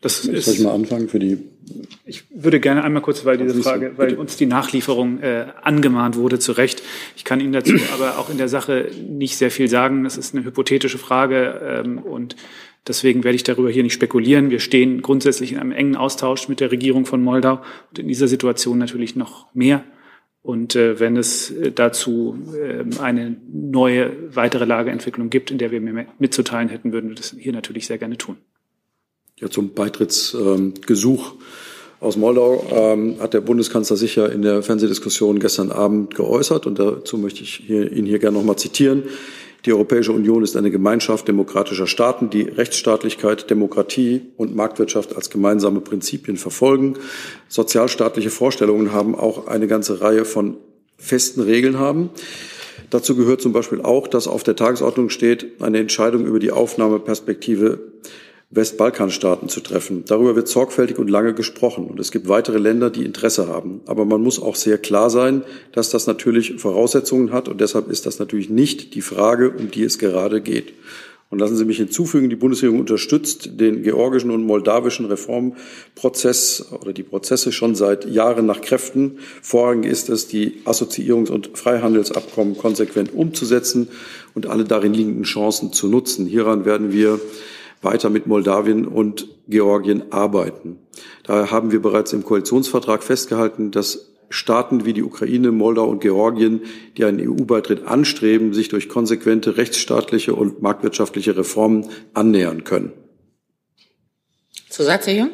Das 0.00 0.24
ist, 0.24 0.46
Soll 0.46 0.54
ich 0.54 0.60
mal 0.60 0.74
anfangen 0.74 1.08
für 1.08 1.18
die? 1.18 1.38
Ich 2.06 2.24
würde 2.30 2.58
gerne 2.58 2.82
einmal 2.82 3.02
kurz, 3.02 3.24
weil 3.26 3.36
diese 3.36 3.62
Frage, 3.62 3.92
weil 3.96 4.14
uns 4.14 4.36
die 4.36 4.46
Nachlieferung 4.46 5.20
äh, 5.20 5.46
angemahnt 5.62 6.16
wurde, 6.16 6.38
zu 6.38 6.52
Recht. 6.52 6.82
Ich 7.16 7.24
kann 7.24 7.38
Ihnen 7.38 7.52
dazu 7.52 7.74
aber 7.94 8.18
auch 8.18 8.30
in 8.30 8.38
der 8.38 8.48
Sache 8.48 8.90
nicht 9.08 9.36
sehr 9.36 9.50
viel 9.50 9.68
sagen. 9.68 10.02
Das 10.04 10.16
ist 10.16 10.34
eine 10.34 10.44
hypothetische 10.44 10.96
Frage 10.96 11.82
ähm, 11.84 11.98
und 11.98 12.34
deswegen 12.86 13.24
werde 13.24 13.36
ich 13.36 13.42
darüber 13.42 13.70
hier 13.70 13.82
nicht 13.82 13.92
spekulieren. 13.92 14.50
Wir 14.50 14.60
stehen 14.60 15.02
grundsätzlich 15.02 15.52
in 15.52 15.58
einem 15.58 15.72
engen 15.72 15.96
Austausch 15.96 16.48
mit 16.48 16.60
der 16.60 16.70
Regierung 16.70 17.06
von 17.06 17.22
Moldau 17.22 17.62
und 17.90 17.98
in 17.98 18.08
dieser 18.08 18.28
Situation 18.28 18.78
natürlich 18.78 19.16
noch 19.16 19.52
mehr. 19.54 19.84
Und 20.42 20.74
äh, 20.74 20.98
wenn 20.98 21.16
es 21.16 21.50
äh, 21.50 21.70
dazu 21.70 22.38
äh, 22.54 22.84
eine 23.00 23.36
neue, 23.52 24.34
weitere 24.34 24.64
Lageentwicklung 24.64 25.28
gibt, 25.28 25.50
in 25.50 25.58
der 25.58 25.70
wir 25.70 25.80
mehr 25.80 26.06
mitzuteilen 26.18 26.70
hätten, 26.70 26.92
würden 26.92 27.10
wir 27.10 27.16
das 27.16 27.36
hier 27.38 27.52
natürlich 27.52 27.86
sehr 27.86 27.98
gerne 27.98 28.16
tun. 28.16 28.38
Ja, 29.38 29.50
zum 29.50 29.72
Beitrittsgesuch 29.74 31.34
aus 32.00 32.16
Moldau 32.16 32.66
ähm, 32.72 33.16
hat 33.20 33.34
der 33.34 33.42
Bundeskanzler 33.42 33.96
sich 33.96 34.16
ja 34.16 34.26
in 34.26 34.40
der 34.40 34.62
Fernsehdiskussion 34.62 35.38
gestern 35.38 35.70
Abend 35.70 36.14
geäußert 36.14 36.66
und 36.66 36.78
dazu 36.78 37.18
möchte 37.18 37.42
ich 37.42 37.62
hier, 37.66 37.92
ihn 37.92 38.06
hier 38.06 38.18
gerne 38.18 38.38
noch 38.38 38.44
mal 38.44 38.56
zitieren. 38.56 39.02
Die 39.66 39.72
Europäische 39.72 40.12
Union 40.12 40.42
ist 40.42 40.56
eine 40.56 40.70
Gemeinschaft 40.70 41.28
demokratischer 41.28 41.86
Staaten, 41.86 42.30
die 42.30 42.42
Rechtsstaatlichkeit, 42.42 43.50
Demokratie 43.50 44.22
und 44.36 44.56
Marktwirtschaft 44.56 45.14
als 45.14 45.28
gemeinsame 45.28 45.80
Prinzipien 45.80 46.38
verfolgen. 46.38 46.94
Sozialstaatliche 47.48 48.30
Vorstellungen 48.30 48.92
haben 48.92 49.14
auch 49.14 49.48
eine 49.48 49.66
ganze 49.66 50.00
Reihe 50.00 50.24
von 50.24 50.56
festen 50.96 51.42
Regeln 51.42 51.78
haben. 51.78 52.10
Dazu 52.88 53.14
gehört 53.14 53.42
zum 53.42 53.52
Beispiel 53.52 53.82
auch, 53.82 54.08
dass 54.08 54.26
auf 54.26 54.42
der 54.42 54.56
Tagesordnung 54.56 55.10
steht, 55.10 55.60
eine 55.60 55.78
Entscheidung 55.78 56.24
über 56.24 56.38
die 56.38 56.50
Aufnahmeperspektive 56.50 57.78
Westbalkanstaaten 58.52 59.48
zu 59.48 59.60
treffen. 59.60 60.04
Darüber 60.06 60.34
wird 60.34 60.48
sorgfältig 60.48 60.98
und 60.98 61.08
lange 61.08 61.34
gesprochen. 61.34 61.86
Und 61.86 62.00
es 62.00 62.10
gibt 62.10 62.28
weitere 62.28 62.58
Länder, 62.58 62.90
die 62.90 63.04
Interesse 63.04 63.46
haben. 63.46 63.80
Aber 63.86 64.04
man 64.04 64.22
muss 64.22 64.42
auch 64.42 64.56
sehr 64.56 64.76
klar 64.76 65.08
sein, 65.08 65.44
dass 65.72 65.90
das 65.90 66.08
natürlich 66.08 66.54
Voraussetzungen 66.58 67.32
hat. 67.32 67.48
Und 67.48 67.60
deshalb 67.60 67.88
ist 67.88 68.06
das 68.06 68.18
natürlich 68.18 68.50
nicht 68.50 68.94
die 68.94 69.02
Frage, 69.02 69.50
um 69.50 69.70
die 69.70 69.84
es 69.84 69.98
gerade 69.98 70.40
geht. 70.40 70.72
Und 71.30 71.38
lassen 71.38 71.56
Sie 71.56 71.64
mich 71.64 71.76
hinzufügen, 71.76 72.28
die 72.28 72.34
Bundesregierung 72.34 72.80
unterstützt 72.80 73.60
den 73.60 73.84
georgischen 73.84 74.32
und 74.32 74.44
moldawischen 74.44 75.06
Reformprozess 75.06 76.72
oder 76.72 76.92
die 76.92 77.04
Prozesse 77.04 77.52
schon 77.52 77.76
seit 77.76 78.04
Jahren 78.04 78.46
nach 78.46 78.60
Kräften. 78.60 79.20
Vorrangig 79.40 79.88
ist 79.88 80.08
es, 80.08 80.26
die 80.26 80.62
Assoziierungs- 80.64 81.30
und 81.30 81.56
Freihandelsabkommen 81.56 82.58
konsequent 82.58 83.14
umzusetzen 83.14 83.86
und 84.34 84.48
alle 84.48 84.64
darin 84.64 84.92
liegenden 84.92 85.22
Chancen 85.22 85.72
zu 85.72 85.86
nutzen. 85.86 86.26
Hieran 86.26 86.64
werden 86.64 86.92
wir 86.92 87.20
weiter 87.82 88.10
mit 88.10 88.26
Moldawien 88.26 88.86
und 88.86 89.28
Georgien 89.48 90.12
arbeiten. 90.12 90.78
Daher 91.24 91.50
haben 91.50 91.72
wir 91.72 91.80
bereits 91.80 92.12
im 92.12 92.24
Koalitionsvertrag 92.24 93.02
festgehalten, 93.02 93.70
dass 93.70 94.10
Staaten 94.28 94.84
wie 94.84 94.92
die 94.92 95.02
Ukraine, 95.02 95.50
Moldau 95.50 95.86
und 95.86 96.00
Georgien, 96.00 96.62
die 96.96 97.04
einen 97.04 97.20
EU-Beitritt 97.20 97.86
anstreben, 97.86 98.54
sich 98.54 98.68
durch 98.68 98.88
konsequente 98.88 99.56
rechtsstaatliche 99.56 100.34
und 100.34 100.62
marktwirtschaftliche 100.62 101.36
Reformen 101.36 101.86
annähern 102.14 102.62
können. 102.62 102.92
Zusatz, 104.68 105.08
Herr 105.08 105.14
Jung? 105.14 105.30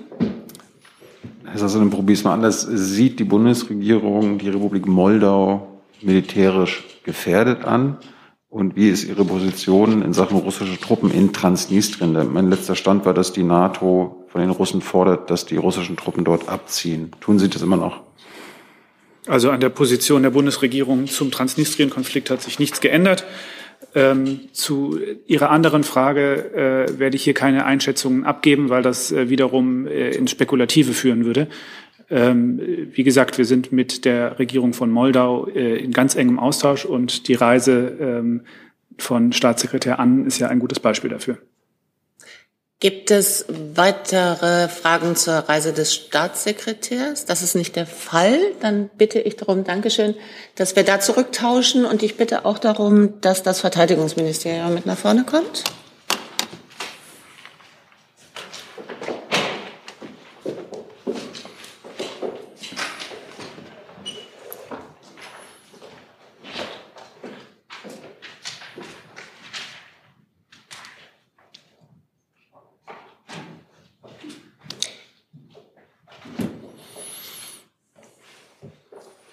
Herr 1.45 1.59
Sassonen, 1.59 1.91
probier 1.91 2.15
es 2.15 2.25
mal 2.25 2.33
anders. 2.33 2.63
Sieht 2.63 3.21
die 3.21 3.25
Bundesregierung 3.25 4.39
die 4.39 4.49
Republik 4.49 4.87
Moldau 4.87 5.83
militärisch 6.01 6.85
gefährdet 7.05 7.65
an? 7.65 7.99
Und 8.57 8.75
wie 8.75 8.89
ist 8.89 9.05
Ihre 9.05 9.27
Position 9.27 10.01
in 10.01 10.15
Sachen 10.15 10.39
russische 10.39 10.81
Truppen 10.81 11.11
in 11.11 11.35
Transnistrien? 11.35 12.17
Mein 12.33 12.49
letzter 12.49 12.75
Stand 12.75 13.05
war, 13.05 13.13
dass 13.13 13.35
die 13.35 13.43
NATO 13.43 14.25
von 14.29 14.41
den 14.41 14.49
Russen 14.49 14.81
fordert, 14.81 15.29
dass 15.29 15.45
die 15.45 15.59
russischen 15.59 15.99
Truppen 15.99 16.25
dort 16.25 16.49
abziehen. 16.49 17.11
Tun 17.21 17.39
Sie 17.39 17.51
das 17.51 17.61
immer 17.61 17.77
noch? 17.77 18.01
Also 19.27 19.51
an 19.51 19.61
der 19.61 19.69
Position 19.69 20.23
der 20.23 20.31
Bundesregierung 20.31 21.07
zum 21.07 21.31
Transnistrien-Konflikt 21.31 22.31
hat 22.31 22.41
sich 22.41 22.59
nichts 22.59 22.81
geändert. 22.81 23.27
Ähm, 23.95 24.41
zu 24.53 24.99
Ihrer 25.27 25.51
anderen 25.51 25.85
Frage 25.85 26.87
äh, 26.89 26.99
werde 26.99 27.17
ich 27.17 27.25
hier 27.25 27.35
keine 27.35 27.67
Einschätzungen 27.67 28.25
abgeben, 28.25 28.71
weil 28.71 28.81
das 28.81 29.13
äh, 29.13 29.29
wiederum 29.29 29.87
äh, 29.87 30.13
ins 30.13 30.31
Spekulative 30.31 30.95
führen 30.95 31.27
würde. 31.27 31.49
Ähm, 32.09 32.61
wie 32.93 33.03
gesagt, 33.03 33.39
wir 33.39 33.45
sind 33.45 33.73
mit 33.73 34.05
der 34.05 34.39
Regierung 34.39 34.73
von 34.73 34.91
Moldau 34.91 35.49
äh, 35.49 35.77
in 35.77 35.93
ganz 35.93 36.15
engem 36.15 36.39
Austausch 36.39 36.85
und 36.85 37.29
die 37.29 37.35
Reise 37.35 37.97
ähm, 38.01 38.43
von 38.99 39.33
Staatssekretär 39.33 39.99
An 39.99 40.27
ist 40.27 40.39
ja 40.39 40.49
ein 40.49 40.61
gutes 40.61 40.81
Beispiel 40.81 41.11
dafür. 41.11 41.39
Gibt 42.79 43.11
es 43.11 43.47
weitere 43.75 44.69
Fragen 44.69 45.17
zur 45.17 45.35
Reise 45.35 45.73
des 45.73 45.95
Staatssekretärs? 45.95 47.25
Das 47.25 47.43
ist 47.43 47.55
nicht 47.55 47.75
der 47.75 47.87
Fall. 47.87 48.39
Dann 48.61 48.91
bitte 48.99 49.19
ich 49.19 49.37
darum, 49.37 49.65
Dankeschön, 49.65 50.15
dass 50.57 50.77
wir 50.77 50.85
da 50.85 51.01
zurücktauschen 51.01 51.87
und 51.87 52.03
ich 52.03 52.19
bitte 52.19 52.45
auch 52.45 52.59
darum, 52.59 53.19
dass 53.23 53.43
das 53.43 53.61
Verteidigungsministerium 53.61 54.75
mit 54.75 54.85
nach 54.85 54.99
vorne 54.99 55.25
kommt. 55.25 55.65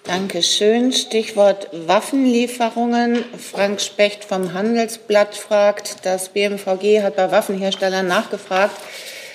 Dankeschön. 0.04 0.92
Stichwort 0.92 1.68
Waffenlieferungen. 1.72 3.24
Frank 3.38 3.80
Specht 3.80 4.22
vom 4.22 4.52
Handelsblatt 4.52 5.34
fragt, 5.34 6.04
das 6.04 6.28
BMVG 6.28 7.02
hat 7.02 7.16
bei 7.16 7.30
Waffenherstellern 7.30 8.06
nachgefragt, 8.06 8.76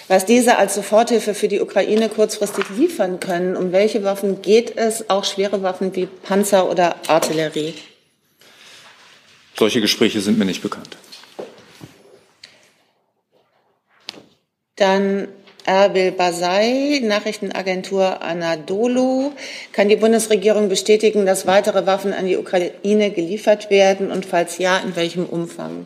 was 0.07 0.27
diese 0.27 0.57
als 0.57 0.75
Soforthilfe 0.75 1.33
für 1.33 1.47
die 1.47 1.59
Ukraine 1.59 2.07
kurzfristig 2.07 2.65
liefern 2.77 3.19
können. 3.19 3.57
Um 3.57 3.71
welche 3.71 4.03
Waffen 4.03 4.43
geht 4.43 4.77
es? 4.77 5.09
Auch 5.09 5.25
schwere 5.25 5.63
Waffen 5.63 5.95
wie 5.95 6.05
Panzer 6.05 6.69
oder 6.69 6.97
Artillerie? 7.07 7.73
Solche 9.57 9.81
Gespräche 9.81 10.21
sind 10.21 10.37
mir 10.37 10.45
nicht 10.45 10.61
bekannt. 10.61 10.97
Dann 14.75 15.29
Erbil 15.69 16.11
Basai, 16.11 16.99
Nachrichtenagentur 17.03 18.23
Anadolu. 18.23 19.33
Kann 19.71 19.87
die 19.87 19.97
Bundesregierung 19.97 20.67
bestätigen, 20.67 21.27
dass 21.27 21.45
weitere 21.45 21.85
Waffen 21.85 22.11
an 22.11 22.25
die 22.25 22.37
Ukraine 22.37 23.11
geliefert 23.11 23.69
werden 23.69 24.09
und 24.09 24.25
falls 24.25 24.57
ja, 24.57 24.77
in 24.79 24.95
welchem 24.95 25.27
Umfang? 25.27 25.85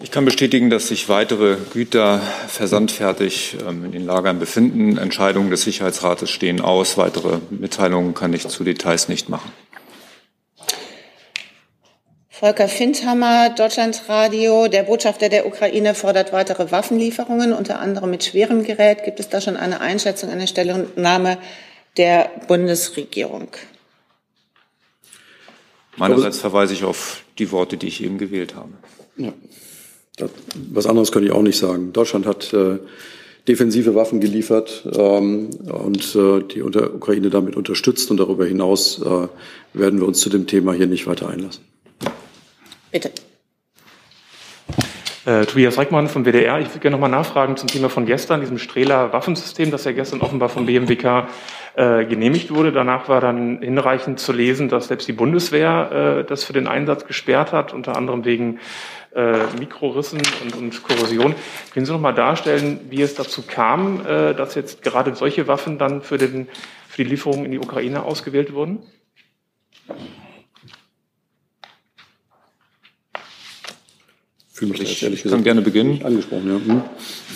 Ich 0.00 0.12
kann 0.12 0.24
bestätigen, 0.24 0.70
dass 0.70 0.86
sich 0.86 1.08
weitere 1.08 1.56
Güter 1.72 2.20
versandfertig 2.46 3.56
ähm, 3.66 3.86
in 3.86 3.92
den 3.92 4.06
Lagern 4.06 4.38
befinden. 4.38 4.98
Entscheidungen 4.98 5.50
des 5.50 5.62
Sicherheitsrates 5.62 6.30
stehen 6.30 6.60
aus. 6.60 6.96
Weitere 6.96 7.38
Mitteilungen 7.50 8.14
kann 8.14 8.34
ich 8.34 8.46
zu 8.46 8.62
Details 8.62 9.08
nicht 9.08 9.28
machen. 9.28 9.50
Volker 12.38 12.68
Findhammer, 12.68 13.48
Deutschlandradio. 13.48 14.68
Der 14.68 14.82
Botschafter 14.82 15.30
der 15.30 15.46
Ukraine 15.46 15.94
fordert 15.94 16.34
weitere 16.34 16.70
Waffenlieferungen, 16.70 17.54
unter 17.54 17.80
anderem 17.80 18.10
mit 18.10 18.24
schwerem 18.24 18.62
Gerät. 18.62 19.04
Gibt 19.04 19.20
es 19.20 19.30
da 19.30 19.40
schon 19.40 19.56
eine 19.56 19.80
Einschätzung, 19.80 20.28
eine 20.28 20.46
Stellungnahme 20.46 21.38
der 21.96 22.30
Bundesregierung? 22.46 23.48
Meinerseits 25.96 26.36
verweise 26.36 26.74
ich 26.74 26.84
auf 26.84 27.22
die 27.38 27.50
Worte, 27.52 27.78
die 27.78 27.88
ich 27.88 28.04
eben 28.04 28.18
gewählt 28.18 28.54
habe. 28.54 28.72
Ja. 29.16 29.32
Was 30.72 30.84
anderes 30.84 31.12
kann 31.12 31.24
ich 31.24 31.30
auch 31.30 31.40
nicht 31.40 31.56
sagen. 31.56 31.94
Deutschland 31.94 32.26
hat 32.26 32.52
äh, 32.52 32.80
defensive 33.48 33.94
Waffen 33.94 34.20
geliefert 34.20 34.86
ähm, 34.94 35.48
und 35.70 36.14
äh, 36.14 36.42
die 36.42 36.60
unter 36.60 36.94
Ukraine 36.94 37.30
damit 37.30 37.56
unterstützt. 37.56 38.10
Und 38.10 38.18
darüber 38.18 38.44
hinaus 38.44 39.00
äh, 39.00 39.28
werden 39.72 40.00
wir 40.00 40.06
uns 40.06 40.20
zu 40.20 40.28
dem 40.28 40.46
Thema 40.46 40.74
hier 40.74 40.86
nicht 40.86 41.06
weiter 41.06 41.30
einlassen. 41.30 41.64
Bitte. 42.96 43.12
Äh, 45.26 45.44
Tobias 45.44 45.76
Reckmann 45.76 46.08
vom 46.08 46.24
WDR. 46.24 46.60
Ich 46.60 46.68
würde 46.68 46.78
gerne 46.78 46.96
nochmal 46.96 47.10
nachfragen 47.10 47.58
zum 47.58 47.68
Thema 47.68 47.90
von 47.90 48.06
gestern, 48.06 48.40
diesem 48.40 48.56
Strehler 48.56 49.12
Waffensystem, 49.12 49.70
das 49.70 49.84
ja 49.84 49.92
gestern 49.92 50.22
offenbar 50.22 50.48
vom 50.48 50.64
BMWK 50.64 51.28
äh, 51.74 52.06
genehmigt 52.06 52.54
wurde. 52.54 52.72
Danach 52.72 53.10
war 53.10 53.20
dann 53.20 53.60
hinreichend 53.60 54.18
zu 54.18 54.32
lesen, 54.32 54.70
dass 54.70 54.88
selbst 54.88 55.06
die 55.08 55.12
Bundeswehr 55.12 56.22
äh, 56.22 56.24
das 56.24 56.44
für 56.44 56.54
den 56.54 56.66
Einsatz 56.66 57.04
gesperrt 57.04 57.52
hat, 57.52 57.74
unter 57.74 57.98
anderem 57.98 58.24
wegen 58.24 58.60
äh, 59.14 59.40
Mikrorissen 59.58 60.22
und, 60.42 60.56
und 60.56 60.82
Korrosion. 60.82 61.34
Können 61.74 61.84
Sie 61.84 61.92
noch 61.92 62.00
mal 62.00 62.12
darstellen, 62.12 62.80
wie 62.88 63.02
es 63.02 63.14
dazu 63.14 63.42
kam, 63.46 64.06
äh, 64.06 64.32
dass 64.32 64.54
jetzt 64.54 64.80
gerade 64.80 65.14
solche 65.14 65.46
Waffen 65.48 65.76
dann 65.76 66.00
für, 66.00 66.16
den, 66.16 66.48
für 66.88 67.04
die 67.04 67.10
Lieferung 67.10 67.44
in 67.44 67.50
die 67.50 67.58
Ukraine 67.58 68.04
ausgewählt 68.04 68.54
wurden? 68.54 68.78
Fühle 74.56 74.70
mich 74.70 74.80
ich 74.80 75.02
ehrlich 75.02 75.22
gesagt 75.22 75.36
kann 75.36 75.44
gerne 75.44 75.60
beginnen. 75.60 76.00
Angesprochen, 76.02 76.48
ja. 76.48 76.74
Hm. 76.74 76.82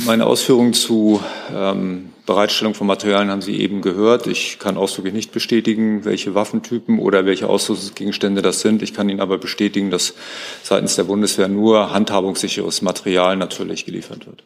Meine 0.07 0.25
Ausführungen 0.25 0.73
zu 0.73 1.21
ähm, 1.55 2.13
Bereitstellung 2.25 2.73
von 2.73 2.87
Materialien 2.87 3.31
haben 3.31 3.43
Sie 3.43 3.61
eben 3.61 3.83
gehört. 3.83 4.27
Ich 4.27 4.59
kann 4.59 4.79
ausdrücklich 4.79 5.13
nicht 5.13 5.31
bestätigen, 5.31 6.07
welche 6.07 6.35
Waffentypen 6.35 6.99
oder 6.99 7.27
welche 7.27 7.47
Ausrüstungsgegenstände 7.47 8.41
das 8.41 8.61
sind. 8.61 8.81
Ich 8.81 8.95
kann 8.95 9.11
Ihnen 9.11 9.21
aber 9.21 9.37
bestätigen, 9.37 9.91
dass 9.91 10.15
seitens 10.63 10.97
der 10.97 11.05
Bundeswehr 11.05 11.49
nur 11.49 11.93
handhabungssicheres 11.93 12.81
Material 12.81 13.37
natürlich 13.37 13.85
geliefert 13.85 14.27
wird. 14.27 14.45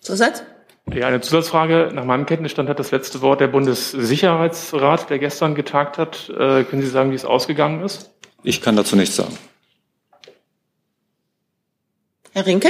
Zusatz? 0.00 0.42
Ja, 0.92 1.06
eine 1.06 1.20
Zusatzfrage. 1.20 1.92
Nach 1.94 2.04
meinem 2.04 2.26
Kenntnisstand 2.26 2.68
hat 2.68 2.80
das 2.80 2.90
letzte 2.90 3.20
Wort 3.20 3.40
der 3.40 3.46
Bundessicherheitsrat, 3.46 5.10
der 5.10 5.20
gestern 5.20 5.54
getagt 5.54 5.96
hat. 5.96 6.28
Äh, 6.28 6.64
können 6.64 6.82
Sie 6.82 6.88
sagen, 6.88 7.12
wie 7.12 7.16
es 7.16 7.24
ausgegangen 7.24 7.84
ist? 7.84 8.10
Ich 8.42 8.60
kann 8.60 8.74
dazu 8.74 8.96
nichts 8.96 9.14
sagen. 9.14 9.38
Herr 12.32 12.46
Rinke? 12.46 12.68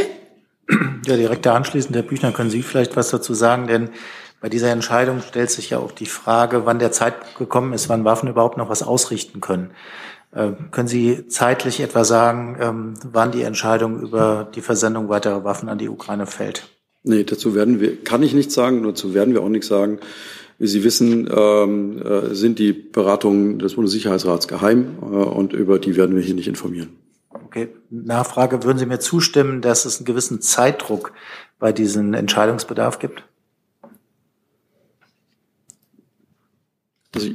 Ja, 1.06 1.16
direkt 1.16 1.46
da 1.46 1.54
anschließend, 1.54 1.96
Herr 1.96 2.02
Büchner, 2.02 2.32
können 2.32 2.50
Sie 2.50 2.62
vielleicht 2.62 2.96
was 2.96 3.10
dazu 3.10 3.34
sagen? 3.34 3.66
Denn 3.66 3.90
bei 4.40 4.48
dieser 4.48 4.70
Entscheidung 4.70 5.20
stellt 5.20 5.50
sich 5.50 5.70
ja 5.70 5.78
auch 5.78 5.92
die 5.92 6.06
Frage, 6.06 6.64
wann 6.64 6.78
der 6.78 6.92
Zeitpunkt 6.92 7.36
gekommen 7.36 7.72
ist, 7.72 7.88
wann 7.88 8.04
Waffen 8.04 8.28
überhaupt 8.28 8.56
noch 8.56 8.68
was 8.68 8.82
ausrichten 8.82 9.40
können. 9.40 9.72
Ähm, 10.34 10.70
können 10.70 10.88
Sie 10.88 11.26
zeitlich 11.28 11.80
etwa 11.80 12.04
sagen, 12.04 12.56
ähm, 12.60 12.94
wann 13.04 13.32
die 13.32 13.42
Entscheidung 13.42 14.00
über 14.00 14.48
die 14.54 14.60
Versendung 14.60 15.08
weiterer 15.08 15.44
Waffen 15.44 15.68
an 15.68 15.78
die 15.78 15.88
Ukraine 15.88 16.26
fällt? 16.26 16.68
Nee, 17.02 17.24
dazu 17.24 17.54
werden 17.54 17.80
wir, 17.80 18.02
kann 18.02 18.22
ich 18.22 18.32
nichts 18.32 18.54
sagen, 18.54 18.82
dazu 18.82 19.12
werden 19.12 19.34
wir 19.34 19.42
auch 19.42 19.48
nichts 19.48 19.66
sagen. 19.66 19.98
Wie 20.58 20.66
Sie 20.66 20.84
wissen, 20.84 21.28
ähm, 21.34 22.02
äh, 22.02 22.34
sind 22.34 22.58
die 22.58 22.72
Beratungen 22.72 23.58
des 23.58 23.74
Bundessicherheitsrats 23.74 24.46
geheim 24.46 24.98
äh, 25.00 25.04
und 25.04 25.52
über 25.52 25.78
die 25.78 25.96
werden 25.96 26.14
wir 26.14 26.22
hier 26.22 26.34
nicht 26.34 26.48
informieren. 26.48 26.90
Okay, 27.50 27.66
Nachfrage, 27.90 28.62
würden 28.62 28.78
Sie 28.78 28.86
mir 28.86 29.00
zustimmen, 29.00 29.60
dass 29.60 29.84
es 29.84 29.98
einen 29.98 30.04
gewissen 30.04 30.40
Zeitdruck 30.40 31.12
bei 31.58 31.72
diesem 31.72 32.14
Entscheidungsbedarf 32.14 33.00
gibt? 33.00 33.24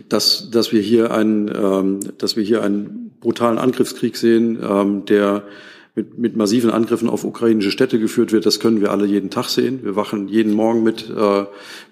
Dass, 0.07 0.49
dass 0.49 0.71
wir 0.71 0.79
hier 0.79 1.11
einen, 1.11 1.51
ähm, 1.53 1.99
dass 2.17 2.37
wir 2.37 2.45
hier 2.45 2.63
einen 2.63 3.17
brutalen 3.19 3.57
Angriffskrieg 3.57 4.15
sehen, 4.15 4.57
ähm, 4.63 5.03
der 5.03 5.43
mit, 5.95 6.17
mit 6.17 6.37
massiven 6.37 6.69
Angriffen 6.69 7.09
auf 7.09 7.25
ukrainische 7.25 7.71
Städte 7.71 7.99
geführt 7.99 8.31
wird, 8.31 8.45
das 8.45 8.61
können 8.61 8.79
wir 8.79 8.91
alle 8.91 9.05
jeden 9.05 9.31
Tag 9.31 9.49
sehen. 9.49 9.83
Wir 9.83 9.97
wachen 9.97 10.29
jeden 10.29 10.53
Morgen 10.53 10.81
mit, 10.81 11.09
äh, 11.09 11.45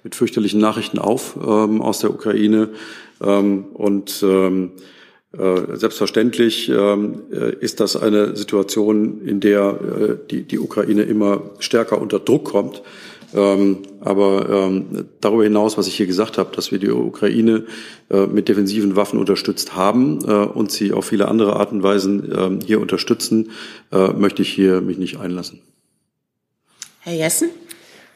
mit 0.06 0.16
fürchterlichen 0.16 0.62
Nachrichten 0.62 0.98
auf 0.98 1.36
ähm, 1.46 1.82
aus 1.82 2.00
der 2.00 2.12
Ukraine. 2.12 2.70
Ähm, 3.22 3.66
und 3.74 4.24
ähm, 4.24 4.72
äh, 4.78 4.82
selbstverständlich 5.36 6.70
ähm, 6.70 7.24
äh, 7.32 7.56
ist 7.56 7.80
das 7.80 7.96
eine 7.96 8.36
Situation, 8.36 9.22
in 9.26 9.40
der 9.40 9.62
äh, 9.72 10.18
die, 10.30 10.44
die 10.44 10.60
Ukraine 10.60 11.04
immer 11.04 11.42
stärker 11.58 12.00
unter 12.00 12.20
Druck 12.20 12.46
kommt. 12.46 12.84
Ähm, 13.36 13.80
aber 14.00 14.48
ähm, 14.48 15.06
darüber 15.22 15.44
hinaus, 15.44 15.76
was 15.76 15.88
ich 15.88 15.96
hier 15.96 16.06
gesagt 16.06 16.38
habe, 16.38 16.56
dass 16.56 16.72
wir 16.72 16.78
die 16.78 16.92
Ukraine 16.92 17.66
mit 18.10 18.48
defensiven 18.48 18.96
Waffen 18.96 19.18
unterstützt 19.18 19.76
haben 19.76 20.20
und 20.20 20.72
sie 20.72 20.94
auf 20.94 21.06
viele 21.06 21.30
andere 21.30 21.56
Art 21.56 21.72
und 21.72 21.82
Weisen 21.82 22.60
hier 22.64 22.80
unterstützen, 22.80 23.50
möchte 23.92 24.44
ich 24.44 24.50
hier 24.50 24.82
mich 24.82 25.00
nicht 25.00 25.18
einlassen. 25.20 25.62
Herr 27.00 27.14
Jessen? 27.14 27.50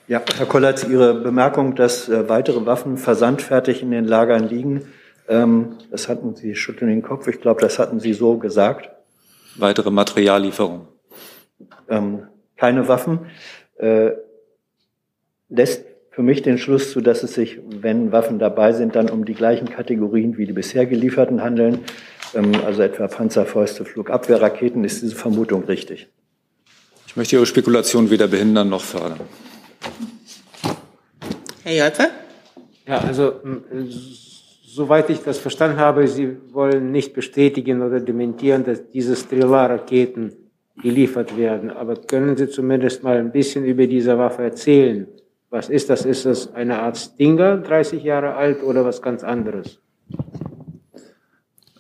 Ja, 0.08 0.22
Herr 0.38 0.46
Kollatz, 0.46 0.84
Ihre 0.84 1.16
Bemerkung, 1.16 1.76
dass 1.76 2.12
weitere 2.12 2.68
Waffen 2.68 2.98
versandfertig 2.98 3.82
in 3.82 3.90
den 3.90 4.06
Lagern 4.06 4.48
liegen, 4.48 4.84
ähm, 5.28 5.78
das 5.92 6.08
hatten 6.08 6.36
Sie, 6.36 6.56
schütteln 6.56 6.90
den 6.90 7.02
Kopf, 7.02 7.28
ich 7.28 7.42
glaube, 7.42 7.62
das 7.62 7.80
hatten 7.80 8.00
Sie 8.00 8.14
so 8.14 8.38
gesagt. 8.38 8.90
Weitere 9.56 9.92
Materiallieferung. 9.92 10.88
Ähm, 11.90 12.28
keine 12.56 12.88
Waffen. 12.88 13.28
Äh, 13.78 14.12
lässt 15.50 15.86
für 16.12 16.24
mich 16.24 16.42
den 16.42 16.58
Schluss 16.58 16.92
zu, 16.92 17.02
dass 17.02 17.24
es 17.24 17.34
sich, 17.34 17.60
wenn 17.68 18.12
Waffen 18.12 18.40
dabei 18.40 18.74
sind, 18.74 18.96
dann 18.96 19.10
um 19.10 19.26
die 19.26 19.34
gleichen 19.34 19.70
Kategorien 19.70 20.38
wie 20.38 20.46
die 20.46 20.54
bisher 20.54 20.86
gelieferten 20.86 21.44
handeln. 21.44 21.86
Ähm, 22.34 22.54
also 22.66 22.82
etwa 22.82 23.08
Panzerfäuste, 23.08 23.86
Flugabwehrraketen. 23.86 24.84
Ist 24.84 25.02
diese 25.02 25.16
Vermutung 25.16 25.64
richtig? 25.66 26.08
Ich 27.08 27.16
möchte 27.16 27.36
Ihre 27.36 27.46
Spekulation 27.46 28.10
weder 28.10 28.28
behindern 28.28 28.70
noch 28.70 28.82
fördern. 28.82 29.22
Herr 31.64 31.76
Jolpe? 31.76 32.10
Ja, 32.88 33.00
also 33.00 33.42
soweit 34.78 35.10
ich 35.10 35.24
das 35.24 35.40
verstanden 35.40 35.80
habe, 35.80 36.08
Sie 36.08 36.38
wollen 36.54 36.92
nicht 36.92 37.14
bestätigen 37.14 37.82
oder 37.82 38.00
dementieren, 38.00 38.64
dass 38.64 38.88
diese 38.90 39.16
Strela-Raketen 39.16 40.34
geliefert 40.84 41.36
werden. 41.36 41.72
Aber 41.72 41.96
können 41.96 42.38
Sie 42.38 42.48
zumindest 42.48 43.04
mal 43.04 43.18
ein 43.18 43.32
bisschen 43.32 43.66
über 43.66 43.88
diese 43.88 44.18
Waffe 44.20 44.44
erzählen? 44.44 45.08
Was 45.50 45.70
ist 45.70 45.90
das? 45.90 46.06
Ist 46.06 46.26
das 46.28 46.54
eine 46.54 46.80
Art 46.80 46.98
Stinger, 46.98 47.58
30 47.58 48.04
Jahre 48.04 48.36
alt 48.36 48.62
oder 48.62 48.86
was 48.86 49.02
ganz 49.02 49.24
anderes? 49.24 49.80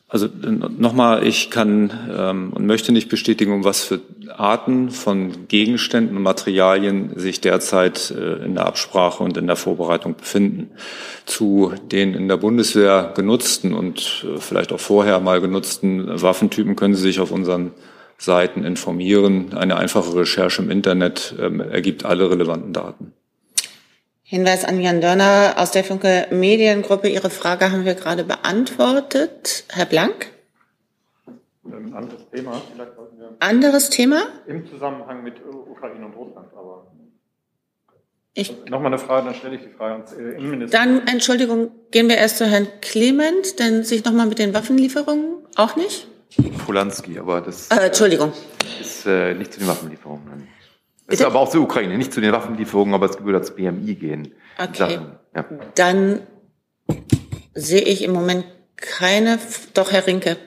Also 0.09 0.29
nochmal, 0.77 1.27
ich 1.27 1.49
kann 1.49 1.91
ähm, 2.09 2.53
und 2.53 2.65
möchte 2.65 2.93
nicht 2.93 3.09
bestätigen, 3.09 3.51
um 3.51 3.65
was 3.65 3.83
für 3.83 3.99
Arten 4.37 4.89
von 4.89 5.49
Gegenständen 5.49 6.15
und 6.15 6.23
Materialien 6.23 7.11
sich 7.19 7.41
derzeit 7.41 8.11
äh, 8.11 8.45
in 8.45 8.55
der 8.55 8.67
Absprache 8.67 9.21
und 9.21 9.35
in 9.35 9.47
der 9.47 9.57
Vorbereitung 9.57 10.15
befinden. 10.15 10.71
Zu 11.25 11.73
den 11.91 12.13
in 12.13 12.29
der 12.29 12.37
Bundeswehr 12.37 13.11
genutzten 13.17 13.73
und 13.73 14.25
äh, 14.25 14.39
vielleicht 14.39 14.71
auch 14.71 14.79
vorher 14.79 15.19
mal 15.19 15.41
genutzten 15.41 16.21
Waffentypen 16.21 16.77
können 16.77 16.95
Sie 16.95 17.01
sich 17.01 17.19
auf 17.19 17.31
unseren 17.31 17.71
Seiten 18.17 18.63
informieren. 18.63 19.55
Eine 19.55 19.75
einfache 19.75 20.15
Recherche 20.15 20.61
im 20.61 20.71
Internet 20.71 21.35
ähm, 21.37 21.59
ergibt 21.59 22.05
alle 22.05 22.31
relevanten 22.31 22.71
Daten. 22.71 23.11
Hinweis 24.29 24.65
an 24.65 24.81
Jan 24.81 24.99
Dörner 24.99 25.53
aus 25.55 25.71
der 25.71 25.85
Funke 25.85 26.27
Mediengruppe. 26.31 27.07
Ihre 27.07 27.29
Frage 27.29 27.71
haben 27.71 27.85
wir 27.85 27.95
gerade 27.95 28.25
beantwortet. 28.25 29.63
Herr 29.69 29.85
Blank? 29.85 30.33
Ein 31.63 31.93
anderes 31.93 32.29
Thema. 32.29 32.61
Vielleicht 32.73 32.95
sollten 32.97 33.19
wir 33.19 33.37
anderes 33.39 33.89
Thema? 33.89 34.23
Im 34.45 34.67
Zusammenhang 34.67 35.23
mit 35.23 35.35
Ukraine 35.45 36.07
und 36.07 36.13
Russland. 36.17 36.49
Aber 36.57 36.91
ich, 38.33 38.53
Nochmal 38.65 38.87
eine 38.87 38.97
Frage, 38.97 39.27
dann 39.27 39.33
stelle 39.35 39.55
ich 39.55 39.61
die 39.61 39.69
Frage 39.69 39.93
ans 39.93 40.11
äh, 40.11 40.37
Innenminister. 40.37 40.77
Dann, 40.77 41.07
Entschuldigung, 41.07 41.71
gehen 41.91 42.09
wir 42.09 42.17
erst 42.17 42.37
zu 42.37 42.45
Herrn 42.45 42.67
Clement, 42.81 43.59
denn 43.59 43.85
sich 43.85 44.03
nochmal 44.03 44.25
mit 44.25 44.39
den 44.39 44.53
Waffenlieferungen 44.53 45.37
auch 45.55 45.77
nicht? 45.77 46.05
Polanski, 46.65 47.17
aber 47.17 47.39
das 47.39 47.69
äh, 47.71 47.85
Entschuldigung. 47.85 48.33
ist 48.81 49.05
äh, 49.05 49.33
nicht 49.35 49.53
zu 49.53 49.59
den 49.59 49.69
Waffenlieferungen. 49.69 50.49
Es 51.07 51.19
ist 51.19 51.25
aber 51.25 51.39
auch 51.39 51.49
zur 51.49 51.61
Ukraine, 51.61 51.97
nicht 51.97 52.13
zu 52.13 52.21
den 52.21 52.31
Waffenlieferungen, 52.33 52.93
aber 52.93 53.09
es 53.09 53.23
würde 53.23 53.37
als 53.37 53.55
BMI 53.55 53.95
gehen. 53.95 54.33
Okay. 54.57 54.99
Ja. 55.33 55.45
Dann 55.75 56.21
sehe 57.53 57.81
ich 57.81 58.03
im 58.03 58.11
Moment 58.11 58.45
keine. 58.75 59.39
Doch, 59.73 59.91
Herr 59.91 60.05
Rinke. 60.05 60.37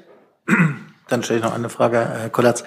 Dann 1.08 1.22
stelle 1.22 1.40
ich 1.40 1.44
noch 1.44 1.54
eine 1.54 1.70
Frage, 1.70 1.98
Herr 1.98 2.30
Kollatz. 2.30 2.64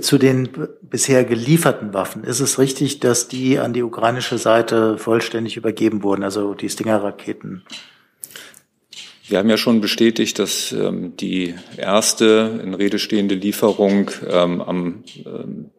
Zu 0.00 0.18
den 0.18 0.50
bisher 0.82 1.24
gelieferten 1.24 1.94
Waffen. 1.94 2.24
Ist 2.24 2.40
es 2.40 2.58
richtig, 2.58 3.00
dass 3.00 3.28
die 3.28 3.58
an 3.58 3.72
die 3.72 3.82
ukrainische 3.82 4.36
Seite 4.36 4.98
vollständig 4.98 5.56
übergeben 5.56 6.02
wurden, 6.02 6.24
also 6.24 6.52
die 6.54 6.68
Stinger-Raketen? 6.68 7.62
wir 9.28 9.38
haben 9.38 9.50
ja 9.50 9.58
schon 9.58 9.80
bestätigt, 9.80 10.38
dass 10.38 10.72
ähm, 10.72 11.14
die 11.16 11.54
erste 11.76 12.60
in 12.62 12.74
Rede 12.74 12.98
stehende 12.98 13.34
Lieferung 13.34 14.10
ähm, 14.26 14.60
am 14.62 15.04
ähm, 15.16 15.70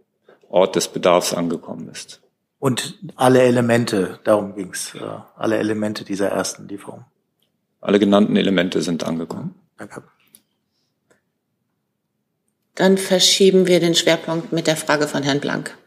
Ort 0.49 0.75
des 0.75 0.87
Bedarfs 0.87 1.33
angekommen 1.33 1.89
ist. 1.89 2.21
Und 2.59 2.99
alle 3.15 3.41
Elemente, 3.41 4.19
darum 4.25 4.55
ging's, 4.55 4.93
äh, 4.95 4.99
alle 5.37 5.57
Elemente 5.57 6.03
dieser 6.03 6.27
ersten 6.27 6.67
Lieferung. 6.67 7.05
Alle 7.79 7.99
genannten 7.99 8.35
Elemente 8.35 8.81
sind 8.81 9.05
angekommen. 9.05 9.55
Danke. 9.77 10.03
Dann 12.75 12.97
verschieben 12.97 13.67
wir 13.67 13.79
den 13.79 13.95
Schwerpunkt 13.95 14.51
mit 14.51 14.67
der 14.67 14.75
Frage 14.75 15.07
von 15.07 15.23
Herrn 15.23 15.39
Blank. 15.39 15.77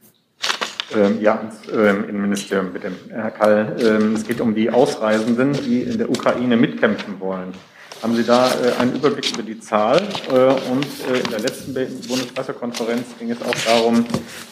Ähm, 0.94 1.20
ja, 1.20 1.37
ans 1.37 1.57
ähm, 1.72 2.09
Innenministerium 2.09 2.72
mit 2.72 2.85
dem 2.85 2.96
Herr 3.09 3.31
Kall. 3.31 3.77
Ähm, 3.81 4.14
es 4.14 4.27
geht 4.27 4.40
um 4.40 4.55
die 4.55 4.70
Ausreisenden, 4.70 5.53
die 5.53 5.83
in 5.83 5.98
der 5.98 6.11
Ukraine 6.11 6.57
mitkämpfen 6.57 7.20
wollen. 7.20 7.55
Haben 8.02 8.16
Sie 8.16 8.24
da 8.24 8.48
äh, 8.48 8.80
einen 8.80 8.96
Überblick 8.96 9.32
über 9.32 9.44
die 9.44 9.60
Zahl? 9.60 10.02
Äh, 10.28 10.32
und 10.72 10.84
äh, 11.08 11.20
in 11.20 11.30
der 11.30 11.38
letzten 11.38 11.72
Bundespressekonferenz 11.72 13.16
ging 13.16 13.30
es 13.30 13.40
auch 13.40 13.54
darum, 13.64 14.04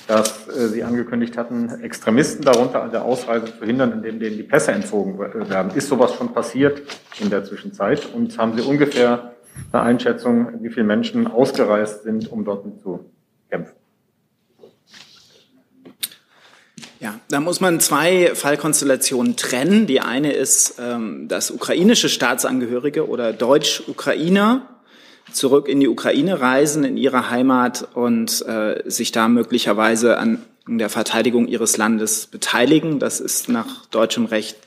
dass 0.06 0.46
Sie 0.46 0.84
angekündigt 0.84 1.36
hatten, 1.36 1.68
Extremisten 1.82 2.44
darunter 2.44 2.82
an 2.82 2.92
der 2.92 3.04
Ausreise 3.04 3.46
zu 3.46 3.64
hindern, 3.64 3.92
indem 3.92 4.20
denen 4.20 4.36
die 4.36 4.44
Pässe 4.44 4.70
entzogen 4.70 5.18
werden. 5.18 5.72
Ist 5.74 5.88
sowas 5.88 6.14
schon 6.14 6.32
passiert 6.32 6.82
in 7.18 7.28
der 7.28 7.42
Zwischenzeit? 7.44 8.06
Und 8.14 8.38
haben 8.38 8.56
Sie 8.56 8.62
ungefähr 8.62 9.34
eine 9.72 9.82
Einschätzung, 9.82 10.62
wie 10.62 10.70
viele 10.70 10.86
Menschen 10.86 11.26
ausgereist 11.26 12.04
sind, 12.04 12.30
um 12.30 12.44
dort 12.44 12.66
mitzukämpfen? 12.66 13.79
Ja, 17.00 17.18
da 17.30 17.40
muss 17.40 17.62
man 17.62 17.80
zwei 17.80 18.34
Fallkonstellationen 18.34 19.34
trennen. 19.34 19.86
Die 19.86 20.02
eine 20.02 20.32
ist, 20.32 20.74
ähm, 20.78 21.28
dass 21.28 21.50
ukrainische 21.50 22.10
Staatsangehörige 22.10 23.08
oder 23.08 23.32
Deutsch-Ukrainer 23.32 24.68
zurück 25.32 25.66
in 25.66 25.80
die 25.80 25.88
Ukraine 25.88 26.42
reisen, 26.42 26.84
in 26.84 26.98
ihre 26.98 27.30
Heimat 27.30 27.88
und 27.94 28.44
äh, 28.46 28.82
sich 28.84 29.12
da 29.12 29.28
möglicherweise 29.28 30.18
an 30.18 30.42
der 30.66 30.90
Verteidigung 30.90 31.48
ihres 31.48 31.78
Landes 31.78 32.26
beteiligen. 32.26 32.98
Das 32.98 33.20
ist 33.20 33.48
nach 33.48 33.86
deutschem 33.86 34.26
Recht 34.26 34.58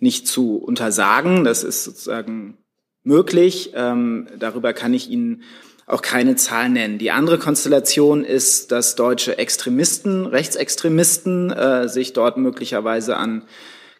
nicht 0.00 0.26
zu 0.26 0.56
untersagen. 0.56 1.44
Das 1.44 1.62
ist 1.62 1.84
sozusagen 1.84 2.58
möglich. 3.04 3.72
Ähm, 3.76 4.26
darüber 4.40 4.72
kann 4.72 4.92
ich 4.92 5.08
Ihnen 5.08 5.44
auch 5.90 6.02
keine 6.02 6.36
Zahl 6.36 6.68
nennen. 6.68 6.98
Die 6.98 7.10
andere 7.10 7.38
Konstellation 7.38 8.24
ist, 8.24 8.70
dass 8.70 8.94
deutsche 8.94 9.38
Extremisten, 9.38 10.26
Rechtsextremisten 10.26 11.50
äh, 11.50 11.88
sich 11.88 12.12
dort 12.12 12.36
möglicherweise 12.36 13.16
an 13.16 13.42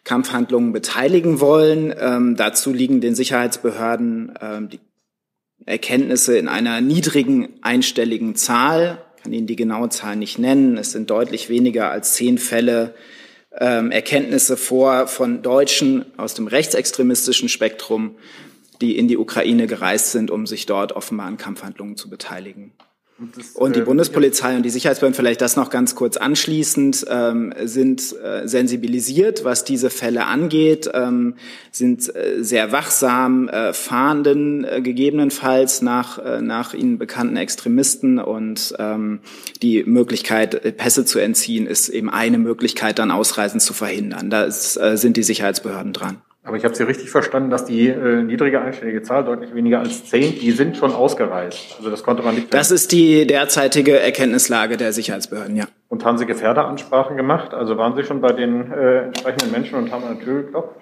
Kampfhandlungen 0.03 0.71
beteiligen 0.71 1.39
wollen. 1.39 1.93
Ähm, 1.99 2.35
dazu 2.35 2.71
liegen 2.71 3.01
den 3.01 3.13
Sicherheitsbehörden 3.13 4.33
ähm, 4.41 4.69
die 4.69 4.79
Erkenntnisse 5.65 6.37
in 6.37 6.47
einer 6.47 6.81
niedrigen 6.81 7.49
einstelligen 7.61 8.35
Zahl. 8.35 9.03
Ich 9.17 9.23
kann 9.23 9.33
Ihnen 9.33 9.47
die 9.47 9.55
genaue 9.55 9.89
Zahl 9.89 10.15
nicht 10.15 10.39
nennen. 10.39 10.77
Es 10.77 10.91
sind 10.91 11.09
deutlich 11.09 11.49
weniger 11.49 11.91
als 11.91 12.13
zehn 12.13 12.37
Fälle 12.37 12.95
ähm, 13.59 13.91
Erkenntnisse 13.91 14.57
vor 14.57 15.07
von 15.07 15.41
Deutschen 15.41 16.05
aus 16.17 16.33
dem 16.33 16.47
rechtsextremistischen 16.47 17.49
Spektrum, 17.49 18.15
die 18.81 18.97
in 18.97 19.07
die 19.07 19.17
Ukraine 19.17 19.67
gereist 19.67 20.11
sind, 20.11 20.31
um 20.31 20.45
sich 20.47 20.65
dort 20.65 20.93
offenbar 20.93 21.27
an 21.27 21.37
Kampfhandlungen 21.37 21.95
zu 21.95 22.09
beteiligen. 22.09 22.73
Und 23.53 23.75
die 23.75 23.81
äh, 23.81 23.83
Bundespolizei 23.83 24.55
und 24.55 24.63
die 24.63 24.71
Sicherheitsbehörden, 24.71 25.15
vielleicht 25.15 25.41
das 25.41 25.55
noch 25.55 25.69
ganz 25.69 25.93
kurz 25.93 26.17
anschließend, 26.17 27.05
ähm, 27.07 27.53
sind 27.63 28.15
äh, 28.23 28.47
sensibilisiert, 28.47 29.43
was 29.43 29.63
diese 29.63 29.91
Fälle 29.91 30.25
angeht, 30.25 30.89
ähm, 30.93 31.35
sind 31.71 32.13
äh, 32.15 32.43
sehr 32.43 32.71
wachsam, 32.71 33.47
äh, 33.47 33.73
fahnden 33.73 34.63
äh, 34.63 34.81
gegebenenfalls 34.81 35.83
nach, 35.83 36.17
äh, 36.17 36.41
nach 36.41 36.73
ihnen 36.73 36.97
bekannten 36.97 37.37
Extremisten 37.37 38.17
und 38.17 38.73
ähm, 38.79 39.19
die 39.61 39.83
Möglichkeit, 39.83 40.77
Pässe 40.77 41.05
zu 41.05 41.19
entziehen, 41.19 41.67
ist 41.67 41.89
eben 41.89 42.09
eine 42.09 42.39
Möglichkeit, 42.39 42.97
dann 42.97 43.11
Ausreisen 43.11 43.59
zu 43.59 43.73
verhindern. 43.73 44.31
Da 44.31 44.43
ist, 44.43 44.77
äh, 44.77 44.97
sind 44.97 45.15
die 45.17 45.23
Sicherheitsbehörden 45.23 45.93
dran. 45.93 46.21
Aber 46.43 46.57
ich 46.57 46.63
habe 46.65 46.73
Sie 46.73 46.83
richtig 46.83 47.11
verstanden, 47.11 47.51
dass 47.51 47.65
die 47.65 47.87
äh, 47.87 48.23
niedrige 48.23 48.61
einstellige 48.61 49.03
Zahl, 49.03 49.23
deutlich 49.23 49.53
weniger 49.53 49.79
als 49.79 50.05
zehn, 50.05 50.39
die 50.39 50.51
sind 50.51 50.75
schon 50.75 50.91
ausgereist. 50.91 51.75
Also 51.77 51.91
das 51.91 52.03
konnte 52.03 52.23
man 52.23 52.33
nicht. 52.33 52.51
Das 52.51 52.71
ist 52.71 52.91
die 52.91 53.27
derzeitige 53.27 53.99
Erkenntnislage 53.99 54.75
der 54.75 54.91
Sicherheitsbehörden, 54.91 55.55
ja. 55.55 55.65
Und 55.87 56.03
haben 56.03 56.17
Sie 56.17 56.25
Gefährderansprachen 56.25 57.15
gemacht? 57.15 57.53
Also 57.53 57.77
waren 57.77 57.95
Sie 57.95 58.03
schon 58.03 58.21
bei 58.21 58.31
den 58.31 58.71
äh, 58.71 59.03
entsprechenden 59.03 59.51
Menschen 59.51 59.75
und 59.75 59.91
haben 59.91 60.03
an 60.03 60.17
der 60.17 60.25
Tür 60.25 60.43
geklopft? 60.43 60.77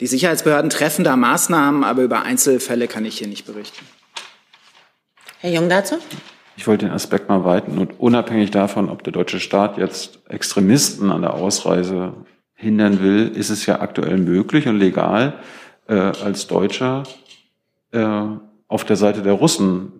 Die 0.00 0.06
Sicherheitsbehörden 0.08 0.68
treffen 0.68 1.04
da 1.04 1.16
Maßnahmen, 1.16 1.84
aber 1.84 2.02
über 2.02 2.22
Einzelfälle 2.22 2.88
kann 2.88 3.04
ich 3.04 3.18
hier 3.18 3.28
nicht 3.28 3.46
berichten. 3.46 3.86
Herr 5.40 5.50
Jung 5.50 5.68
dazu? 5.68 5.96
Ich 6.56 6.66
wollte 6.66 6.86
den 6.86 6.92
Aspekt 6.92 7.28
mal 7.28 7.44
weiten 7.44 7.78
und 7.78 8.00
unabhängig 8.00 8.50
davon, 8.50 8.88
ob 8.88 9.04
der 9.04 9.12
deutsche 9.12 9.38
Staat 9.38 9.78
jetzt 9.78 10.18
Extremisten 10.28 11.12
an 11.12 11.22
der 11.22 11.34
Ausreise 11.34 12.14
hindern 12.56 13.00
will, 13.00 13.28
ist 13.28 13.50
es 13.50 13.66
ja 13.66 13.80
aktuell 13.80 14.18
möglich 14.18 14.66
und 14.66 14.78
legal, 14.78 15.38
äh, 15.88 15.94
als 15.94 16.46
Deutscher 16.46 17.04
äh, 17.92 18.22
auf 18.66 18.84
der 18.84 18.96
Seite 18.96 19.22
der 19.22 19.34
Russen 19.34 19.92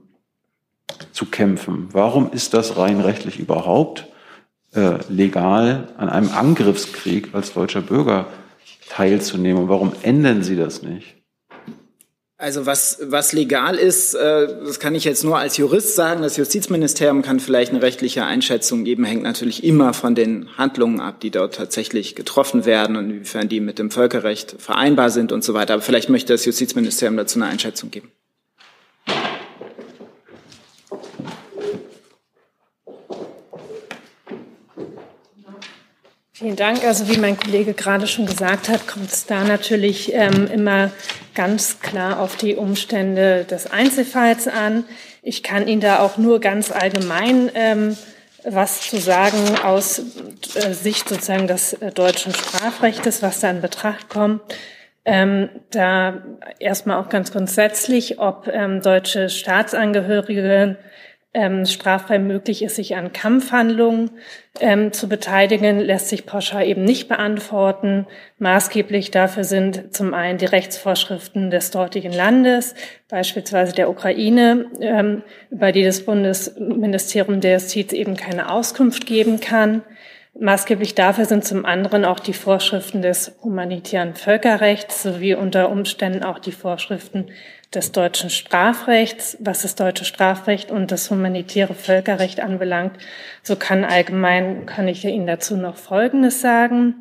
zu 1.13 1.27
kämpfen. 1.27 1.89
Warum 1.93 2.33
ist 2.33 2.55
das 2.55 2.77
rein 2.77 3.01
rechtlich 3.01 3.39
überhaupt 3.39 4.07
äh, 4.75 4.99
legal, 5.09 5.89
an 5.99 6.09
einem 6.09 6.31
Angriffskrieg 6.31 7.35
als 7.35 7.53
deutscher 7.53 7.83
Bürger 7.83 8.27
teilzunehmen? 8.89 9.65
Und 9.65 9.69
warum 9.69 9.93
ändern 10.03 10.43
Sie 10.43 10.57
das 10.57 10.83
nicht? 10.83 11.16
Also 12.39 12.67
was, 12.67 12.99
was 13.03 13.33
legal 13.33 13.77
ist, 13.77 14.13
äh, 14.13 14.47
das 14.47 14.79
kann 14.79 14.95
ich 14.95 15.05
jetzt 15.05 15.25
nur 15.25 15.39
als 15.39 15.57
Jurist 15.57 15.95
sagen. 15.95 16.21
Das 16.21 16.37
Justizministerium 16.37 17.23
kann 17.23 17.41
vielleicht 17.41 17.73
eine 17.73 17.81
rechtliche 17.81 18.27
Einschätzung 18.27 18.85
geben, 18.85 19.05
hängt 19.05 19.23
natürlich 19.23 19.65
immer 19.65 19.95
von 19.95 20.15
den 20.15 20.59
Handlungen 20.59 21.01
ab, 21.01 21.21
die 21.21 21.31
dort 21.31 21.55
tatsächlich 21.55 22.15
getroffen 22.15 22.67
werden 22.67 22.97
und 22.97 23.09
inwiefern 23.09 23.49
die 23.49 23.61
mit 23.61 23.79
dem 23.79 23.91
Völkerrecht 23.91 24.57
vereinbar 24.59 25.09
sind 25.09 25.33
und 25.33 25.45
so 25.45 25.55
weiter. 25.55 25.75
Aber 25.75 25.83
vielleicht 25.83 26.11
möchte 26.11 26.35
das 26.35 26.45
Justizministerium 26.45 27.17
dazu 27.17 27.39
eine 27.39 27.49
Einschätzung 27.49 27.91
geben. 27.91 28.13
Vielen 36.39 36.57
Dank. 36.57 36.85
Also 36.85 37.09
wie 37.09 37.17
mein 37.17 37.39
Kollege 37.39 37.73
gerade 37.73 38.07
schon 38.07 38.27
gesagt 38.27 38.69
hat, 38.69 38.87
kommt 38.87 39.11
es 39.11 39.25
da 39.25 39.43
natürlich 39.43 40.13
ähm, 40.13 40.47
immer 40.53 40.91
ganz 41.35 41.81
klar 41.81 42.21
auf 42.21 42.37
die 42.37 42.57
Umstände 42.57 43.45
des 43.45 43.71
Einzelfalls 43.71 44.47
an. 44.47 44.85
Ich 45.23 45.43
kann 45.43 45.67
Ihnen 45.67 45.81
da 45.81 46.01
auch 46.01 46.19
nur 46.19 46.39
ganz 46.41 46.71
allgemein 46.71 47.51
ähm, 47.55 47.97
was 48.45 48.83
zu 48.83 48.99
sagen 48.99 49.39
aus 49.65 49.99
äh, 50.57 50.75
Sicht 50.75 51.09
sozusagen 51.09 51.47
des 51.47 51.73
äh, 51.73 51.91
deutschen 51.91 52.35
Strafrechts, 52.35 53.23
was 53.23 53.41
da 53.41 53.49
in 53.49 53.63
Betracht 53.63 54.11
kommt. 54.11 54.43
Ähm, 55.07 55.49
da 55.71 56.23
erstmal 56.59 56.99
auch 56.99 57.09
ganz 57.09 57.33
grundsätzlich, 57.33 58.19
ob 58.19 58.47
ähm, 58.49 58.83
deutsche 58.83 59.31
Staatsangehörige 59.31 60.77
ähm, 61.37 61.67
straffrei 61.67 62.19
möglich 62.19 62.63
ist, 62.63 62.77
sich 62.77 62.97
an 62.97 63.13
Kampfhandlungen 63.13 64.11
ähm, 64.59 64.95
zu 64.95 65.07
beteiligen, 65.07 65.79
lässt 65.81 66.09
sich 66.09 66.25
pauschal 66.25 66.67
eben 66.67 66.83
nicht 66.83 67.09
beantworten. 67.09 68.07
Maßgeblich 68.39 69.11
dafür 69.11 69.45
sind 69.45 69.95
zum 69.95 70.15
einen 70.15 70.39
die 70.39 70.47
Rechtsvorschriften 70.47 71.51
des 71.51 71.71
dortigen 71.71 72.13
Landes, 72.13 72.75
beispielsweise 73.11 73.75
der 73.75 73.91
Ukraine, 73.91 74.65
ähm, 74.81 75.23
über 75.51 75.73
die 75.73 75.85
das 75.85 76.07
Bundesministerium 76.07 77.43
der 77.43 77.55
Justiz 77.55 77.93
eben 77.93 78.17
keine 78.17 78.51
Auskunft 78.51 79.05
geben 79.05 79.39
kann. 79.39 79.83
Maßgeblich 80.39 80.95
dafür 80.95 81.27
sind 81.27 81.45
zum 81.45 81.67
anderen 81.67 82.07
auch 82.07 82.21
die 82.21 82.35
Vorschriften 82.35 83.03
des 83.03 83.37
humanitären 83.43 84.15
Völkerrechts 84.15 85.03
sowie 85.03 85.35
unter 85.35 85.71
Umständen 85.71 86.25
auch 86.25 86.39
die 86.39 86.53
Vorschriften 86.53 87.27
des 87.75 87.93
deutschen 87.93 88.31
Strafrechts, 88.31 89.37
was 89.41 89.63
das 89.63 89.75
deutsche 89.75 90.05
Strafrecht 90.05 90.71
und 90.71 90.91
das 90.93 91.11
humanitäre 91.11 91.75
Völkerrecht 91.75 92.41
anbelangt. 92.41 92.97
So 93.43 93.57
kann 93.57 93.85
allgemein, 93.85 94.67
kann 94.67 94.89
ich 94.89 95.05
Ihnen 95.05 95.27
dazu 95.27 95.57
noch 95.57 95.77
Folgendes 95.77 96.41
sagen. 96.41 96.95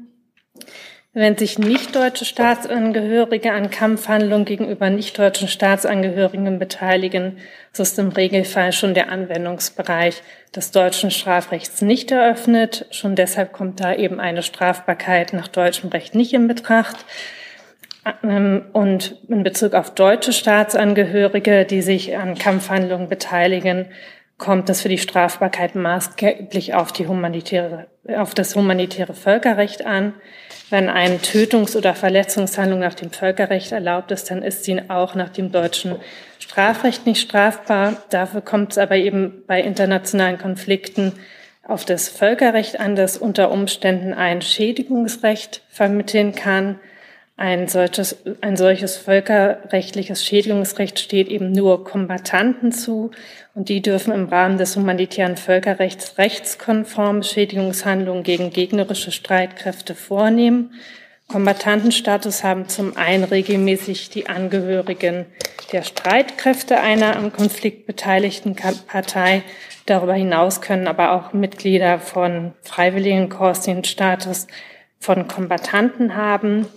Wenn 1.17 1.37
sich 1.37 1.57
nicht-deutsche 1.57 2.25
Staatsangehörige 2.25 3.53
an 3.53 3.69
Kampfhandlungen 3.69 4.43
gegenüber 4.43 4.89
nicht-deutschen 4.89 5.47
Staatsangehörigen 5.47 6.59
beteiligen, 6.59 7.37
so 7.71 7.83
ist 7.83 7.97
im 7.99 8.09
Regelfall 8.09 8.73
schon 8.73 8.93
der 8.93 9.09
Anwendungsbereich 9.09 10.21
des 10.53 10.71
deutschen 10.71 11.11
Strafrechts 11.11 11.81
nicht 11.81 12.11
eröffnet. 12.11 12.85
Schon 12.91 13.15
deshalb 13.15 13.53
kommt 13.53 13.79
da 13.79 13.95
eben 13.95 14.19
eine 14.19 14.43
Strafbarkeit 14.43 15.31
nach 15.31 15.47
deutschem 15.47 15.89
Recht 15.89 16.15
nicht 16.15 16.33
in 16.33 16.49
Betracht. 16.49 17.05
Ähm, 18.23 18.65
und 18.73 19.17
in 19.27 19.43
Bezug 19.43 19.73
auf 19.73 19.93
deutsche 19.93 20.33
Staatsangehörige, 20.33 21.65
die 21.65 21.81
sich 21.81 22.15
an 22.17 22.35
Kampfhandlungen 22.35 23.09
beteiligen, 23.09 23.87
kommt 24.37 24.69
es 24.69 24.81
für 24.81 24.89
die 24.89 24.97
Strafbarkeit 24.97 25.75
maßgeblich 25.75 26.73
auf, 26.73 26.91
die 26.91 27.07
humanitäre, 27.07 27.87
auf 28.17 28.33
das 28.33 28.55
humanitäre 28.55 29.13
Völkerrecht 29.13 29.85
an. 29.85 30.13
Wenn 30.69 30.89
eine 30.89 31.19
Tötungs- 31.19 31.77
oder 31.77 31.93
Verletzungshandlung 31.93 32.79
nach 32.79 32.95
dem 32.95 33.11
Völkerrecht 33.11 33.71
erlaubt 33.71 34.11
ist, 34.11 34.29
dann 34.29 34.43
ist 34.43 34.65
sie 34.65 34.81
auch 34.89 35.15
nach 35.15 35.29
dem 35.29 35.51
deutschen 35.51 35.95
Strafrecht 36.39 37.05
nicht 37.05 37.21
strafbar. 37.21 38.03
Dafür 38.09 38.41
kommt 38.41 38.73
es 38.73 38.77
aber 38.77 38.97
eben 38.97 39.43
bei 39.47 39.61
internationalen 39.61 40.37
Konflikten 40.37 41.13
auf 41.63 41.85
das 41.85 42.09
Völkerrecht 42.09 42.79
an, 42.79 42.95
das 42.95 43.17
unter 43.17 43.51
Umständen 43.51 44.13
ein 44.13 44.41
Schädigungsrecht 44.41 45.61
vermitteln 45.69 46.35
kann. 46.35 46.79
Ein 47.37 47.67
solches, 47.67 48.15
ein 48.39 48.55
solches 48.55 48.95
völkerrechtliches 48.95 50.23
Schädigungsrecht 50.23 50.99
steht 50.99 51.27
eben 51.27 51.51
nur 51.51 51.83
Kombattanten 51.83 52.71
zu 52.71 53.11
und 53.53 53.67
die 53.67 53.81
dürfen 53.81 54.13
im 54.13 54.29
Rahmen 54.29 54.57
des 54.57 54.77
humanitären 54.77 55.35
Völkerrechts 55.35 56.17
rechtskonform 56.17 57.23
Schädigungshandlungen 57.23 58.23
gegen 58.23 58.51
gegnerische 58.51 59.11
Streitkräfte 59.11 59.95
vornehmen. 59.95 60.73
Kombattantenstatus 61.27 62.43
haben 62.45 62.69
zum 62.69 62.95
einen 62.95 63.25
regelmäßig 63.25 64.11
die 64.11 64.27
Angehörigen 64.27 65.25
der 65.73 65.81
Streitkräfte 65.81 66.79
einer 66.79 67.17
am 67.17 67.33
Konflikt 67.33 67.85
beteiligten 67.85 68.55
Partei. 68.55 69.43
Darüber 69.87 70.13
hinaus 70.13 70.61
können 70.61 70.87
aber 70.87 71.11
auch 71.11 71.33
Mitglieder 71.33 71.99
von 71.99 72.53
Freiwilligenkorps 72.61 73.61
den 73.61 73.83
Status 73.83 74.47
von 74.99 75.27
Kombattanten 75.27 76.15
haben. 76.15 76.67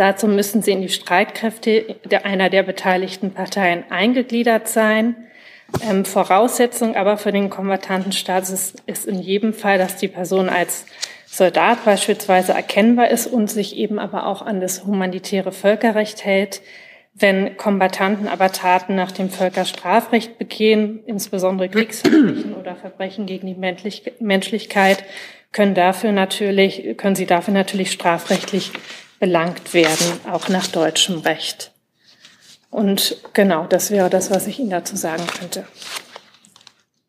Dazu 0.00 0.28
müssen 0.28 0.62
sie 0.62 0.70
in 0.70 0.80
die 0.80 0.88
Streitkräfte 0.88 1.96
einer 2.24 2.48
der 2.48 2.62
beteiligten 2.62 3.32
Parteien 3.32 3.84
eingegliedert 3.90 4.66
sein. 4.66 5.14
Ähm, 5.86 6.06
Voraussetzung 6.06 6.96
aber 6.96 7.18
für 7.18 7.32
den 7.32 7.50
Kombattantenstatus 7.50 8.76
ist 8.86 9.06
in 9.06 9.18
jedem 9.18 9.52
Fall, 9.52 9.76
dass 9.76 9.98
die 9.98 10.08
Person 10.08 10.48
als 10.48 10.86
Soldat 11.26 11.84
beispielsweise 11.84 12.52
erkennbar 12.52 13.10
ist 13.10 13.26
und 13.26 13.50
sich 13.50 13.76
eben 13.76 13.98
aber 13.98 14.26
auch 14.26 14.40
an 14.40 14.62
das 14.62 14.86
humanitäre 14.86 15.52
Völkerrecht 15.52 16.24
hält. 16.24 16.62
Wenn 17.12 17.58
Kombattanten 17.58 18.26
aber 18.26 18.52
Taten 18.52 18.94
nach 18.94 19.12
dem 19.12 19.28
Völkerstrafrecht 19.28 20.38
begehen, 20.38 21.00
insbesondere 21.04 21.68
Kriegsverbrechen 21.68 22.54
oder 22.54 22.74
Verbrechen 22.74 23.26
gegen 23.26 23.46
die 23.46 24.14
Menschlichkeit, 24.18 25.04
können 25.52 25.74
dafür 25.74 26.12
natürlich, 26.12 26.96
können 26.96 27.16
sie 27.16 27.26
dafür 27.26 27.52
natürlich 27.52 27.92
strafrechtlich 27.92 28.72
belangt 29.20 29.74
werden, 29.74 30.20
auch 30.28 30.48
nach 30.48 30.66
deutschem 30.66 31.18
Recht. 31.20 31.70
Und 32.70 33.16
genau, 33.32 33.66
das 33.66 33.90
wäre 33.90 34.10
das, 34.10 34.30
was 34.30 34.48
ich 34.48 34.58
Ihnen 34.58 34.70
dazu 34.70 34.96
sagen 34.96 35.24
könnte. 35.38 35.64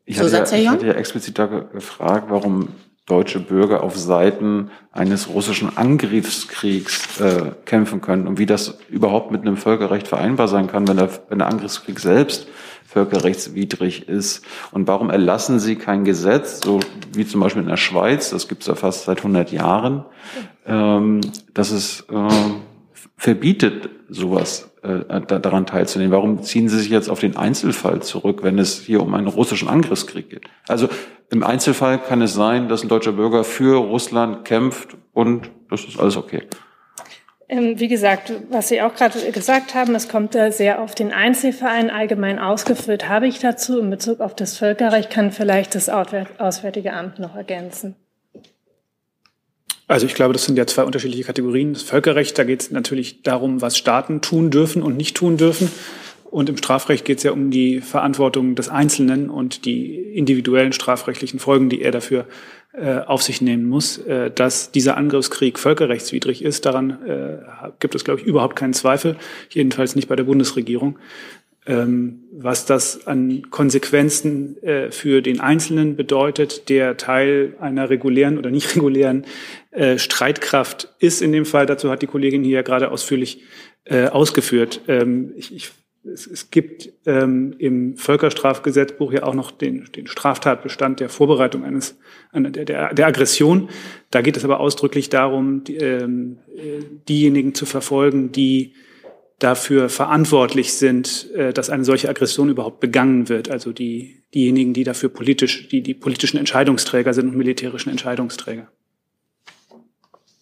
Ich 0.04 0.20
hatte, 0.20 0.36
ja, 0.36 0.44
ich 0.56 0.68
hatte 0.68 0.86
ja 0.86 0.92
explizit 0.94 1.38
da 1.38 1.46
gefragt, 1.46 2.26
warum 2.28 2.68
deutsche 3.06 3.40
Bürger 3.40 3.82
auf 3.82 3.96
Seiten 3.96 4.70
eines 4.92 5.28
russischen 5.28 5.76
Angriffskriegs 5.76 7.20
äh, 7.20 7.52
kämpfen 7.64 8.00
können 8.00 8.26
und 8.26 8.38
wie 8.38 8.46
das 8.46 8.78
überhaupt 8.88 9.32
mit 9.32 9.42
einem 9.42 9.56
Völkerrecht 9.56 10.06
vereinbar 10.06 10.48
sein 10.48 10.66
kann, 10.66 10.86
wenn 10.86 10.98
der, 10.98 11.08
wenn 11.28 11.38
der 11.38 11.48
Angriffskrieg 11.48 11.98
selbst 11.98 12.46
völkerrechtswidrig 12.92 14.08
ist. 14.08 14.44
Und 14.70 14.86
warum 14.86 15.08
erlassen 15.08 15.58
Sie 15.58 15.76
kein 15.76 16.04
Gesetz, 16.04 16.60
so 16.62 16.80
wie 17.14 17.26
zum 17.26 17.40
Beispiel 17.40 17.62
in 17.62 17.68
der 17.68 17.78
Schweiz, 17.78 18.30
das 18.30 18.48
gibt 18.48 18.62
es 18.62 18.68
ja 18.68 18.74
fast 18.74 19.04
seit 19.04 19.18
100 19.18 19.50
Jahren, 19.50 20.04
ähm, 20.66 21.20
dass 21.54 21.70
es 21.70 22.06
äh, 22.10 22.28
verbietet, 23.16 23.88
sowas 24.08 24.70
äh, 24.82 25.20
daran 25.20 25.66
teilzunehmen? 25.66 26.12
Warum 26.12 26.42
ziehen 26.42 26.68
Sie 26.68 26.78
sich 26.78 26.90
jetzt 26.90 27.08
auf 27.08 27.20
den 27.20 27.36
Einzelfall 27.36 28.02
zurück, 28.02 28.42
wenn 28.42 28.58
es 28.58 28.80
hier 28.80 29.02
um 29.02 29.14
einen 29.14 29.28
russischen 29.28 29.68
Angriffskrieg 29.68 30.30
geht? 30.30 30.44
Also 30.68 30.88
im 31.30 31.42
Einzelfall 31.42 31.98
kann 31.98 32.20
es 32.20 32.34
sein, 32.34 32.68
dass 32.68 32.82
ein 32.82 32.88
deutscher 32.88 33.12
Bürger 33.12 33.44
für 33.44 33.78
Russland 33.78 34.44
kämpft 34.44 34.96
und 35.12 35.50
das 35.70 35.84
ist 35.84 35.98
alles 35.98 36.16
okay. 36.16 36.42
Ähm, 37.48 37.78
wie 37.78 37.88
gesagt, 37.88 38.32
was 38.50 38.68
Sie 38.68 38.80
auch 38.80 38.94
gerade 38.94 39.30
gesagt 39.30 39.74
haben, 39.74 39.94
es 39.94 40.08
kommt 40.08 40.34
da 40.34 40.50
sehr 40.50 40.80
auf 40.80 40.94
den 40.94 41.12
Einzelverein 41.12 41.90
allgemein 41.90 42.38
ausgeführt, 42.38 43.08
habe 43.08 43.26
ich 43.26 43.40
dazu. 43.40 43.78
In 43.78 43.90
Bezug 43.90 44.20
auf 44.20 44.34
das 44.34 44.56
Völkerrecht 44.56 45.10
kann 45.10 45.32
vielleicht 45.32 45.74
das 45.74 45.88
Auswärtige 45.90 46.94
Amt 46.94 47.18
noch 47.18 47.36
ergänzen. 47.36 47.94
Also 49.88 50.06
ich 50.06 50.14
glaube, 50.14 50.32
das 50.32 50.44
sind 50.44 50.56
ja 50.56 50.66
zwei 50.66 50.84
unterschiedliche 50.84 51.24
Kategorien. 51.24 51.74
Das 51.74 51.82
Völkerrecht, 51.82 52.38
da 52.38 52.44
geht 52.44 52.62
es 52.62 52.70
natürlich 52.70 53.22
darum, 53.22 53.60
was 53.60 53.76
Staaten 53.76 54.20
tun 54.20 54.50
dürfen 54.50 54.82
und 54.82 54.96
nicht 54.96 55.16
tun 55.16 55.36
dürfen. 55.36 55.70
Und 56.32 56.48
im 56.48 56.56
Strafrecht 56.56 57.04
geht 57.04 57.18
es 57.18 57.24
ja 57.24 57.32
um 57.32 57.50
die 57.50 57.82
Verantwortung 57.82 58.54
des 58.54 58.70
Einzelnen 58.70 59.28
und 59.28 59.66
die 59.66 59.96
individuellen 59.96 60.72
strafrechtlichen 60.72 61.38
Folgen, 61.38 61.68
die 61.68 61.82
er 61.82 61.90
dafür 61.90 62.26
äh, 62.72 63.00
auf 63.00 63.22
sich 63.22 63.42
nehmen 63.42 63.66
muss. 63.66 63.98
Äh, 63.98 64.30
dass 64.30 64.70
dieser 64.70 64.96
Angriffskrieg 64.96 65.58
völkerrechtswidrig 65.58 66.42
ist, 66.42 66.64
daran 66.64 67.06
äh, 67.06 67.36
gibt 67.80 67.94
es, 67.94 68.02
glaube 68.02 68.20
ich, 68.20 68.26
überhaupt 68.26 68.56
keinen 68.56 68.72
Zweifel, 68.72 69.16
jedenfalls 69.50 69.94
nicht 69.94 70.08
bei 70.08 70.16
der 70.16 70.24
Bundesregierung. 70.24 70.98
Ähm, 71.64 72.24
was 72.32 72.66
das 72.66 73.06
an 73.06 73.48
Konsequenzen 73.50 74.60
äh, 74.64 74.90
für 74.90 75.22
den 75.22 75.38
Einzelnen 75.38 75.94
bedeutet, 75.94 76.68
der 76.68 76.96
Teil 76.96 77.54
einer 77.60 77.88
regulären 77.88 78.36
oder 78.36 78.50
nicht 78.50 78.74
regulären 78.76 79.26
äh, 79.70 79.96
Streitkraft 79.96 80.92
ist 80.98 81.22
in 81.22 81.30
dem 81.30 81.44
Fall. 81.44 81.66
Dazu 81.66 81.88
hat 81.88 82.02
die 82.02 82.08
Kollegin 82.08 82.42
hier 82.42 82.56
ja 82.56 82.62
gerade 82.62 82.90
ausführlich 82.90 83.42
äh, 83.84 84.06
ausgeführt. 84.06 84.80
Ähm, 84.88 85.34
ich, 85.36 85.54
ich 85.54 85.70
es, 86.04 86.26
es 86.26 86.50
gibt 86.50 86.88
ähm, 87.06 87.54
im 87.58 87.96
Völkerstrafgesetzbuch 87.96 89.12
ja 89.12 89.22
auch 89.22 89.34
noch 89.34 89.52
den, 89.52 89.88
den 89.94 90.08
Straftatbestand 90.08 90.98
der 90.98 91.08
Vorbereitung 91.08 91.62
eines 91.62 91.96
der, 92.34 92.64
der, 92.64 92.92
der 92.92 93.06
Aggression. 93.06 93.68
Da 94.10 94.20
geht 94.20 94.36
es 94.36 94.44
aber 94.44 94.58
ausdrücklich 94.58 95.10
darum, 95.10 95.62
die, 95.62 95.78
diejenigen 97.08 97.54
zu 97.54 97.66
verfolgen, 97.66 98.32
die 98.32 98.72
dafür 99.42 99.88
verantwortlich 99.88 100.74
sind, 100.74 101.30
äh, 101.34 101.52
dass 101.52 101.70
eine 101.70 101.84
solche 101.84 102.08
Aggression 102.08 102.48
überhaupt 102.48 102.80
begangen 102.80 103.28
wird. 103.28 103.50
Also 103.50 103.72
die, 103.72 104.22
diejenigen, 104.34 104.72
die 104.72 104.84
dafür 104.84 105.08
politisch, 105.08 105.68
die 105.68 105.82
die 105.82 105.94
politischen 105.94 106.38
Entscheidungsträger 106.38 107.12
sind 107.14 107.28
und 107.28 107.36
militärischen 107.36 107.90
Entscheidungsträger. 107.90 108.68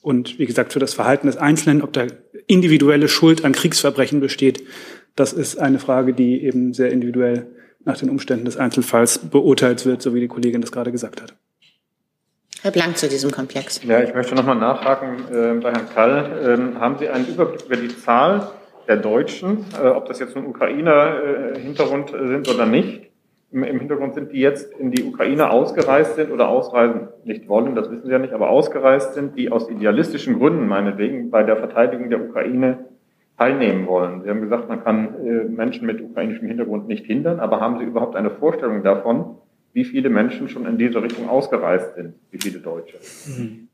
Und 0.02 0.38
wie 0.38 0.46
gesagt, 0.46 0.72
für 0.72 0.78
das 0.78 0.94
Verhalten 0.94 1.26
des 1.26 1.36
Einzelnen, 1.36 1.82
ob 1.82 1.92
da 1.92 2.06
individuelle 2.46 3.08
Schuld 3.08 3.44
an 3.44 3.52
Kriegsverbrechen 3.52 4.20
besteht, 4.20 4.62
das 5.14 5.32
ist 5.32 5.58
eine 5.58 5.78
Frage, 5.78 6.14
die 6.14 6.42
eben 6.42 6.72
sehr 6.72 6.90
individuell 6.90 7.46
nach 7.84 7.98
den 7.98 8.10
Umständen 8.10 8.44
des 8.44 8.56
Einzelfalls 8.56 9.18
beurteilt 9.18 9.84
wird, 9.86 10.02
so 10.02 10.14
wie 10.14 10.20
die 10.20 10.28
Kollegin 10.28 10.60
das 10.60 10.72
gerade 10.72 10.92
gesagt 10.92 11.22
hat. 11.22 11.34
Herr 12.62 12.70
Blank 12.70 12.98
zu 12.98 13.08
diesem 13.08 13.30
Komplex. 13.30 13.80
Ja, 13.84 14.02
ich 14.02 14.14
möchte 14.14 14.34
nochmal 14.34 14.56
nachhaken 14.56 15.18
äh, 15.32 15.60
bei 15.60 15.72
Herrn 15.72 15.88
Kall. 15.94 16.40
Ähm, 16.44 16.78
haben 16.78 16.98
Sie 16.98 17.08
einen 17.08 17.26
Überblick 17.26 17.64
über 17.64 17.76
die 17.76 17.88
Zahl 17.88 18.50
der 18.90 18.96
Deutschen, 18.96 19.64
äh, 19.80 19.86
ob 19.86 20.06
das 20.06 20.18
jetzt 20.18 20.34
nun 20.34 20.46
Ukrainer-Hintergrund 20.46 22.12
äh, 22.12 22.26
sind 22.26 22.52
oder 22.52 22.66
nicht? 22.66 23.08
Im, 23.52 23.62
Im 23.62 23.78
Hintergrund 23.78 24.14
sind 24.14 24.32
die 24.32 24.40
jetzt 24.40 24.72
in 24.74 24.90
die 24.90 25.04
Ukraine 25.04 25.50
ausgereist 25.50 26.16
sind 26.16 26.32
oder 26.32 26.48
ausreisen 26.48 27.08
nicht 27.24 27.48
wollen, 27.48 27.76
das 27.76 27.88
wissen 27.90 28.06
Sie 28.06 28.12
ja 28.12 28.18
nicht, 28.18 28.32
aber 28.32 28.50
ausgereist 28.50 29.14
sind, 29.14 29.38
die 29.38 29.50
aus 29.52 29.70
idealistischen 29.70 30.38
Gründen 30.38 30.66
meinetwegen 30.66 31.30
bei 31.30 31.44
der 31.44 31.56
Verteidigung 31.56 32.10
der 32.10 32.20
Ukraine 32.20 32.84
teilnehmen 33.38 33.86
wollen. 33.86 34.22
Sie 34.22 34.28
haben 34.28 34.40
gesagt, 34.40 34.68
man 34.68 34.82
kann 34.82 35.14
äh, 35.24 35.44
Menschen 35.44 35.86
mit 35.86 36.02
ukrainischem 36.02 36.48
Hintergrund 36.48 36.88
nicht 36.88 37.06
hindern, 37.06 37.38
aber 37.38 37.60
haben 37.60 37.78
Sie 37.78 37.84
überhaupt 37.84 38.16
eine 38.16 38.30
Vorstellung 38.30 38.82
davon, 38.82 39.36
wie 39.72 39.84
viele 39.84 40.10
Menschen 40.10 40.48
schon 40.48 40.66
in 40.66 40.78
diese 40.78 41.00
Richtung 41.00 41.28
ausgereist 41.28 41.94
sind, 41.94 42.14
wie 42.32 42.38
viele 42.38 42.58
Deutsche? 42.58 42.98
Mhm. 43.28 43.69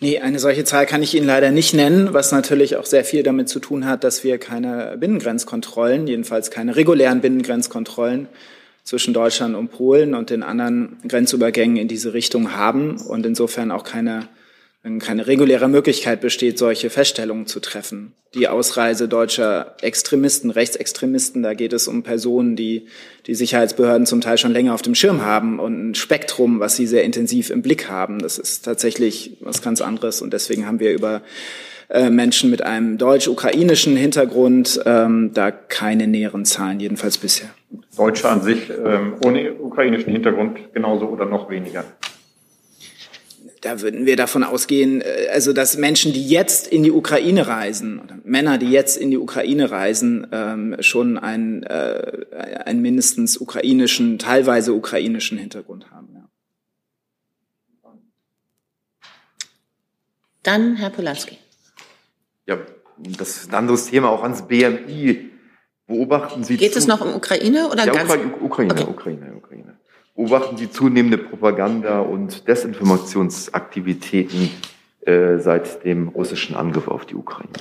Nee, 0.00 0.18
eine 0.18 0.38
solche 0.38 0.64
Zahl 0.64 0.86
kann 0.86 1.02
ich 1.02 1.14
Ihnen 1.14 1.26
leider 1.26 1.50
nicht 1.50 1.74
nennen, 1.74 2.14
was 2.14 2.32
natürlich 2.32 2.76
auch 2.76 2.86
sehr 2.86 3.04
viel 3.04 3.22
damit 3.22 3.48
zu 3.48 3.60
tun 3.60 3.84
hat, 3.84 4.02
dass 4.02 4.24
wir 4.24 4.38
keine 4.38 4.96
Binnengrenzkontrollen, 4.98 6.06
jedenfalls 6.06 6.50
keine 6.50 6.76
regulären 6.76 7.20
Binnengrenzkontrollen 7.20 8.28
zwischen 8.82 9.12
Deutschland 9.12 9.54
und 9.54 9.68
Polen 9.68 10.14
und 10.14 10.30
den 10.30 10.42
anderen 10.42 10.96
Grenzübergängen 11.06 11.76
in 11.76 11.86
diese 11.86 12.14
Richtung 12.14 12.56
haben 12.56 12.96
und 13.00 13.26
insofern 13.26 13.70
auch 13.70 13.84
keine 13.84 14.28
wenn 14.82 14.98
keine 14.98 15.26
reguläre 15.26 15.68
Möglichkeit 15.68 16.22
besteht, 16.22 16.58
solche 16.58 16.88
Feststellungen 16.88 17.46
zu 17.46 17.60
treffen. 17.60 18.14
Die 18.34 18.48
Ausreise 18.48 19.08
deutscher 19.08 19.76
Extremisten, 19.82 20.50
Rechtsextremisten, 20.50 21.42
da 21.42 21.52
geht 21.52 21.74
es 21.74 21.86
um 21.86 22.02
Personen, 22.02 22.56
die 22.56 22.86
die 23.26 23.34
Sicherheitsbehörden 23.34 24.06
zum 24.06 24.22
Teil 24.22 24.38
schon 24.38 24.52
länger 24.52 24.72
auf 24.72 24.82
dem 24.82 24.94
Schirm 24.94 25.22
haben 25.22 25.58
und 25.58 25.90
ein 25.90 25.94
Spektrum, 25.94 26.60
was 26.60 26.76
sie 26.76 26.86
sehr 26.86 27.04
intensiv 27.04 27.50
im 27.50 27.60
Blick 27.60 27.90
haben. 27.90 28.20
Das 28.20 28.38
ist 28.38 28.64
tatsächlich 28.64 29.36
was 29.40 29.60
ganz 29.60 29.82
anderes 29.82 30.22
und 30.22 30.32
deswegen 30.32 30.66
haben 30.66 30.80
wir 30.80 30.92
über 30.92 31.20
äh, 31.90 32.08
Menschen 32.08 32.50
mit 32.50 32.62
einem 32.62 32.96
deutsch-ukrainischen 32.96 33.96
Hintergrund 33.96 34.80
ähm, 34.86 35.32
da 35.34 35.50
keine 35.50 36.06
näheren 36.06 36.46
Zahlen, 36.46 36.80
jedenfalls 36.80 37.18
bisher. 37.18 37.50
Deutsche 37.96 38.28
an 38.28 38.40
sich 38.42 38.70
ähm, 38.70 39.14
ohne 39.24 39.52
ukrainischen 39.54 40.12
Hintergrund 40.12 40.72
genauso 40.72 41.06
oder 41.06 41.26
noch 41.26 41.50
weniger. 41.50 41.84
Da 43.60 43.82
würden 43.82 44.06
wir 44.06 44.16
davon 44.16 44.42
ausgehen, 44.42 45.00
äh, 45.00 45.28
also 45.32 45.52
dass 45.52 45.76
Menschen, 45.76 46.12
die 46.12 46.26
jetzt 46.26 46.66
in 46.66 46.82
die 46.82 46.90
Ukraine 46.90 47.46
reisen, 47.46 48.00
oder 48.00 48.18
Männer, 48.24 48.58
die 48.58 48.70
jetzt 48.70 48.96
in 48.96 49.10
die 49.10 49.18
Ukraine 49.18 49.70
reisen, 49.70 50.26
ähm, 50.32 50.76
schon 50.80 51.18
einen, 51.18 51.62
äh, 51.64 52.62
einen 52.64 52.80
mindestens 52.80 53.36
ukrainischen, 53.36 54.18
teilweise 54.18 54.72
ukrainischen 54.72 55.38
Hintergrund 55.38 55.90
haben. 55.90 56.08
Ja. 56.14 56.28
Dann 60.42 60.76
Herr 60.76 60.90
Polanski. 60.90 61.36
Ja, 62.46 62.58
das 62.98 63.36
ist 63.36 63.50
ein 63.50 63.54
anderes 63.54 63.86
Thema, 63.86 64.08
auch 64.08 64.22
ans 64.22 64.46
BMI. 64.46 65.30
Beobachten 65.86 66.44
Sie 66.44 66.56
Geht 66.56 66.76
es 66.76 66.86
noch 66.86 67.00
um 67.00 67.14
Ukraine 67.14 67.68
oder 67.68 67.84
ja, 67.84 67.92
ganz? 67.92 68.10
Ukraine, 68.10 68.34
Ukraine, 68.40 68.72
Okay. 68.72 68.84
Ukraine, 68.84 69.20
Ukraine. 69.36 69.39
Beobachten 70.20 70.58
Sie 70.58 70.70
zunehmende 70.70 71.16
Propaganda- 71.16 72.00
und 72.00 72.46
Desinformationsaktivitäten 72.46 74.50
äh, 75.00 75.38
seit 75.38 75.82
dem 75.82 76.08
russischen 76.08 76.54
Angriff 76.54 76.88
auf 76.88 77.06
die 77.06 77.14
Ukraine? 77.14 77.54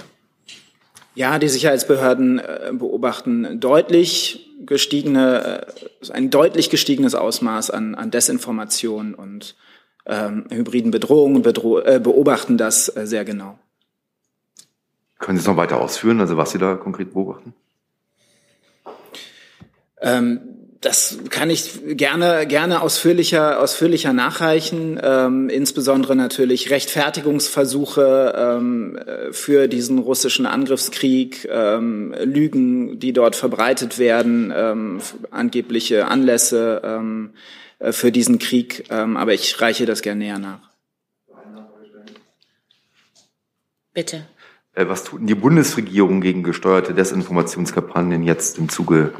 Ja, 1.15 1.39
die 1.39 1.47
Sicherheitsbehörden 1.47 2.39
äh, 2.39 2.71
beobachten 2.73 3.61
deutlich 3.61 4.51
gestiegene, 4.65 5.67
äh, 6.01 6.11
ein 6.11 6.31
deutlich 6.31 6.69
gestiegenes 6.69 7.15
Ausmaß 7.15 7.71
an, 7.71 7.95
an 7.95 8.11
Desinformation 8.11 9.15
und 9.15 9.55
ähm, 10.05 10.43
hybriden 10.49 10.91
Bedrohungen, 10.91 11.43
bedro 11.43 11.79
äh, 11.79 12.01
beobachten 12.03 12.57
das 12.57 12.87
sehr 12.87 13.23
genau. 13.23 13.57
Können 15.17 15.37
Sie 15.37 15.43
es 15.43 15.47
noch 15.47 15.55
weiter 15.55 15.79
ausführen, 15.79 16.19
also 16.19 16.35
was 16.35 16.51
Sie 16.51 16.57
da 16.57 16.75
konkret 16.75 17.13
beobachten? 17.13 17.53
Ähm, 20.01 20.41
das 20.81 21.17
kann 21.29 21.49
ich 21.49 21.81
gerne, 21.97 22.47
gerne 22.47 22.81
ausführlicher, 22.81 23.59
ausführlicher 23.59 24.13
nachreichen. 24.13 24.97
Ähm, 25.03 25.49
insbesondere 25.49 26.15
natürlich 26.15 26.69
Rechtfertigungsversuche 26.69 28.33
ähm, 28.37 28.95
äh, 28.95 29.33
für 29.33 29.67
diesen 29.67 29.99
russischen 29.99 30.45
Angriffskrieg, 30.45 31.49
ähm, 31.51 32.15
Lügen, 32.23 32.97
die 32.97 33.11
dort 33.11 33.35
verbreitet 33.35 33.99
werden, 33.99 34.53
ähm, 34.55 35.01
angebliche 35.31 36.07
Anlässe 36.07 36.81
ähm, 36.85 37.33
äh, 37.79 37.91
für 37.91 38.13
diesen 38.13 38.39
Krieg. 38.39 38.85
Ähm, 38.89 39.17
aber 39.17 39.33
ich 39.33 39.59
reiche 39.59 39.85
das 39.85 40.01
gerne 40.01 40.19
näher 40.19 40.39
nach. 40.39 40.69
Bitte. 43.93 44.25
Äh, 44.75 44.87
was 44.87 45.03
tut 45.03 45.19
denn 45.19 45.27
die 45.27 45.35
Bundesregierung 45.35 46.21
gegen 46.21 46.43
gesteuerte 46.43 46.93
Desinformationskampagnen 46.93 48.23
jetzt 48.23 48.57
im 48.57 48.69
Zuge 48.69 49.11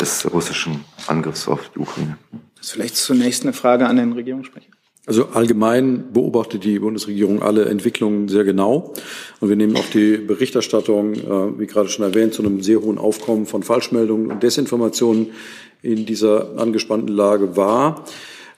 des 0.00 0.32
russischen 0.32 0.84
Angriffs 1.06 1.48
auf 1.48 1.70
die 1.74 1.80
Ukraine? 1.80 2.18
Das 2.56 2.66
ist 2.66 2.72
vielleicht 2.72 2.96
zunächst 2.96 3.42
eine 3.42 3.52
Frage 3.52 3.86
an 3.86 3.96
den 3.96 4.12
Regierungssprecher. 4.12 4.68
Also 5.04 5.30
allgemein 5.30 6.12
beobachtet 6.12 6.62
die 6.62 6.78
Bundesregierung 6.78 7.42
alle 7.42 7.64
Entwicklungen 7.64 8.28
sehr 8.28 8.44
genau. 8.44 8.94
Und 9.40 9.48
wir 9.48 9.56
nehmen 9.56 9.76
auch 9.76 9.90
die 9.92 10.16
Berichterstattung, 10.16 11.14
äh, 11.14 11.58
wie 11.58 11.66
gerade 11.66 11.88
schon 11.88 12.04
erwähnt, 12.04 12.34
zu 12.34 12.42
einem 12.42 12.62
sehr 12.62 12.80
hohen 12.80 12.98
Aufkommen 12.98 13.46
von 13.46 13.64
Falschmeldungen 13.64 14.30
und 14.30 14.42
Desinformationen 14.44 15.32
in 15.82 16.06
dieser 16.06 16.56
angespannten 16.56 17.08
Lage 17.08 17.56
wahr. 17.56 18.04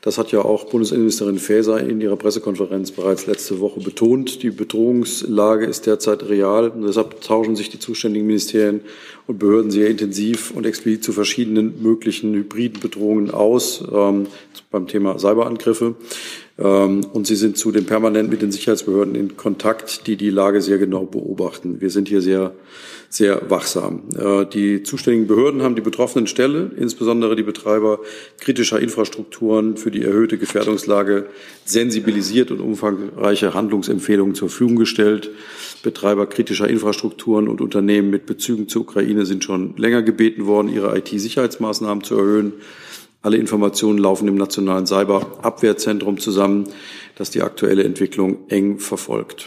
Das 0.04 0.18
hat 0.18 0.32
ja 0.32 0.44
auch 0.44 0.66
Bundesinnenministerin 0.66 1.38
Faeser 1.38 1.80
in 1.80 1.98
ihrer 1.98 2.16
Pressekonferenz 2.16 2.90
bereits 2.90 3.26
letzte 3.26 3.58
Woche 3.60 3.80
betont. 3.80 4.42
Die 4.42 4.50
Bedrohungslage 4.50 5.64
ist 5.64 5.86
derzeit 5.86 6.28
real 6.28 6.68
und 6.68 6.82
deshalb 6.82 7.22
tauschen 7.22 7.56
sich 7.56 7.70
die 7.70 7.78
zuständigen 7.78 8.26
Ministerien 8.26 8.82
und 9.26 9.38
Behörden 9.38 9.70
sehr 9.70 9.88
intensiv 9.88 10.50
und 10.50 10.66
explizit 10.66 11.04
zu 11.04 11.12
verschiedenen 11.12 11.82
möglichen 11.82 12.34
hybriden 12.34 12.80
Bedrohungen 12.80 13.30
aus 13.30 13.82
ähm, 13.90 14.26
beim 14.70 14.86
Thema 14.88 15.18
Cyberangriffe. 15.18 15.94
Ähm, 16.58 17.04
und 17.12 17.26
sie 17.26 17.36
sind 17.36 17.56
zudem 17.56 17.86
permanent 17.86 18.30
mit 18.30 18.42
den 18.42 18.52
Sicherheitsbehörden 18.52 19.14
in 19.14 19.36
Kontakt, 19.36 20.06
die 20.06 20.16
die 20.16 20.30
Lage 20.30 20.60
sehr 20.60 20.78
genau 20.78 21.04
beobachten. 21.04 21.80
Wir 21.80 21.90
sind 21.90 22.08
hier 22.08 22.20
sehr 22.20 22.54
sehr 23.14 23.48
wachsam. 23.48 24.02
Äh, 24.18 24.44
Die 24.46 24.82
zuständigen 24.82 25.28
Behörden 25.28 25.62
haben 25.62 25.76
die 25.76 25.80
betroffenen 25.80 26.26
Ställe, 26.26 26.72
insbesondere 26.76 27.36
die 27.36 27.44
Betreiber 27.44 28.00
kritischer 28.40 28.80
Infrastrukturen, 28.80 29.76
für 29.76 29.92
die 29.92 30.02
erhöhte 30.02 30.36
Gefährdungslage 30.36 31.26
sensibilisiert 31.64 32.50
und 32.50 32.60
umfangreiche 32.60 33.54
Handlungsempfehlungen 33.54 34.34
zur 34.34 34.48
Verfügung 34.48 34.76
gestellt. 34.76 35.30
Betreiber 35.82 36.26
kritischer 36.26 36.68
Infrastrukturen 36.68 37.46
und 37.48 37.60
Unternehmen 37.60 38.10
mit 38.10 38.26
Bezügen 38.26 38.68
zur 38.68 38.82
Ukraine 38.82 39.26
sind 39.26 39.44
schon 39.44 39.76
länger 39.76 40.02
gebeten 40.02 40.46
worden, 40.46 40.68
ihre 40.68 40.96
IT-Sicherheitsmaßnahmen 40.98 42.02
zu 42.02 42.16
erhöhen. 42.16 42.54
Alle 43.24 43.38
Informationen 43.38 43.98
laufen 43.98 44.28
im 44.28 44.34
Nationalen 44.34 44.86
Cyberabwehrzentrum 44.86 46.18
zusammen, 46.18 46.68
das 47.16 47.30
die 47.30 47.40
aktuelle 47.40 47.82
Entwicklung 47.82 48.50
eng 48.50 48.78
verfolgt. 48.78 49.46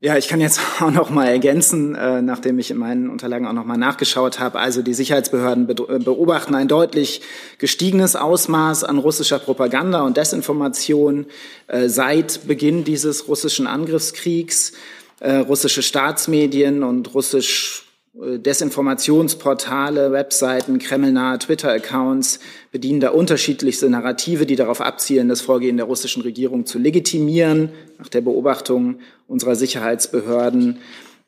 Ja, 0.00 0.16
ich 0.16 0.28
kann 0.28 0.40
jetzt 0.40 0.58
auch 0.80 0.90
noch 0.90 1.10
mal 1.10 1.26
ergänzen, 1.26 1.94
äh, 1.94 2.22
nachdem 2.22 2.58
ich 2.58 2.70
in 2.70 2.78
meinen 2.78 3.10
Unterlagen 3.10 3.46
auch 3.46 3.52
noch 3.52 3.66
mal 3.66 3.76
nachgeschaut 3.76 4.40
habe. 4.40 4.58
Also 4.58 4.80
die 4.80 4.94
Sicherheitsbehörden 4.94 5.68
äh, 5.68 5.98
beobachten 5.98 6.54
ein 6.54 6.66
deutlich 6.66 7.20
gestiegenes 7.58 8.16
Ausmaß 8.16 8.84
an 8.84 8.96
russischer 8.96 9.38
Propaganda 9.38 10.06
und 10.06 10.16
Desinformation 10.16 11.26
äh, 11.66 11.90
seit 11.90 12.46
Beginn 12.48 12.84
dieses 12.84 13.28
russischen 13.28 13.66
Angriffskriegs. 13.66 14.72
Äh, 15.20 15.34
russische 15.34 15.82
Staatsmedien 15.82 16.82
und 16.82 17.12
russisch 17.12 17.87
Desinformationsportale, 18.14 20.10
Webseiten, 20.10 20.78
kremlnahe 20.78 21.38
Twitter-Accounts 21.38 22.40
bedienen 22.72 23.00
da 23.00 23.10
unterschiedlichste 23.10 23.88
Narrative, 23.88 24.44
die 24.44 24.56
darauf 24.56 24.80
abzielen, 24.80 25.28
das 25.28 25.40
Vorgehen 25.40 25.76
der 25.76 25.86
russischen 25.86 26.22
Regierung 26.22 26.66
zu 26.66 26.78
legitimieren, 26.78 27.70
nach 27.98 28.08
der 28.08 28.22
Beobachtung 28.22 28.98
unserer 29.28 29.54
Sicherheitsbehörden 29.54 30.78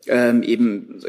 ähm, 0.07 0.43
eben 0.43 1.01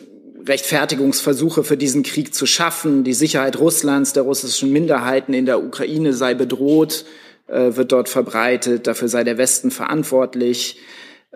Rechtfertigungsversuche 0.45 1.63
für 1.63 1.77
diesen 1.77 2.03
Krieg 2.03 2.33
zu 2.33 2.45
schaffen. 2.45 3.03
Die 3.03 3.13
Sicherheit 3.13 3.59
Russlands, 3.59 4.13
der 4.13 4.23
russischen 4.23 4.71
Minderheiten 4.71 5.33
in 5.33 5.45
der 5.45 5.63
Ukraine 5.63 6.13
sei 6.13 6.33
bedroht, 6.33 7.05
äh, 7.47 7.75
wird 7.75 7.91
dort 7.91 8.09
verbreitet. 8.09 8.87
Dafür 8.87 9.07
sei 9.07 9.23
der 9.23 9.37
Westen 9.37 9.71
verantwortlich. 9.71 10.79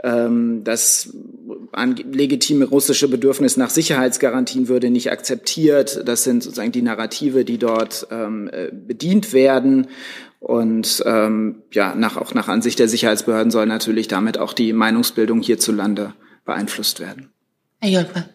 Ähm, 0.03 0.63
das 0.63 1.15
an- 1.71 1.95
legitime 1.95 2.65
russische 2.65 3.07
Bedürfnis 3.07 3.55
nach 3.57 3.69
Sicherheitsgarantien 3.69 4.67
würde 4.67 4.89
nicht 4.89 5.11
akzeptiert. 5.11 6.01
Das 6.05 6.23
sind 6.23 6.43
sozusagen 6.43 6.71
die 6.71 6.81
Narrative, 6.81 7.45
die 7.45 7.57
dort 7.57 8.07
ähm, 8.11 8.49
äh, 8.51 8.69
bedient 8.71 9.31
werden. 9.33 9.87
Und 10.39 11.01
ähm, 11.05 11.63
ja, 11.71 11.95
nach, 11.95 12.17
auch 12.17 12.33
nach 12.33 12.47
Ansicht 12.49 12.77
der 12.79 12.87
Sicherheitsbehörden 12.87 13.51
soll 13.51 13.65
natürlich 13.65 14.07
damit 14.07 14.37
auch 14.37 14.53
die 14.53 14.73
Meinungsbildung 14.73 15.41
hierzulande 15.41 16.13
beeinflusst 16.43 16.99
werden. 16.99 17.29
Herr 17.79 17.89
Jolpe. 17.89 18.25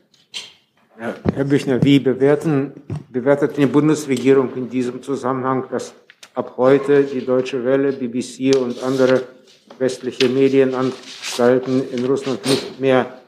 Ja, 1.00 1.14
Herr 1.34 1.44
Büchner, 1.44 1.82
wie 1.84 1.98
bewerten, 1.98 2.72
bewertet 3.10 3.56
die 3.56 3.66
Bundesregierung 3.66 4.50
in 4.56 4.68
diesem 4.68 5.02
Zusammenhang, 5.02 5.64
dass 5.70 5.94
ab 6.34 6.54
heute 6.56 7.04
die 7.04 7.24
Deutsche 7.24 7.64
Welle, 7.64 7.92
BBC 7.92 8.56
und 8.56 8.82
andere 8.82 9.22
westliche 9.78 10.28
Medienanstalten 10.28 11.88
in 11.90 12.04
Russland 12.04 12.44
nicht 12.46 12.80
mehr 12.80 13.20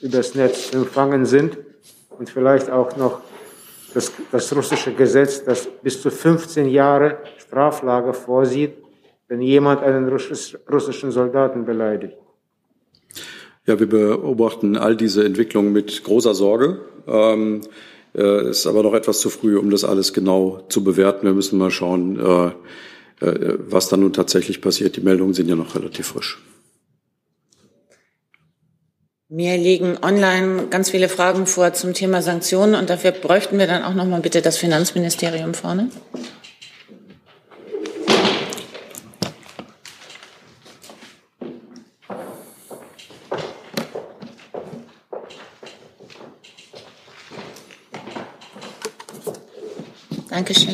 übers 0.00 0.34
Netz 0.34 0.72
empfangen 0.74 1.24
sind 1.26 1.58
und 2.18 2.30
vielleicht 2.30 2.70
auch 2.70 2.96
noch 2.96 3.20
das, 3.94 4.12
das 4.32 4.54
russische 4.54 4.92
Gesetz, 4.92 5.44
das 5.44 5.68
bis 5.82 6.02
zu 6.02 6.10
15 6.10 6.68
Jahre 6.68 7.18
Straflage 7.38 8.12
vorsieht, 8.12 8.72
wenn 9.28 9.40
jemand 9.40 9.82
einen 9.82 10.08
russisch, 10.08 10.58
russischen 10.70 11.10
Soldaten 11.10 11.64
beleidigt. 11.64 12.16
Ja, 13.66 13.78
wir 13.78 13.88
beobachten 13.88 14.76
all 14.76 14.96
diese 14.96 15.24
Entwicklungen 15.24 15.72
mit 15.72 16.04
großer 16.04 16.34
Sorge. 16.34 16.80
Ähm, 17.06 17.62
äh, 18.14 18.50
ist 18.50 18.66
aber 18.66 18.82
noch 18.82 18.94
etwas 18.94 19.20
zu 19.20 19.30
früh, 19.30 19.56
um 19.56 19.70
das 19.70 19.84
alles 19.84 20.12
genau 20.12 20.60
zu 20.68 20.84
bewerten. 20.84 21.26
Wir 21.26 21.32
müssen 21.32 21.58
mal 21.58 21.70
schauen, 21.70 22.18
äh, 22.18 22.50
was 23.20 23.88
dann 23.88 24.00
nun 24.00 24.12
tatsächlich 24.12 24.60
passiert. 24.60 24.96
Die 24.96 25.00
Meldungen 25.00 25.34
sind 25.34 25.48
ja 25.48 25.56
noch 25.56 25.74
relativ 25.74 26.08
frisch. 26.08 26.38
Mir 29.28 29.56
liegen 29.56 29.96
online 30.02 30.68
ganz 30.68 30.90
viele 30.90 31.08
Fragen 31.08 31.46
vor 31.46 31.72
zum 31.72 31.92
Thema 31.92 32.22
Sanktionen 32.22 32.74
und 32.74 32.90
dafür 32.90 33.10
bräuchten 33.10 33.58
wir 33.58 33.66
dann 33.66 33.82
auch 33.82 33.94
noch 33.94 34.06
mal 34.06 34.20
bitte 34.20 34.42
das 34.42 34.58
Finanzministerium 34.58 35.54
vorne. 35.54 35.90
Dankeschön. 50.28 50.73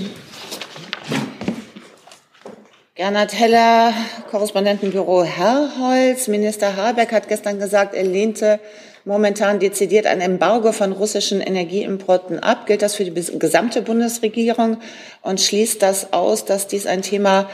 Gernot 3.11 3.33
Heller, 3.33 3.93
Korrespondentenbüro 4.31 5.25
Herrholz. 5.25 6.29
Minister 6.29 6.77
Habeck 6.77 7.11
hat 7.11 7.27
gestern 7.27 7.59
gesagt, 7.59 7.93
er 7.93 8.05
lehnte 8.05 8.61
momentan 9.05 9.59
dezidiert 9.59 10.07
ein 10.07 10.21
Embargo 10.21 10.71
von 10.71 10.93
russischen 10.93 11.41
Energieimporten 11.41 12.39
ab. 12.39 12.67
Gilt 12.67 12.83
das 12.83 12.95
für 12.95 13.05
die 13.05 13.13
gesamte 13.13 13.83
Bundesregierung 13.83 14.81
und 15.23 15.41
schließt 15.41 15.83
das 15.83 16.13
aus, 16.13 16.45
dass 16.45 16.69
dies 16.69 16.87
ein 16.87 17.03
Thema 17.03 17.51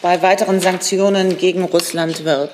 bei 0.00 0.22
weiteren 0.22 0.60
Sanktionen 0.60 1.36
gegen 1.38 1.64
Russland 1.64 2.24
wird? 2.24 2.52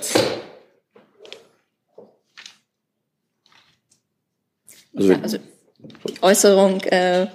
Also, 4.96 5.12
also 5.12 5.38
Äußerung 6.22 6.80
äh, 6.84 7.26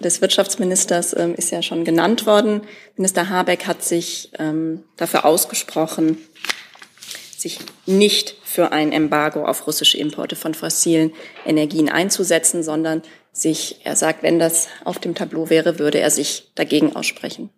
des 0.00 0.20
Wirtschaftsministers 0.20 1.14
ähm, 1.16 1.34
ist 1.34 1.50
ja 1.50 1.62
schon 1.62 1.84
genannt 1.84 2.26
worden. 2.26 2.62
Minister 2.96 3.28
Habeck 3.28 3.66
hat 3.66 3.82
sich 3.82 4.30
ähm, 4.38 4.82
dafür 4.96 5.24
ausgesprochen, 5.24 6.18
sich 7.36 7.58
nicht 7.86 8.36
für 8.44 8.72
ein 8.72 8.92
Embargo 8.92 9.44
auf 9.44 9.66
russische 9.66 9.98
Importe 9.98 10.36
von 10.36 10.54
fossilen 10.54 11.12
Energien 11.44 11.88
einzusetzen, 11.88 12.62
sondern 12.62 13.02
sich, 13.32 13.80
er 13.84 13.96
sagt, 13.96 14.22
wenn 14.22 14.38
das 14.38 14.68
auf 14.84 14.98
dem 14.98 15.14
Tableau 15.14 15.50
wäre, 15.50 15.78
würde 15.78 16.00
er 16.00 16.10
sich 16.10 16.50
dagegen 16.54 16.96
aussprechen. 16.96 17.50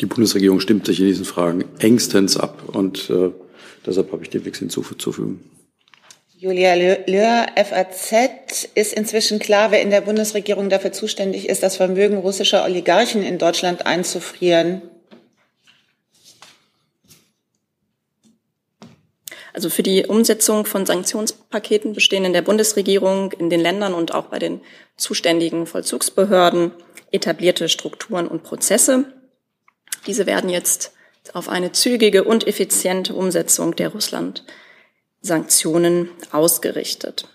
Die 0.00 0.06
Bundesregierung 0.06 0.60
stimmt 0.60 0.86
sich 0.86 1.00
in 1.00 1.06
diesen 1.06 1.24
Fragen 1.24 1.64
engstens 1.80 2.36
ab 2.36 2.62
und 2.68 3.10
äh, 3.10 3.30
deshalb 3.84 4.12
habe 4.12 4.22
ich 4.22 4.30
dem 4.30 4.44
nichts 4.44 4.60
hinzuzufügen. 4.60 5.40
Julia 6.40 6.74
Löhr, 6.74 7.46
FAZ, 7.56 8.68
ist 8.76 8.92
inzwischen 8.92 9.40
klar, 9.40 9.72
wer 9.72 9.82
in 9.82 9.90
der 9.90 10.02
Bundesregierung 10.02 10.70
dafür 10.70 10.92
zuständig 10.92 11.48
ist, 11.48 11.64
das 11.64 11.74
Vermögen 11.74 12.16
russischer 12.16 12.64
Oligarchen 12.64 13.24
in 13.24 13.38
Deutschland 13.38 13.86
einzufrieren. 13.86 14.82
Also 19.52 19.68
für 19.68 19.82
die 19.82 20.06
Umsetzung 20.06 20.64
von 20.64 20.86
Sanktionspaketen 20.86 21.92
bestehen 21.92 22.24
in 22.24 22.32
der 22.32 22.42
Bundesregierung, 22.42 23.32
in 23.32 23.50
den 23.50 23.58
Ländern 23.58 23.92
und 23.92 24.14
auch 24.14 24.26
bei 24.26 24.38
den 24.38 24.60
zuständigen 24.96 25.66
Vollzugsbehörden 25.66 26.70
etablierte 27.10 27.68
Strukturen 27.68 28.28
und 28.28 28.44
Prozesse. 28.44 29.06
Diese 30.06 30.24
werden 30.26 30.50
jetzt 30.50 30.92
auf 31.32 31.48
eine 31.48 31.72
zügige 31.72 32.22
und 32.22 32.46
effiziente 32.46 33.12
Umsetzung 33.14 33.74
der 33.74 33.88
Russland-Sanktionen 35.22 36.10
ausgerichtet. 36.32 37.28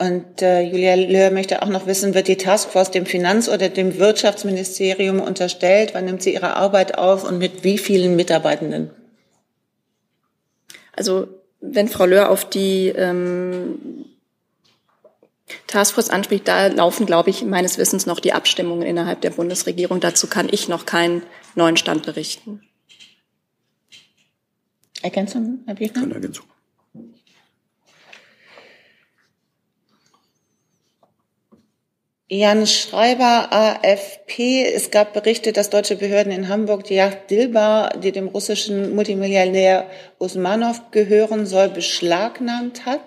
Und 0.00 0.42
äh, 0.42 0.62
Julia 0.62 0.94
Löhr 0.94 1.30
möchte 1.32 1.60
auch 1.62 1.68
noch 1.68 1.86
wissen, 1.86 2.14
wird 2.14 2.28
die 2.28 2.36
Taskforce 2.36 2.92
dem 2.92 3.04
Finanz- 3.04 3.48
oder 3.48 3.68
dem 3.68 3.98
Wirtschaftsministerium 3.98 5.20
unterstellt? 5.20 5.90
Wann 5.92 6.04
nimmt 6.04 6.22
sie 6.22 6.34
ihre 6.34 6.54
Arbeit 6.54 6.96
auf 6.96 7.24
und 7.24 7.38
mit 7.38 7.64
wie 7.64 7.78
vielen 7.78 8.14
Mitarbeitenden? 8.14 8.90
Also 10.92 11.26
wenn 11.60 11.88
Frau 11.88 12.06
Löhr 12.06 12.30
auf 12.30 12.48
die 12.48 12.90
ähm, 12.90 14.04
Taskforce 15.66 16.10
anspricht, 16.10 16.46
da 16.46 16.68
laufen, 16.68 17.04
glaube 17.04 17.30
ich, 17.30 17.42
meines 17.44 17.76
Wissens 17.76 18.06
noch 18.06 18.20
die 18.20 18.32
Abstimmungen 18.32 18.86
innerhalb 18.86 19.20
der 19.20 19.30
Bundesregierung. 19.30 19.98
Dazu 19.98 20.28
kann 20.28 20.48
ich 20.48 20.68
noch 20.68 20.86
keinen 20.86 21.24
neuen 21.56 21.76
Stand 21.76 22.06
berichten. 22.06 22.67
Ergänzung, 25.02 25.60
Herr 25.66 25.74
Biefner? 25.74 26.02
Keine 26.02 26.14
Ergänzung. 26.14 26.46
Jan 32.30 32.66
Schreiber, 32.66 33.48
AFP. 33.52 34.62
Es 34.62 34.90
gab 34.90 35.14
Berichte, 35.14 35.54
dass 35.54 35.70
deutsche 35.70 35.96
Behörden 35.96 36.30
in 36.30 36.48
Hamburg 36.48 36.84
die 36.84 36.96
Yacht 36.96 37.30
Dilbar, 37.30 37.96
die 37.96 38.12
dem 38.12 38.28
russischen 38.28 38.94
Multimilliardär 38.94 39.86
Usmanov 40.18 40.90
gehören 40.90 41.46
soll, 41.46 41.70
beschlagnahmt 41.70 42.84
hat. 42.84 43.00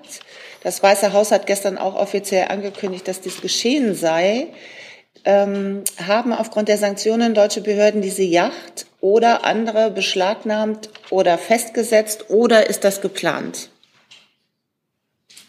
Das 0.64 0.82
Weiße 0.82 1.14
Haus 1.14 1.32
hat 1.32 1.46
gestern 1.46 1.78
auch 1.78 1.96
offiziell 1.96 2.48
angekündigt, 2.48 3.08
dass 3.08 3.22
dies 3.22 3.42
geschehen 3.42 3.94
sei. 3.94 4.48
Ähm, 5.24 5.84
haben 6.04 6.34
aufgrund 6.34 6.68
der 6.68 6.80
Sanktionen 6.80 7.36
deutsche 7.36 7.62
Behörden 7.62 8.02
diese 8.02 8.24
Yacht 8.24 8.88
oder 9.02 9.43
andere 9.43 9.91
beschlagnahmt 9.91 10.89
oder 11.10 11.38
festgesetzt 11.38 12.30
oder 12.30 12.70
ist 12.70 12.84
das 12.84 13.02
geplant? 13.02 13.70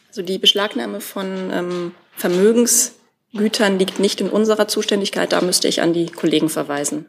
Also 0.08 0.22
die 0.22 0.38
Beschlagnahme 0.38 1.00
von 1.00 1.50
ähm, 1.52 1.94
Vermögens 2.16 2.96
Gütern 3.32 3.78
liegt 3.78 3.98
nicht 3.98 4.20
in 4.20 4.28
unserer 4.28 4.68
Zuständigkeit. 4.68 5.32
Da 5.32 5.40
müsste 5.40 5.68
ich 5.68 5.80
an 5.80 5.94
die 5.94 6.06
Kollegen 6.06 6.50
verweisen. 6.50 7.06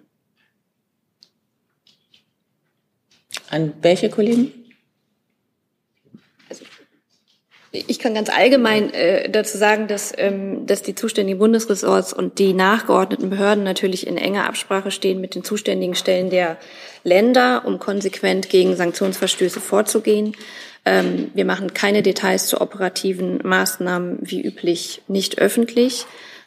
An 3.49 3.73
welche 3.81 4.09
Kollegen? 4.09 4.53
Also, 6.49 6.63
ich 7.74 7.97
kann 7.97 8.13
ganz 8.13 8.30
allgemein 8.30 8.93
äh, 8.93 9.28
dazu 9.30 9.57
sagen, 9.57 9.88
dass, 9.88 10.13
ähm, 10.15 10.67
dass 10.67 10.84
die 10.84 10.93
zuständigen 10.93 11.39
Bundesressorts 11.39 12.13
und 12.13 12.38
die 12.38 12.53
nachgeordneten 12.53 13.32
Behörden 13.32 13.63
natürlich 13.63 14.05
in 14.05 14.17
enger 14.17 14.45
Absprache 14.45 14.91
stehen 14.91 15.19
mit 15.19 15.34
den 15.34 15.43
zuständigen 15.43 15.95
Stellen 15.95 16.30
der 16.30 16.57
Länder, 17.03 17.63
um 17.65 17.80
konsequent 17.80 18.49
gegen 18.49 18.76
Sanktionsverstöße 18.76 19.59
vorzugehen. 19.59 20.36
Ähm, 20.86 21.32
wir 21.34 21.45
machen 21.45 21.74
keine 21.74 22.03
Details 22.03 22.45
zu 22.45 22.61
operativen 22.61 23.39
Maßnahmen 23.43 24.19
wie 24.21 24.41
üblich 24.43 25.01
nicht 25.07 25.39
öffentlich. 25.39 26.05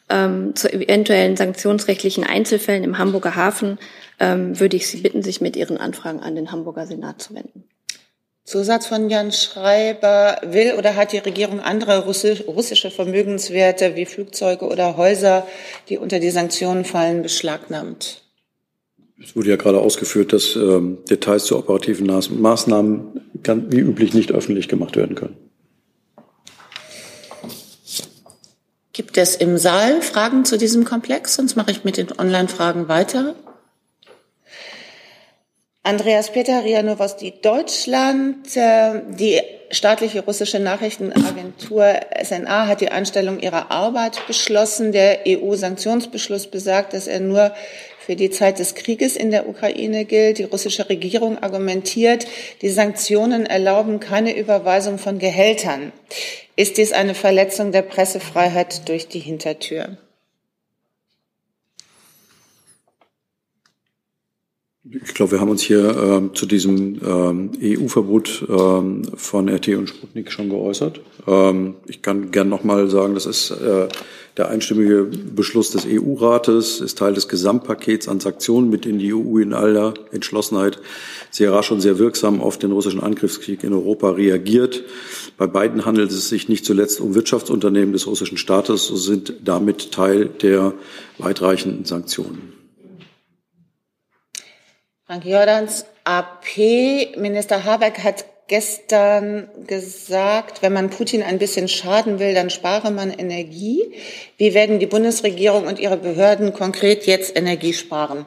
Ähm, 0.09 0.55
zu 0.55 0.73
eventuellen 0.73 1.37
sanktionsrechtlichen 1.37 2.23
Einzelfällen 2.23 2.85
im 2.85 2.99
Hamburger 2.99 3.35
Hafen 3.35 3.79
ähm, 4.21 4.61
würde 4.61 4.77
ich 4.77 4.87
Sie 4.87 4.99
bitten, 4.99 5.25
sich 5.25 5.41
mit 5.41 5.57
Ihren 5.57 5.79
Anfragen 5.79 6.21
an 6.21 6.37
den 6.37 6.53
Hamburger 6.53 6.87
Senat 6.87 7.21
zu 7.21 7.35
wenden. 7.35 7.65
Zusatz 8.47 8.87
von 8.87 9.11
Jan 9.11 9.33
Schreiber. 9.33 10.41
Will 10.47 10.75
oder 10.79 10.95
hat 10.95 11.13
die 11.13 11.19
Regierung 11.19 11.59
andere 11.59 12.05
russische 12.05 12.91
Vermögenswerte 12.93 13.97
wie 13.97 14.07
Flugzeuge 14.07 14.67
oder 14.67 14.97
Häuser, 14.97 15.45
die 15.89 15.99
unter 15.99 16.21
die 16.21 16.31
Sanktionen 16.31 16.85
fallen, 16.85 17.23
beschlagnahmt? 17.23 18.23
Es 19.21 19.35
wurde 19.35 19.51
ja 19.51 19.57
gerade 19.57 19.81
ausgeführt, 19.81 20.33
dass 20.33 20.55
ähm, 20.55 20.99
Details 21.11 21.47
zu 21.47 21.59
operativen 21.59 22.07
Maßnahmen 22.07 23.21
wie 23.43 23.79
üblich 23.79 24.15
nicht 24.15 24.31
öffentlich 24.31 24.69
gemacht 24.69 24.95
werden 24.95 25.17
können. 25.17 25.37
Gibt 28.93 29.19
es 29.19 29.35
im 29.35 29.59
Saal 29.59 30.03
Fragen 30.03 30.45
zu 30.45 30.57
diesem 30.57 30.85
Komplex? 30.85 31.35
Sonst 31.35 31.57
mache 31.57 31.73
ich 31.73 31.83
mit 31.83 31.97
den 31.97 32.17
Online-Fragen 32.17 32.89
weiter. 32.89 33.35
Andreas 35.87 36.33
Peter, 36.33 36.65
RIA 36.65 36.83
Novosti 36.83 37.33
Deutschland. 37.41 38.57
Äh, 38.57 39.03
die 39.09 39.41
staatliche 39.71 40.25
russische 40.25 40.59
Nachrichtenagentur 40.59 42.01
SNA 42.25 42.67
hat 42.67 42.81
die 42.81 42.89
Einstellung 42.89 43.39
ihrer 43.39 43.71
Arbeit 43.71 44.27
beschlossen. 44.27 44.91
Der 44.91 45.21
EU-Sanktionsbeschluss 45.29 46.49
besagt, 46.49 46.93
dass 46.93 47.07
er 47.07 47.21
nur 47.21 47.53
für 48.01 48.17
die 48.17 48.31
Zeit 48.31 48.59
des 48.59 48.75
Krieges 48.75 49.15
in 49.15 49.31
der 49.31 49.49
Ukraine 49.49 50.05
gilt. 50.07 50.39
Die 50.39 50.43
russische 50.43 50.89
Regierung 50.89 51.41
argumentiert, 51.41 52.27
die 52.63 52.71
Sanktionen 52.71 53.47
erlauben 53.47 54.01
keine 54.01 54.37
Überweisung 54.37 54.99
von 54.99 55.21
Gehältern. 55.21 55.93
Ist 56.57 56.79
dies 56.79 56.91
eine 56.91 57.15
Verletzung 57.15 57.71
der 57.71 57.83
Pressefreiheit 57.83 58.89
durch 58.89 59.07
die 59.07 59.21
Hintertür? 59.21 59.99
Ich 64.89 65.15
glaube, 65.15 65.33
wir 65.33 65.41
haben 65.41 65.51
uns 65.51 65.63
hier 65.63 65.97
ähm, 65.97 66.35
zu 66.35 66.47
diesem 66.47 67.01
ähm, 67.05 67.51
EU-Verbot 67.61 68.47
ähm, 68.49 69.03
von 69.17 69.49
RT 69.49 69.69
und 69.71 69.89
Sputnik 69.89 70.31
schon 70.31 70.49
geäußert. 70.49 71.01
Ähm, 71.27 71.75
ich 71.87 72.03
kann 72.03 72.31
gern 72.31 72.49
noch 72.49 72.63
mal 72.63 72.89
sagen, 72.89 73.15
das 73.15 73.27
ist 73.27 73.51
äh, 73.51 73.89
der 74.37 74.49
einstimmige 74.49 75.05
Beschluss 75.05 75.73
des 75.73 75.87
EU-Rates, 75.89 76.81
ist 76.81 76.99
Teil 76.99 77.15
des 77.15 77.27
Gesamtpakets 77.27 78.07
an 78.07 78.21
Sanktionen, 78.21 78.71
mit 78.71 78.85
denen 78.85 79.01
die 79.01 79.13
EU 79.13 79.39
in 79.39 79.55
aller 79.55 79.95
Entschlossenheit 80.13 80.79
sehr 81.31 81.53
rasch 81.53 81.73
und 81.73 81.81
sehr 81.81 81.99
wirksam 81.99 82.41
auf 82.41 82.57
den 82.57 82.71
russischen 82.71 83.01
Angriffskrieg 83.01 83.65
in 83.65 83.73
Europa 83.73 84.11
reagiert. 84.11 84.85
Bei 85.37 85.49
beiden 85.49 85.85
handelt 85.85 86.13
es 86.13 86.29
sich 86.29 86.49
nicht 86.49 86.65
zuletzt 86.65 87.01
um 87.01 87.17
Wirtschaftsunternehmen 87.17 87.93
des 87.93 88.07
russischen 88.07 88.39
Staates 88.39 88.91
und 88.91 88.99
sind 88.99 89.35
damit 89.45 89.91
Teil 89.91 90.27
der 90.27 90.75
weitreichenden 91.19 91.85
Sanktionen. 91.87 92.56
Frank 95.07 95.25
Jordans, 95.25 95.87
AP. 96.03 97.17
Minister 97.17 97.65
Habeck 97.65 98.03
hat 98.03 98.25
gestern 98.49 99.49
gesagt, 99.69 100.63
wenn 100.63 100.73
man 100.73 100.91
Putin 100.91 101.23
ein 101.23 101.39
bisschen 101.39 101.69
schaden 101.69 102.19
will, 102.19 102.35
dann 102.35 102.51
spare 102.51 102.91
man 102.91 103.11
Energie. 103.11 103.93
Wie 104.37 104.53
werden 104.53 104.81
die 104.81 104.87
Bundesregierung 104.87 105.69
und 105.69 105.79
ihre 105.79 105.97
Behörden 105.97 106.53
konkret 106.53 107.07
jetzt 107.07 107.37
Energie 107.37 107.73
sparen? 107.73 108.27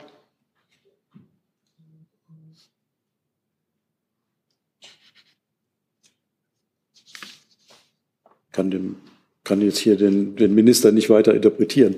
Kann, 8.53 8.71
den, 8.71 8.95
kann 9.43 9.61
jetzt 9.61 9.79
hier 9.79 9.97
den, 9.97 10.37
den 10.37 10.55
Minister 10.55 10.93
nicht 10.93 11.09
weiter 11.09 11.33
interpretieren. 11.33 11.95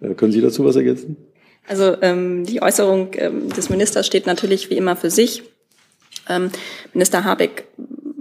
Äh, 0.00 0.14
können 0.14 0.30
Sie 0.30 0.40
dazu 0.40 0.64
was 0.64 0.76
ergänzen? 0.76 1.16
Also 1.66 1.96
ähm, 2.02 2.44
die 2.44 2.62
Äußerung 2.62 3.10
ähm, 3.14 3.48
des 3.50 3.68
Ministers 3.68 4.06
steht 4.06 4.26
natürlich 4.26 4.70
wie 4.70 4.76
immer 4.76 4.96
für 4.96 5.10
sich. 5.10 5.42
Ähm, 6.28 6.50
Minister 6.92 7.24
Habeck 7.24 7.64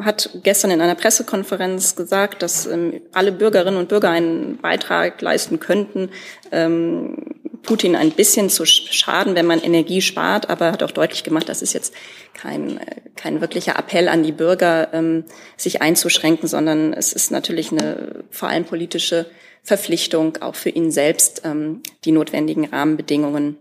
hat 0.02 0.30
gestern 0.44 0.72
in 0.72 0.82
einer 0.82 0.96
Pressekonferenz 0.96 1.96
gesagt, 1.96 2.42
dass 2.42 2.66
ähm, 2.66 3.02
alle 3.12 3.32
Bürgerinnen 3.32 3.78
und 3.78 3.90
Bürger 3.90 4.10
einen 4.10 4.58
Beitrag 4.58 5.22
leisten 5.22 5.60
könnten, 5.60 6.10
ähm, 6.52 7.40
Putin 7.64 7.96
ein 7.96 8.12
bisschen 8.12 8.50
zu 8.50 8.66
schaden, 8.66 9.36
wenn 9.36 9.46
man 9.46 9.60
Energie 9.60 10.02
spart, 10.02 10.50
aber 10.50 10.68
er 10.68 10.72
hat 10.72 10.84
auch 10.84 10.92
deutlich 10.92 11.24
gemacht, 11.24 11.50
das 11.50 11.62
ist 11.62 11.74
jetzt 11.74 11.94
kein, 12.34 12.80
kein 13.16 13.42
wirklicher 13.42 13.78
Appell 13.78 14.08
an 14.08 14.24
die 14.24 14.32
Bürger, 14.32 14.94
ähm, 14.94 15.26
sich 15.58 15.82
einzuschränken, 15.82 16.48
sondern 16.48 16.94
es 16.94 17.12
ist 17.12 17.32
natürlich 17.32 17.72
eine 17.72 18.24
vor 18.32 18.48
allem 18.48 18.64
politische 18.64 19.26
Verpflichtung, 19.64 20.38
auch 20.42 20.56
für 20.56 20.70
ihn 20.70 20.92
selbst 20.92 21.42
ähm, 21.46 21.82
die 22.06 22.12
notwendigen 22.12 22.66
Rahmenbedingungen 22.66 23.58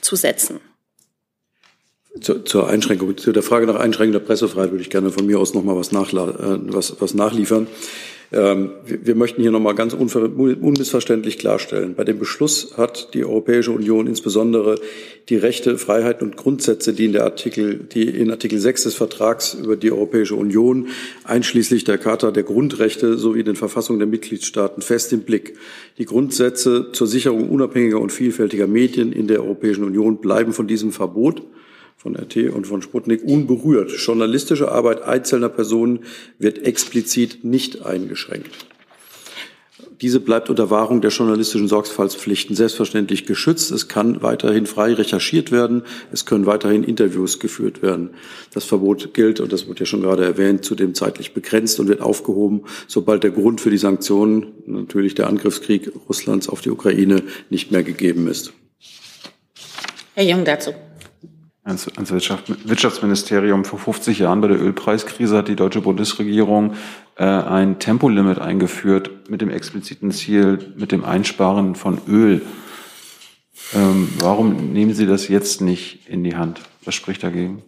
zu 0.00 0.16
setzen. 0.16 0.60
Zur, 2.20 2.44
zur 2.44 2.68
Einschränkung, 2.68 3.16
zu 3.16 3.32
der 3.32 3.42
Frage 3.42 3.66
nach 3.66 3.76
Einschränkung 3.76 4.12
der 4.12 4.20
Pressefreiheit 4.20 4.72
würde 4.72 4.82
ich 4.82 4.90
gerne 4.90 5.10
von 5.10 5.26
mir 5.26 5.38
aus 5.38 5.54
noch 5.54 5.62
mal 5.62 5.76
was, 5.76 5.92
nachla 5.92 6.28
äh, 6.28 6.58
was, 6.72 7.00
was 7.00 7.14
nachliefern. 7.14 7.68
Ähm, 8.32 8.70
wir, 8.84 9.16
möchten 9.16 9.42
hier 9.42 9.50
noch 9.50 9.60
mal 9.60 9.74
ganz 9.74 9.92
unmissverständlich 9.92 11.36
klarstellen. 11.38 11.94
Bei 11.96 12.04
dem 12.04 12.20
Beschluss 12.20 12.76
hat 12.76 13.12
die 13.12 13.24
Europäische 13.24 13.72
Union 13.72 14.06
insbesondere 14.06 14.76
die 15.28 15.36
Rechte, 15.36 15.78
Freiheiten 15.78 16.28
und 16.28 16.36
Grundsätze, 16.36 16.92
die 16.92 17.06
in 17.06 17.12
der 17.12 17.24
Artikel, 17.24 17.74
die 17.74 18.08
in 18.08 18.30
Artikel 18.30 18.60
6 18.60 18.84
des 18.84 18.94
Vertrags 18.94 19.54
über 19.54 19.76
die 19.76 19.90
Europäische 19.90 20.36
Union, 20.36 20.88
einschließlich 21.24 21.82
der 21.82 21.98
Charta 21.98 22.30
der 22.30 22.44
Grundrechte 22.44 23.18
sowie 23.18 23.42
den 23.42 23.56
Verfassungen 23.56 23.98
der 23.98 24.08
Mitgliedstaaten 24.08 24.80
fest 24.80 25.12
im 25.12 25.22
Blick. 25.22 25.56
Die 25.98 26.04
Grundsätze 26.04 26.92
zur 26.92 27.08
Sicherung 27.08 27.50
unabhängiger 27.50 28.00
und 28.00 28.12
vielfältiger 28.12 28.68
Medien 28.68 29.10
in 29.10 29.26
der 29.26 29.40
Europäischen 29.40 29.82
Union 29.82 30.20
bleiben 30.20 30.52
von 30.52 30.68
diesem 30.68 30.92
Verbot 30.92 31.42
von 32.00 32.16
RT 32.16 32.48
und 32.48 32.66
von 32.66 32.80
Sputnik 32.80 33.22
unberührt. 33.24 33.90
Journalistische 33.90 34.72
Arbeit 34.72 35.02
einzelner 35.02 35.50
Personen 35.50 36.00
wird 36.38 36.64
explizit 36.64 37.44
nicht 37.44 37.84
eingeschränkt. 37.84 38.50
Diese 40.00 40.18
bleibt 40.18 40.48
unter 40.48 40.70
Wahrung 40.70 41.02
der 41.02 41.10
journalistischen 41.10 41.68
Sorgfaltspflichten 41.68 42.56
selbstverständlich 42.56 43.26
geschützt. 43.26 43.70
Es 43.70 43.86
kann 43.88 44.22
weiterhin 44.22 44.64
frei 44.64 44.94
recherchiert 44.94 45.52
werden. 45.52 45.82
Es 46.10 46.24
können 46.24 46.46
weiterhin 46.46 46.84
Interviews 46.84 47.38
geführt 47.38 47.82
werden. 47.82 48.08
Das 48.54 48.64
Verbot 48.64 49.12
gilt, 49.12 49.38
und 49.40 49.52
das 49.52 49.68
wird 49.68 49.78
ja 49.78 49.84
schon 49.84 50.00
gerade 50.00 50.24
erwähnt, 50.24 50.64
zudem 50.64 50.94
zeitlich 50.94 51.34
begrenzt 51.34 51.80
und 51.80 51.88
wird 51.88 52.00
aufgehoben, 52.00 52.62
sobald 52.86 53.24
der 53.24 53.30
Grund 53.30 53.60
für 53.60 53.68
die 53.68 53.76
Sanktionen, 53.76 54.46
natürlich 54.64 55.16
der 55.16 55.26
Angriffskrieg 55.26 55.92
Russlands 56.08 56.48
auf 56.48 56.62
die 56.62 56.70
Ukraine, 56.70 57.22
nicht 57.50 57.70
mehr 57.70 57.82
gegeben 57.82 58.26
ist. 58.26 58.54
Herr 60.14 60.24
Jung 60.24 60.46
dazu 60.46 60.72
ans, 61.70 61.88
ans 61.96 62.12
Wirtschaftsministerium. 62.12 63.64
Vor 63.64 63.78
50 63.78 64.18
Jahren 64.18 64.40
bei 64.40 64.48
der 64.48 64.60
Ölpreiskrise 64.60 65.38
hat 65.38 65.48
die 65.48 65.56
deutsche 65.56 65.80
Bundesregierung 65.80 66.74
äh, 67.16 67.24
ein 67.24 67.78
Tempolimit 67.78 68.38
eingeführt 68.38 69.30
mit 69.30 69.40
dem 69.40 69.50
expliziten 69.50 70.10
Ziel, 70.10 70.72
mit 70.76 70.92
dem 70.92 71.04
Einsparen 71.04 71.74
von 71.74 71.98
Öl. 72.06 72.42
Ähm, 73.74 74.08
warum 74.18 74.72
nehmen 74.72 74.94
Sie 74.94 75.06
das 75.06 75.28
jetzt 75.28 75.60
nicht 75.60 76.08
in 76.08 76.24
die 76.24 76.36
Hand? 76.36 76.60
Was 76.84 76.94
spricht 76.94 77.22
dagegen? 77.22 77.62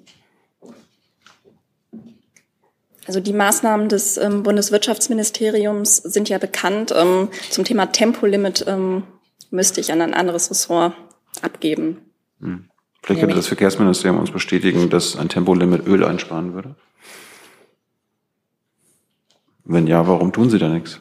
Also 3.07 3.21
die 3.21 3.33
Maßnahmen 3.33 3.89
des 3.89 4.17
ähm, 4.17 4.43
Bundeswirtschaftsministeriums 4.43 5.97
sind 5.97 6.29
ja 6.29 6.39
bekannt. 6.39 6.95
Ähm, 6.97 7.29
zum 7.51 7.65
Thema 7.65 7.87
Tempolimit 7.87 8.65
ähm, 8.69 9.03
müsste 9.51 9.81
ich 9.81 9.93
an 9.93 10.01
ein 10.01 10.15
anderes 10.15 10.51
Ressort 10.51 10.95
abgeben. 11.41 11.99
Hm. 12.41 12.69
Vielleicht 13.03 13.21
könnte 13.21 13.35
das 13.35 13.49
Verkehrsministerium 13.49 14.21
uns 14.21 14.31
bestätigen, 14.31 14.89
dass 14.89 15.17
ein 15.17 15.29
Tempolimit 15.29 15.87
Öl 15.87 16.05
einsparen 16.05 16.55
würde. 16.55 16.77
Wenn 19.65 19.87
ja, 19.87 20.07
warum 20.07 20.33
tun 20.33 20.51
Sie 20.51 20.59
da 20.59 20.69
nichts? 20.69 21.01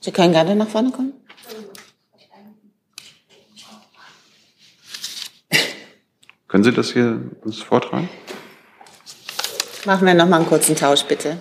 Sie 0.00 0.10
können 0.10 0.32
gerne 0.32 0.56
nach 0.56 0.68
vorne 0.68 0.90
kommen. 0.90 1.12
Können 6.48 6.64
Sie 6.64 6.72
das 6.72 6.92
hier 6.92 7.18
uns 7.44 7.62
vortragen? 7.62 8.10
Machen 9.86 10.06
wir 10.06 10.14
noch 10.14 10.28
mal 10.28 10.36
einen 10.36 10.46
kurzen 10.46 10.76
Tausch, 10.76 11.04
bitte. 11.04 11.38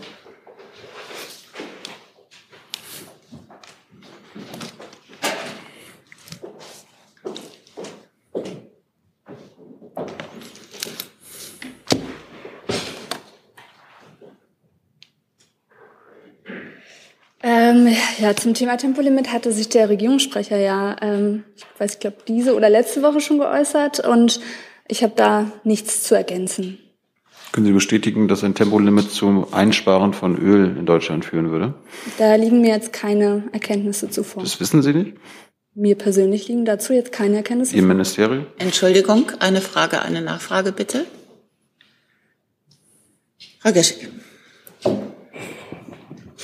Ähm, 17.43 17.87
ja, 18.21 18.35
zum 18.35 18.53
Thema 18.53 18.77
Tempolimit 18.77 19.31
hatte 19.33 19.51
sich 19.51 19.69
der 19.69 19.89
Regierungssprecher 19.89 20.57
ja, 20.57 20.95
ähm, 21.01 21.43
ich 21.55 21.65
weiß, 21.79 21.93
ich 21.93 21.99
glaube, 21.99 22.17
diese 22.27 22.55
oder 22.55 22.69
letzte 22.69 23.01
Woche 23.01 23.19
schon 23.19 23.39
geäußert 23.39 23.99
und 24.07 24.39
ich 24.87 25.03
habe 25.03 25.13
da 25.15 25.51
nichts 25.63 26.03
zu 26.03 26.15
ergänzen. 26.15 26.77
Können 27.51 27.65
Sie 27.65 27.73
bestätigen, 27.73 28.27
dass 28.27 28.43
ein 28.43 28.55
Tempolimit 28.55 29.11
zum 29.11 29.53
Einsparen 29.53 30.13
von 30.13 30.37
Öl 30.37 30.77
in 30.77 30.85
Deutschland 30.85 31.25
führen 31.25 31.51
würde? 31.51 31.73
Da 32.17 32.35
liegen 32.35 32.61
mir 32.61 32.73
jetzt 32.73 32.93
keine 32.93 33.49
Erkenntnisse 33.51 34.09
zuvor. 34.09 34.43
Das 34.43 34.59
wissen 34.59 34.81
Sie 34.81 34.93
nicht? 34.93 35.17
Mir 35.73 35.95
persönlich 35.95 36.47
liegen 36.47 36.63
dazu 36.65 36.93
jetzt 36.93 37.11
keine 37.11 37.37
Erkenntnisse. 37.37 37.75
Ihr 37.75 37.81
Ministerium? 37.81 38.45
Entschuldigung, 38.57 39.31
eine 39.39 39.61
Frage, 39.61 40.01
eine 40.01 40.21
Nachfrage 40.21 40.71
bitte. 40.71 41.05
Frau 43.59 43.71
Geschig. 43.71 44.07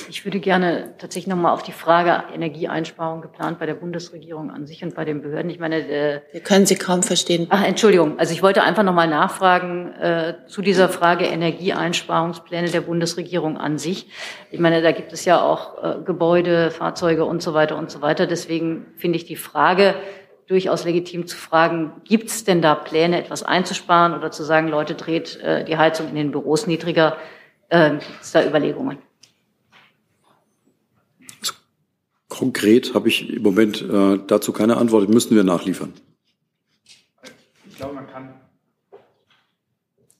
Ich 0.08 0.24
würde 0.24 0.40
gerne 0.40 0.94
tatsächlich 0.98 1.28
nochmal 1.28 1.52
auf 1.52 1.62
die 1.62 1.72
Frage 1.72 2.24
Energieeinsparung 2.34 3.20
geplant 3.20 3.58
bei 3.58 3.66
der 3.66 3.74
Bundesregierung 3.74 4.50
an 4.50 4.66
sich 4.66 4.82
und 4.82 4.94
bei 4.94 5.04
den 5.04 5.22
Behörden. 5.22 5.50
Ich 5.50 5.58
meine, 5.58 5.76
äh, 5.88 6.20
wir 6.32 6.40
können 6.40 6.66
Sie 6.66 6.76
kaum 6.76 7.02
verstehen. 7.02 7.46
Ach, 7.50 7.64
Entschuldigung. 7.64 8.18
Also 8.18 8.32
ich 8.32 8.42
wollte 8.42 8.62
einfach 8.62 8.82
nochmal 8.82 9.08
nachfragen 9.08 9.92
äh, 9.94 10.34
zu 10.46 10.62
dieser 10.62 10.88
Frage 10.88 11.24
Energieeinsparungspläne 11.26 12.70
der 12.70 12.82
Bundesregierung 12.82 13.56
an 13.56 13.78
sich. 13.78 14.08
Ich 14.50 14.60
meine, 14.60 14.82
da 14.82 14.92
gibt 14.92 15.12
es 15.12 15.24
ja 15.24 15.42
auch 15.42 15.82
äh, 15.82 16.02
Gebäude, 16.04 16.70
Fahrzeuge 16.70 17.24
und 17.24 17.42
so 17.42 17.54
weiter 17.54 17.76
und 17.76 17.90
so 17.90 18.00
weiter. 18.00 18.26
Deswegen 18.26 18.86
finde 18.96 19.16
ich 19.16 19.24
die 19.24 19.36
Frage 19.36 19.94
durchaus 20.48 20.84
legitim 20.84 21.26
zu 21.26 21.36
fragen, 21.36 21.92
gibt 22.04 22.30
es 22.30 22.44
denn 22.44 22.62
da 22.62 22.74
Pläne, 22.74 23.18
etwas 23.18 23.42
einzusparen 23.42 24.14
oder 24.14 24.30
zu 24.30 24.42
sagen, 24.42 24.68
Leute, 24.68 24.94
dreht 24.94 25.38
äh, 25.40 25.64
die 25.64 25.76
Heizung 25.76 26.08
in 26.08 26.14
den 26.16 26.30
Büros 26.32 26.66
niedriger? 26.66 27.16
Äh, 27.68 27.90
gibt 27.90 28.22
es 28.22 28.32
da 28.32 28.44
Überlegungen? 28.44 28.98
Konkret 32.38 32.94
habe 32.94 33.08
ich 33.08 33.28
im 33.28 33.42
Moment 33.42 33.82
äh, 33.82 34.16
dazu 34.24 34.52
keine 34.52 34.76
Antwort. 34.76 35.08
Müssten 35.08 35.34
wir 35.34 35.42
nachliefern. 35.42 35.92
Ich 37.68 37.76
glaube, 37.76 37.96
man 37.96 38.06
kann. 38.06 38.28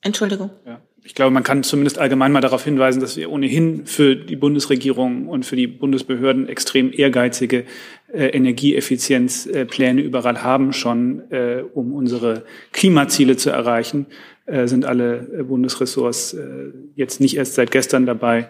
Entschuldigung. 0.03 0.51
Ja. 0.67 0.81
Ich 1.05 1.15
glaube, 1.15 1.31
man 1.31 1.45
kann 1.45 1.63
zumindest 1.63 1.99
allgemein 1.99 2.33
mal 2.33 2.41
darauf 2.41 2.65
hinweisen, 2.65 2.99
dass 2.99 3.17
wir 3.17 3.31
ohnehin 3.31 3.87
für 3.87 4.17
die 4.17 4.35
Bundesregierung 4.35 5.29
und 5.29 5.47
für 5.47 5.55
die 5.55 5.69
Bundesbehörden 5.69 6.49
extrem 6.49 6.93
ehrgeizige 6.93 7.65
äh, 8.13 8.27
Energieeffizienzpläne 8.27 10.01
überall 10.03 10.43
haben, 10.43 10.73
schon 10.73 11.31
äh, 11.31 11.63
um 11.73 11.93
unsere 11.93 12.45
Klimaziele 12.73 13.37
zu 13.37 13.51
erreichen, 13.51 14.07
äh, 14.47 14.67
sind 14.67 14.85
alle 14.85 15.29
äh, 15.39 15.43
Bundesressorts 15.45 16.33
äh, 16.33 16.73
jetzt 16.97 17.21
nicht 17.21 17.37
erst 17.37 17.55
seit 17.55 17.71
gestern 17.71 18.07
dabei, 18.07 18.49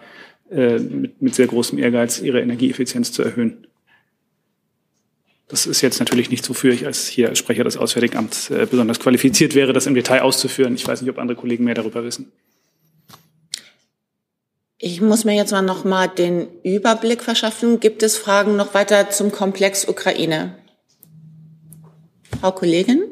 äh, 0.50 0.78
mit, 0.78 1.20
mit 1.20 1.34
sehr 1.34 1.46
großem 1.46 1.78
Ehrgeiz 1.78 2.20
ihre 2.20 2.40
Energieeffizienz 2.40 3.12
zu 3.12 3.22
erhöhen. 3.22 3.66
Das 5.48 5.66
ist 5.66 5.80
jetzt 5.80 5.98
natürlich 5.98 6.30
nichts, 6.30 6.48
wofür 6.50 6.72
ich 6.72 6.84
als 6.86 7.06
hier 7.06 7.30
als 7.30 7.38
Sprecher 7.38 7.64
des 7.64 7.78
Auswärtigen 7.78 8.18
Amts 8.18 8.50
äh, 8.50 8.66
besonders 8.70 9.00
qualifiziert 9.00 9.54
wäre, 9.54 9.72
das 9.72 9.86
im 9.86 9.94
Detail 9.94 10.20
auszuführen. 10.20 10.74
Ich 10.74 10.86
weiß 10.86 11.00
nicht, 11.00 11.10
ob 11.10 11.18
andere 11.18 11.38
Kollegen 11.38 11.64
mehr 11.64 11.74
darüber 11.74 12.04
wissen. 12.04 12.30
Ich 14.80 15.00
muss 15.00 15.24
mir 15.24 15.34
jetzt 15.34 15.50
mal 15.50 15.62
noch 15.62 15.84
mal 15.84 16.06
den 16.06 16.46
Überblick 16.62 17.22
verschaffen. 17.22 17.80
Gibt 17.80 18.02
es 18.02 18.16
Fragen 18.16 18.56
noch 18.56 18.74
weiter 18.74 19.10
zum 19.10 19.32
Komplex 19.32 19.88
Ukraine? 19.88 20.54
Frau 22.40 22.52
Kollegin? 22.52 23.02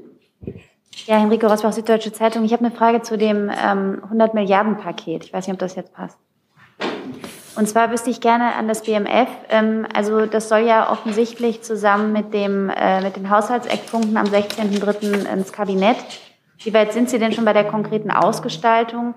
Ja, 1.06 1.18
Henrike 1.18 1.46
Rosbach, 1.46 1.72
Süddeutsche 1.72 2.12
Zeitung. 2.12 2.44
Ich 2.44 2.52
habe 2.52 2.64
eine 2.64 2.74
Frage 2.74 3.02
zu 3.02 3.18
dem 3.18 3.50
ähm, 3.50 4.00
100 4.04 4.34
Milliarden 4.34 4.76
Paket. 4.76 5.24
Ich 5.24 5.32
weiß 5.32 5.46
nicht, 5.46 5.54
ob 5.54 5.58
das 5.58 5.74
jetzt 5.74 5.92
passt. 5.92 6.18
Und 7.56 7.68
zwar 7.68 7.90
wüsste 7.90 8.10
ich 8.10 8.20
gerne 8.20 8.54
an 8.54 8.68
das 8.68 8.82
BMF. 8.82 9.28
Ähm, 9.48 9.86
also 9.94 10.26
das 10.26 10.48
soll 10.48 10.60
ja 10.60 10.90
offensichtlich 10.90 11.62
zusammen 11.62 12.12
mit, 12.12 12.34
dem, 12.34 12.68
äh, 12.68 13.00
mit 13.00 13.16
den 13.16 13.30
Haushaltseckpunkten 13.30 14.16
am 14.16 14.26
16.03. 14.26 15.32
ins 15.32 15.52
Kabinett. 15.52 15.96
Wie 16.58 16.74
weit 16.74 16.92
sind 16.92 17.08
Sie 17.10 17.18
denn 17.18 17.32
schon 17.32 17.44
bei 17.44 17.52
der 17.52 17.64
konkreten 17.64 18.10
Ausgestaltung? 18.10 19.14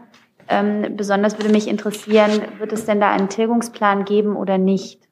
Ähm, 0.47 0.95
besonders 0.95 1.37
würde 1.37 1.51
mich 1.51 1.67
interessieren, 1.67 2.41
wird 2.57 2.71
es 2.71 2.85
denn 2.85 2.99
da 2.99 3.11
einen 3.11 3.29
Tilgungsplan 3.29 4.05
geben 4.05 4.35
oder 4.35 4.57
nicht? 4.57 5.09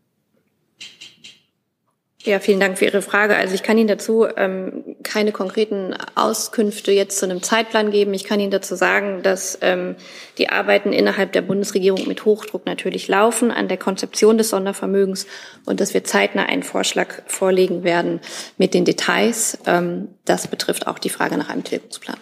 Ja, 2.27 2.41
vielen 2.41 2.59
Dank 2.59 2.77
für 2.77 2.83
Ihre 2.83 3.01
Frage. 3.01 3.37
Also 3.37 3.55
ich 3.55 3.63
kann 3.63 3.77
Ihnen 3.77 3.87
dazu 3.87 4.27
ähm, 4.35 4.97
keine 5.01 5.31
konkreten 5.31 5.95
Auskünfte 6.15 6.91
jetzt 6.91 7.19
zu 7.19 7.25
einem 7.25 7.41
Zeitplan 7.41 7.89
geben. 7.89 8.13
Ich 8.13 8.25
kann 8.25 8.41
Ihnen 8.41 8.51
dazu 8.51 8.75
sagen, 8.75 9.23
dass 9.23 9.57
ähm, 9.61 9.95
die 10.37 10.49
Arbeiten 10.49 10.91
innerhalb 10.91 11.31
der 11.31 11.41
Bundesregierung 11.41 12.05
mit 12.05 12.25
Hochdruck 12.25 12.65
natürlich 12.65 13.07
laufen 13.07 13.49
an 13.49 13.69
der 13.69 13.77
Konzeption 13.77 14.37
des 14.37 14.49
Sondervermögens 14.49 15.25
und 15.65 15.79
dass 15.79 15.93
wir 15.93 16.03
zeitnah 16.03 16.47
einen 16.47 16.63
Vorschlag 16.63 17.23
vorlegen 17.27 17.85
werden 17.85 18.19
mit 18.57 18.73
den 18.73 18.83
Details. 18.83 19.59
Ähm, 19.65 20.09
das 20.25 20.49
betrifft 20.49 20.85
auch 20.85 20.99
die 20.99 21.09
Frage 21.09 21.37
nach 21.37 21.47
einem 21.47 21.63
Tilgungsplan. 21.63 22.17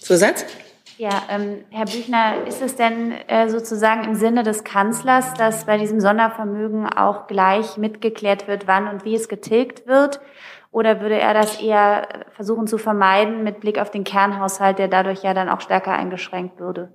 Zusatz? 0.00 0.46
Ja, 0.98 1.24
ähm, 1.30 1.58
Herr 1.68 1.84
Büchner, 1.84 2.46
ist 2.46 2.62
es 2.62 2.74
denn 2.74 3.12
äh, 3.28 3.50
sozusagen 3.50 4.04
im 4.04 4.14
Sinne 4.14 4.42
des 4.42 4.64
Kanzlers, 4.64 5.34
dass 5.34 5.66
bei 5.66 5.76
diesem 5.76 6.00
Sondervermögen 6.00 6.86
auch 6.86 7.26
gleich 7.26 7.76
mitgeklärt 7.76 8.48
wird, 8.48 8.66
wann 8.66 8.88
und 8.88 9.04
wie 9.04 9.14
es 9.14 9.28
getilgt 9.28 9.86
wird? 9.86 10.20
Oder 10.72 11.02
würde 11.02 11.18
er 11.18 11.34
das 11.34 11.60
eher 11.60 12.08
versuchen 12.34 12.66
zu 12.66 12.78
vermeiden 12.78 13.44
mit 13.44 13.60
Blick 13.60 13.78
auf 13.78 13.90
den 13.90 14.04
Kernhaushalt, 14.04 14.78
der 14.78 14.88
dadurch 14.88 15.22
ja 15.22 15.34
dann 15.34 15.50
auch 15.50 15.60
stärker 15.60 15.92
eingeschränkt 15.92 16.60
würde? 16.60 16.90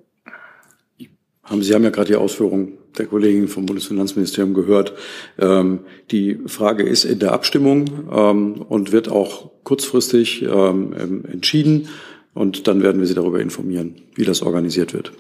Sie 1.60 1.74
haben 1.74 1.84
ja 1.84 1.90
gerade 1.90 2.08
die 2.08 2.16
Ausführungen 2.16 2.78
der 2.98 3.06
Kollegin 3.06 3.48
vom 3.48 3.66
Bundesfinanzministerium 3.66 4.54
gehört. 4.54 4.94
Ähm, 5.38 5.80
die 6.12 6.40
Frage 6.48 6.84
ist 6.84 7.04
in 7.04 7.20
der 7.20 7.34
Abstimmung 7.34 7.86
ähm, 8.12 8.62
und 8.68 8.92
wird 8.92 9.10
auch 9.10 9.52
kurzfristig 9.64 10.44
ähm, 10.44 11.26
entschieden. 11.32 11.88
Und 12.34 12.68
dann 12.68 12.82
werden 12.82 13.00
wir 13.00 13.08
Sie 13.08 13.14
darüber 13.14 13.40
informieren, 13.40 13.96
wie 14.16 14.26
das 14.26 14.42
organisiert 14.42 14.94
wird. 14.94 15.12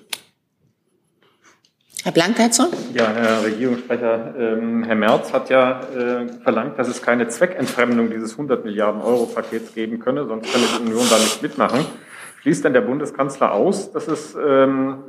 Herr 2.03 2.11
Blank 2.11 2.37
dazu? 2.37 2.63
Ja, 2.95 3.11
Herr 3.13 3.43
Regierungssprecher, 3.43 4.33
ähm, 4.35 4.83
Herr 4.83 4.95
Merz 4.95 5.31
hat 5.33 5.51
ja 5.51 5.81
äh, 5.81 6.29
verlangt, 6.41 6.79
dass 6.79 6.87
es 6.87 7.03
keine 7.03 7.27
Zweckentfremdung 7.27 8.09
dieses 8.09 8.31
100 8.31 8.65
Milliarden 8.65 9.01
Euro 9.01 9.27
Pakets 9.27 9.75
geben 9.75 9.99
könne, 9.99 10.25
sonst 10.25 10.51
könne 10.51 10.65
die 10.65 10.89
Union 10.89 11.05
da 11.11 11.19
nicht 11.19 11.43
mitmachen. 11.43 11.85
Schließt 12.41 12.65
denn 12.65 12.73
der 12.73 12.81
Bundeskanzler 12.81 13.51
aus, 13.51 13.91
dass 13.91 14.07
es 14.07 14.35
ähm, 14.35 15.03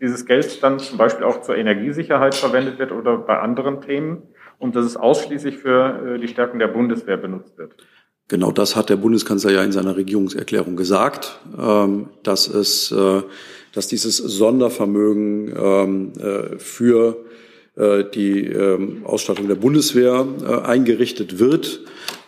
dieses 0.00 0.26
Geld 0.26 0.62
dann 0.62 0.78
zum 0.78 0.96
Beispiel 0.96 1.24
auch 1.24 1.40
zur 1.40 1.56
Energiesicherheit 1.56 2.36
verwendet 2.36 2.78
wird 2.78 2.92
oder 2.92 3.18
bei 3.18 3.40
anderen 3.40 3.80
Themen 3.80 4.22
und 4.58 4.76
dass 4.76 4.84
es 4.84 4.96
ausschließlich 4.96 5.58
für 5.58 6.14
äh, 6.14 6.18
die 6.20 6.28
Stärkung 6.28 6.60
der 6.60 6.68
Bundeswehr 6.68 7.16
benutzt 7.16 7.58
wird? 7.58 7.74
Genau 8.28 8.52
das 8.52 8.76
hat 8.76 8.90
der 8.90 8.96
Bundeskanzler 8.96 9.52
ja 9.52 9.64
in 9.64 9.72
seiner 9.72 9.96
Regierungserklärung 9.96 10.76
gesagt, 10.76 11.40
ähm, 11.58 12.08
dass 12.22 12.46
es, 12.46 12.92
äh, 12.92 13.22
dass 13.72 13.88
dieses 13.88 14.18
Sondervermögen 14.18 15.54
ähm, 15.58 16.12
äh, 16.18 16.58
für 16.58 17.24
äh, 17.76 18.04
die 18.04 18.44
ähm, 18.44 19.00
Ausstattung 19.04 19.48
der 19.48 19.54
Bundeswehr 19.54 20.26
eingerichtet 20.64 21.38
wird. 21.38 21.80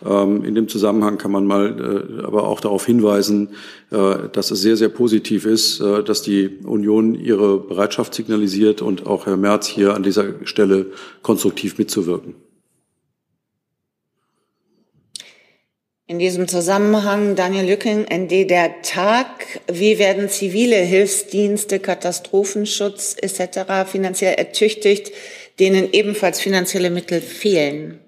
In 0.03 0.55
dem 0.55 0.67
Zusammenhang 0.67 1.19
kann 1.19 1.31
man 1.31 1.45
mal 1.45 2.23
aber 2.25 2.47
auch 2.47 2.59
darauf 2.59 2.87
hinweisen, 2.87 3.49
dass 3.91 4.49
es 4.49 4.59
sehr, 4.59 4.75
sehr 4.75 4.89
positiv 4.89 5.45
ist, 5.45 5.79
dass 5.79 6.23
die 6.23 6.57
Union 6.63 7.13
ihre 7.13 7.59
Bereitschaft 7.59 8.15
signalisiert 8.15 8.81
und 8.81 9.05
auch 9.05 9.27
Herr 9.27 9.37
Merz 9.37 9.67
hier 9.67 9.93
an 9.93 10.01
dieser 10.01 10.25
Stelle 10.43 10.87
konstruktiv 11.21 11.77
mitzuwirken. 11.77 12.33
In 16.11 16.19
diesem 16.19 16.49
Zusammenhang, 16.49 17.37
Daniel 17.37 17.65
Lücking, 17.65 18.01
ND 18.01 18.49
der 18.49 18.81
Tag. 18.81 19.61
Wie 19.71 19.97
werden 19.97 20.27
zivile 20.27 20.75
Hilfsdienste, 20.75 21.79
Katastrophenschutz 21.79 23.15
etc. 23.17 23.89
finanziell 23.89 24.33
ertüchtigt, 24.33 25.13
denen 25.57 25.93
ebenfalls 25.93 26.41
finanzielle 26.41 26.89
Mittel 26.89 27.21
fehlen? 27.21 28.01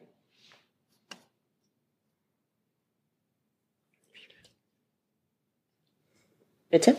Bitte? 6.72 6.97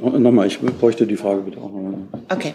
Nochmal, 0.00 0.48
ich 0.48 0.58
bräuchte 0.58 1.06
die 1.06 1.16
Frage 1.16 1.42
bitte 1.42 1.58
auch 1.58 1.70
nochmal. 1.70 2.08
Okay. 2.30 2.54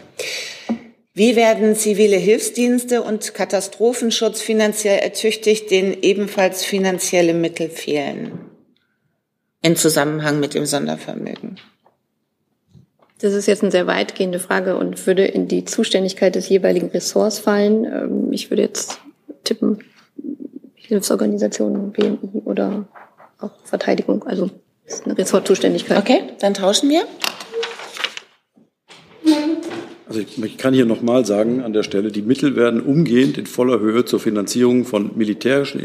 Wie 1.14 1.36
werden 1.36 1.76
zivile 1.76 2.16
Hilfsdienste 2.16 3.02
und 3.02 3.34
Katastrophenschutz 3.34 4.42
finanziell 4.42 5.00
ertüchtigt, 5.00 5.70
denen 5.70 5.96
ebenfalls 6.02 6.64
finanzielle 6.64 7.34
Mittel 7.34 7.70
fehlen? 7.70 8.40
Im 9.62 9.76
Zusammenhang 9.76 10.40
mit 10.40 10.54
dem 10.54 10.66
Sondervermögen. 10.66 11.58
Das 13.20 13.34
ist 13.34 13.46
jetzt 13.46 13.62
eine 13.62 13.72
sehr 13.72 13.88
weitgehende 13.88 14.40
Frage 14.40 14.78
und 14.78 15.06
würde 15.06 15.26
in 15.26 15.48
die 15.48 15.66
Zuständigkeit 15.66 16.34
des 16.34 16.50
jeweiligen 16.50 16.88
Ressorts 16.88 17.40
fallen. 17.40 17.86
Ähm, 17.86 18.32
ich 18.32 18.50
würde 18.50 18.64
jetzt 18.64 19.00
tippen, 19.44 19.84
Hilfsorganisationen, 20.76 21.92
BMI 21.92 22.42
oder 22.46 22.88
auch 23.40 23.52
Verteidigung. 23.64 24.24
Also 24.24 24.50
ist 24.86 25.06
eine 25.06 25.18
Ressortzuständigkeit. 25.18 25.98
Okay, 25.98 26.24
dann 26.40 26.54
tauschen 26.54 26.90
wir. 26.90 27.04
Also 30.12 30.26
ich 30.44 30.58
kann 30.58 30.74
hier 30.74 30.86
nochmal 30.86 31.26
sagen 31.26 31.62
an 31.62 31.72
der 31.72 31.84
Stelle, 31.84 32.12
die 32.12 32.22
Mittel 32.22 32.58
werden 32.58 32.82
umgehend 32.82 33.38
in 33.38 33.46
voller 33.46 33.80
Höhe 33.80 34.04
zur 34.04 34.20
Finanzierung 34.20 34.84
von 34.84 35.12
militärischen 35.16 35.80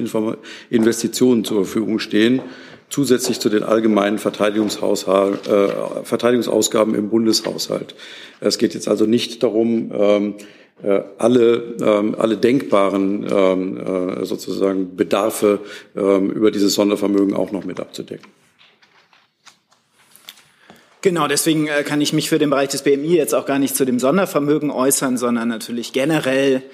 Investitionen 0.68 1.44
zur 1.44 1.64
Verfügung 1.64 2.00
stehen, 2.00 2.42
zusätzlich 2.90 3.38
zu 3.38 3.48
den 3.48 3.62
allgemeinen 3.62 4.18
Verteidigungshaushalt, 4.18 5.46
äh, 5.46 5.68
Verteidigungsausgaben 6.02 6.96
im 6.96 7.08
Bundeshaushalt. 7.08 7.94
Es 8.40 8.58
geht 8.58 8.74
jetzt 8.74 8.88
also 8.88 9.06
nicht 9.06 9.44
darum, 9.44 9.92
ähm, 9.96 10.34
äh, 10.82 11.02
alle, 11.18 11.76
ähm, 11.80 12.16
alle 12.18 12.36
denkbaren 12.36 13.26
ähm, 13.30 13.76
äh, 13.78 14.24
sozusagen 14.24 14.96
Bedarfe 14.96 15.60
ähm, 15.96 16.32
über 16.32 16.50
dieses 16.50 16.74
Sondervermögen 16.74 17.32
auch 17.32 17.52
noch 17.52 17.64
mit 17.64 17.78
abzudecken. 17.78 18.26
Genau, 21.07 21.28
deswegen 21.28 21.68
äh, 21.68 21.84
kann 21.84 22.00
ich 22.00 22.12
mich 22.12 22.28
für 22.28 22.40
den 22.40 22.50
Bereich 22.50 22.70
des 22.70 22.82
BMI 22.82 23.14
jetzt 23.14 23.32
auch 23.32 23.46
gar 23.46 23.61
nicht 23.61 23.76
zu 23.76 23.84
dem 23.84 24.00
Sondervermögen 24.00 24.72
äußern, 24.72 25.16
sondern 25.16 25.46
natürlich 25.46 25.92
generell 25.92 26.64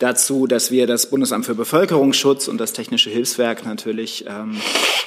dazu, 0.00 0.48
dass 0.48 0.72
wir 0.72 0.88
das 0.88 1.08
Bundesamt 1.08 1.46
für 1.46 1.54
Bevölkerungsschutz 1.54 2.48
und 2.48 2.58
das 2.58 2.72
Technische 2.72 3.10
Hilfswerk 3.10 3.64
natürlich 3.64 4.24
ähm, 4.26 4.60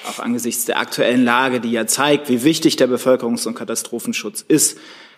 auch 0.10 0.20
angesichts 0.20 0.64
der 0.64 0.80
aktuellen 0.80 1.26
Lage, 1.26 1.60
die 1.60 1.74
ja 1.74 1.88
zeigt, 1.88 2.30
wie 2.30 2.46
wichtig 2.46 2.78
der 2.78 2.88
Bevölkerungs- 2.88 3.46
und 3.50 3.56
Katastrophenschutz 3.56 4.46
ist, 4.48 4.78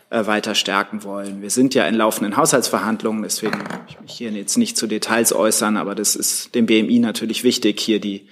äh, 0.09 0.25
weiter 0.25 0.55
stärken 0.55 1.03
wollen. 1.03 1.43
Wir 1.43 1.51
sind 1.51 1.75
ja 1.75 1.85
in 1.85 1.93
laufenden 1.93 2.37
Haushaltsverhandlungen, 2.37 3.21
deswegen 3.21 3.59
will 3.59 3.79
ich 3.87 4.01
mich 4.01 4.13
hier 4.13 4.31
jetzt 4.31 4.57
nicht 4.57 4.75
zu 4.75 4.87
Details 4.87 5.33
äußern, 5.33 5.77
aber 5.77 5.93
das 5.93 6.15
ist 6.15 6.55
dem 6.55 6.65
BMI 6.65 6.97
natürlich 6.97 7.43
wichtig, 7.43 7.79
hier 7.79 7.99
die 7.99 8.25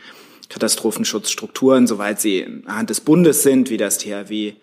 Katastrophenschutzstrukturen, 0.49 1.86
soweit 1.86 2.19
sie 2.19 2.39
in 2.39 2.63
der 2.63 2.77
Hand 2.77 2.89
des 2.89 3.01
Bundes 3.01 3.43
sind, 3.43 3.69
wie 3.69 3.77
das 3.77 3.99
THW 3.99 4.53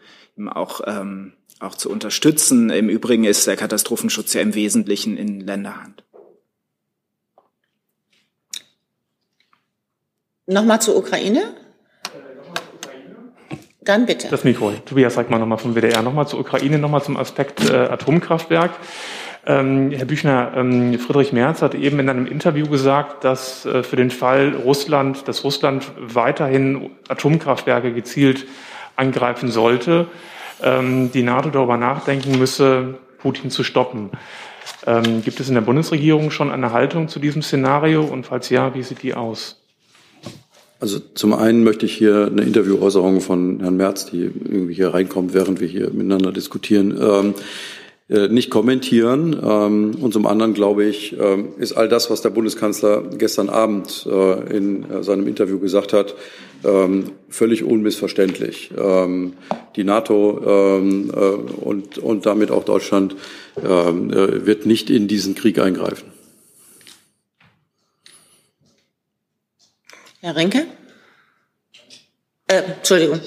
auch, 0.49 0.81
ähm, 0.87 1.33
auch 1.61 1.75
zu 1.75 1.91
unterstützen. 1.91 2.71
Im 2.71 2.89
Übrigen 2.89 3.25
ist 3.25 3.47
der 3.47 3.57
Katastrophenschutz 3.57 4.35
ja 4.35 4.41
im 4.41 4.55
Wesentlichen 4.55 5.17
in 5.17 5.41
Länderhand. 5.41 6.05
Nochmal 10.47 10.81
zur 10.81 10.97
Ukraine? 10.97 11.55
Dann 13.81 14.07
bitte. 14.07 14.29
Das 14.29 14.45
Mikro. 14.45 14.73
Tobias, 14.85 15.15
sag 15.15 15.31
mal 15.31 15.39
nochmal 15.39 15.59
vom 15.59 15.75
WDR. 15.75 16.03
Nochmal 16.03 16.27
zur 16.27 16.41
Ukraine, 16.41 16.79
nochmal 16.79 17.03
zum 17.03 17.17
Aspekt 17.17 17.71
äh, 17.71 17.75
Atomkraftwerk. 17.75 18.73
Ähm, 19.47 19.93
Herr 19.93 20.07
Büchner, 20.07 20.53
ähm, 20.57 20.99
Friedrich 20.99 21.33
Merz 21.33 21.63
hat 21.63 21.77
eben 21.77 22.01
in 22.01 22.09
einem 22.09 22.27
Interview 22.27 22.69
gesagt, 22.69 23.23
dass 23.23 23.65
äh, 23.65 23.85
für 23.85 23.95
den 23.95 24.11
Fall 24.11 24.57
Russland, 24.57 25.29
dass 25.29 25.45
Russland 25.45 25.87
weiterhin 25.97 26.91
Atomkraftwerke 27.09 27.93
gezielt 27.93 28.47
angreifen 28.97 29.51
sollte, 29.51 30.07
ähm, 30.63 31.13
die 31.13 31.23
NATO 31.23 31.51
darüber 31.51 31.77
nachdenken 31.77 32.39
müsse, 32.39 32.99
Putin 33.19 33.51
zu 33.51 33.63
stoppen. 33.63 34.11
Ähm, 34.87 35.23
gibt 35.23 35.41
es 35.41 35.49
in 35.49 35.55
der 35.55 35.63
Bundesregierung 35.63 36.31
schon 36.31 36.51
eine 36.51 36.73
Haltung 36.73 37.09
zu 37.09 37.19
diesem 37.19 37.43
Szenario 37.43 38.03
und 38.03 38.27
falls 38.27 38.51
ja, 38.51 38.75
wie 38.75 38.83
sieht 38.83 39.03
die 39.03 39.15
aus? 39.15 39.61
Also 40.79 40.99
zum 40.99 41.33
einen 41.33 41.65
möchte 41.65 41.87
ich 41.87 41.95
hier 41.95 42.29
eine 42.31 42.43
Interviewäußerung 42.43 43.23
von 43.23 43.61
Herrn 43.61 43.77
Merz, 43.77 44.07
die 44.07 44.25
irgendwie 44.25 44.75
hier 44.75 44.93
reinkommt, 44.93 45.33
während 45.33 45.59
wir 45.59 45.69
hier 45.69 45.91
miteinander 45.91 46.33
diskutieren, 46.33 46.91
ähm, 47.01 47.31
äh, 47.31 47.41
nicht 48.09 48.51
kommentieren. 48.51 49.37
Ähm, 49.43 49.97
und 50.01 50.13
zum 50.13 50.27
anderen, 50.27 50.55
glaube 50.55 50.85
ich, 50.85 51.17
ähm, 51.19 51.55
ist 51.59 51.73
all 51.73 51.89
das, 51.89 52.09
was 52.09 52.23
der 52.23 52.31
Bundeskanzler 52.31 53.03
gestern 53.03 53.49
Abend 53.49 54.07
äh, 54.09 54.57
in 54.57 54.89
äh, 54.89 55.03
seinem 55.03 55.27
Interview 55.27 55.59
gesagt 55.59 55.93
hat, 55.93 56.15
ähm, 56.65 57.13
völlig 57.29 57.65
unmissverständlich. 57.65 58.71
Die 59.77 59.85
NATO 59.85 60.31
und, 61.61 61.99
und 61.99 62.27
damit 62.27 62.51
auch 62.51 62.65
Deutschland 62.65 63.15
wird 63.57 64.65
nicht 64.65 64.89
in 64.89 65.07
diesen 65.07 65.35
Krieg 65.35 65.59
eingreifen. 65.59 66.11
Herr 70.21 70.35
Rinke? 70.35 70.67
Äh, 72.49 72.63
Entschuldigung. 72.79 73.21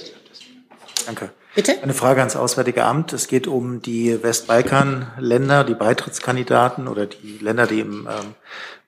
Danke. 1.05 1.31
Bitte? 1.55 1.81
Eine 1.81 1.93
Frage 1.95 2.19
ans 2.19 2.35
Auswärtige 2.35 2.83
Amt. 2.85 3.11
Es 3.11 3.27
geht 3.27 3.47
um 3.47 3.81
die 3.81 4.21
Westbalkan-Länder, 4.21 5.63
die 5.63 5.73
Beitrittskandidaten 5.73 6.87
oder 6.87 7.07
die 7.07 7.39
Länder, 7.39 7.65
die 7.65 7.79
im 7.79 8.07
ähm, 8.07 8.35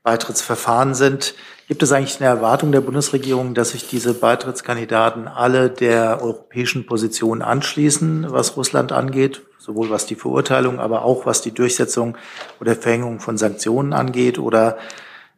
Beitrittsverfahren 0.03 0.93
sind. 0.93 1.33
Gibt 1.67 1.81
es 1.81 1.91
eigentlich 1.91 2.19
eine 2.19 2.29
Erwartung 2.29 2.71
der 2.71 2.81
Bundesregierung, 2.81 3.53
dass 3.55 3.71
sich 3.71 3.87
diese 3.87 4.13
Beitrittskandidaten 4.13 5.27
alle 5.27 5.69
der 5.69 6.21
europäischen 6.21 6.85
Position 6.85 7.41
anschließen, 7.41 8.27
was 8.29 8.57
Russland 8.57 8.91
angeht, 8.91 9.41
sowohl 9.57 9.89
was 9.89 10.05
die 10.05 10.15
Verurteilung, 10.15 10.79
aber 10.79 11.03
auch 11.03 11.25
was 11.25 11.41
die 11.41 11.53
Durchsetzung 11.53 12.17
oder 12.59 12.75
Verhängung 12.75 13.19
von 13.19 13.37
Sanktionen 13.37 13.93
angeht? 13.93 14.37
Oder 14.37 14.77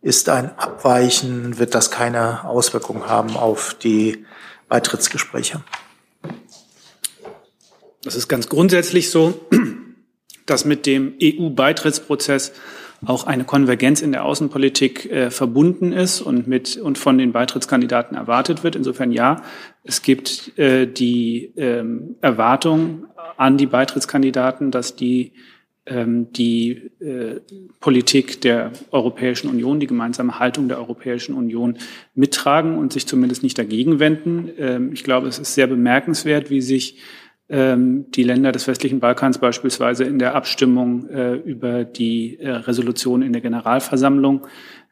ist 0.02 0.28
ein 0.28 0.58
Abweichen, 0.58 1.58
wird 1.58 1.74
das 1.74 1.90
keine 1.90 2.44
Auswirkungen 2.44 3.08
haben 3.08 3.38
auf 3.38 3.76
die 3.76 4.26
Beitrittsgespräche? 4.68 5.62
Das 8.04 8.16
ist 8.16 8.28
ganz 8.28 8.50
grundsätzlich 8.50 9.10
so, 9.10 9.40
dass 10.46 10.66
mit 10.66 10.86
dem 10.86 11.14
EU-Beitrittsprozess 11.22 12.54
auch 13.06 13.26
eine 13.26 13.44
Konvergenz 13.44 14.02
in 14.02 14.12
der 14.12 14.24
Außenpolitik 14.24 15.12
äh, 15.12 15.32
verbunden 15.32 15.92
ist 15.92 16.22
und 16.22 16.48
mit 16.48 16.78
und 16.78 16.98
von 16.98 17.18
den 17.18 17.34
Beitrittskandidaten 17.34 18.16
erwartet 18.16 18.64
wird. 18.64 18.76
Insofern 18.76 19.12
ja, 19.12 19.42
es 19.84 20.02
gibt 20.02 20.58
äh, 20.58 20.88
die 20.88 21.52
ähm, 21.58 22.16
Erwartung 22.22 23.06
an 23.36 23.58
die 23.58 23.66
Beitrittskandidaten, 23.66 24.72
dass 24.72 24.96
die 24.96 25.34
ähm, 25.86 26.32
die 26.32 26.92
äh, 27.02 27.42
Politik 27.82 28.40
der 28.40 28.72
Europäischen 28.92 29.50
Union, 29.50 29.82
die 29.82 29.88
gemeinsame 29.88 30.40
Haltung 30.40 30.70
der 30.70 30.78
Europäischen 30.78 31.36
Union 31.36 31.78
mittragen 32.16 32.78
und 32.78 32.94
sich 32.94 33.06
zumindest 33.06 33.44
nicht 33.44 33.58
dagegen 33.58 34.00
wenden. 34.00 34.50
Ähm, 34.58 34.94
ich 34.94 35.04
glaube, 35.04 35.28
es 35.28 35.40
ist 35.40 35.56
sehr 35.56 35.68
bemerkenswert, 35.68 36.50
wie 36.50 36.62
sich 36.62 37.00
die 37.56 38.24
Länder 38.24 38.52
des 38.52 38.68
westlichen 38.68 39.00
Balkans 39.00 39.38
beispielsweise 39.38 40.06
in 40.06 40.18
der 40.18 40.34
Abstimmung 40.34 41.08
äh, 41.10 41.36
über 41.36 41.84
die 41.84 42.40
äh, 42.40 42.50
Resolution 42.50 43.22
in 43.22 43.32
der 43.32 43.44
Generalversammlung 43.44 44.48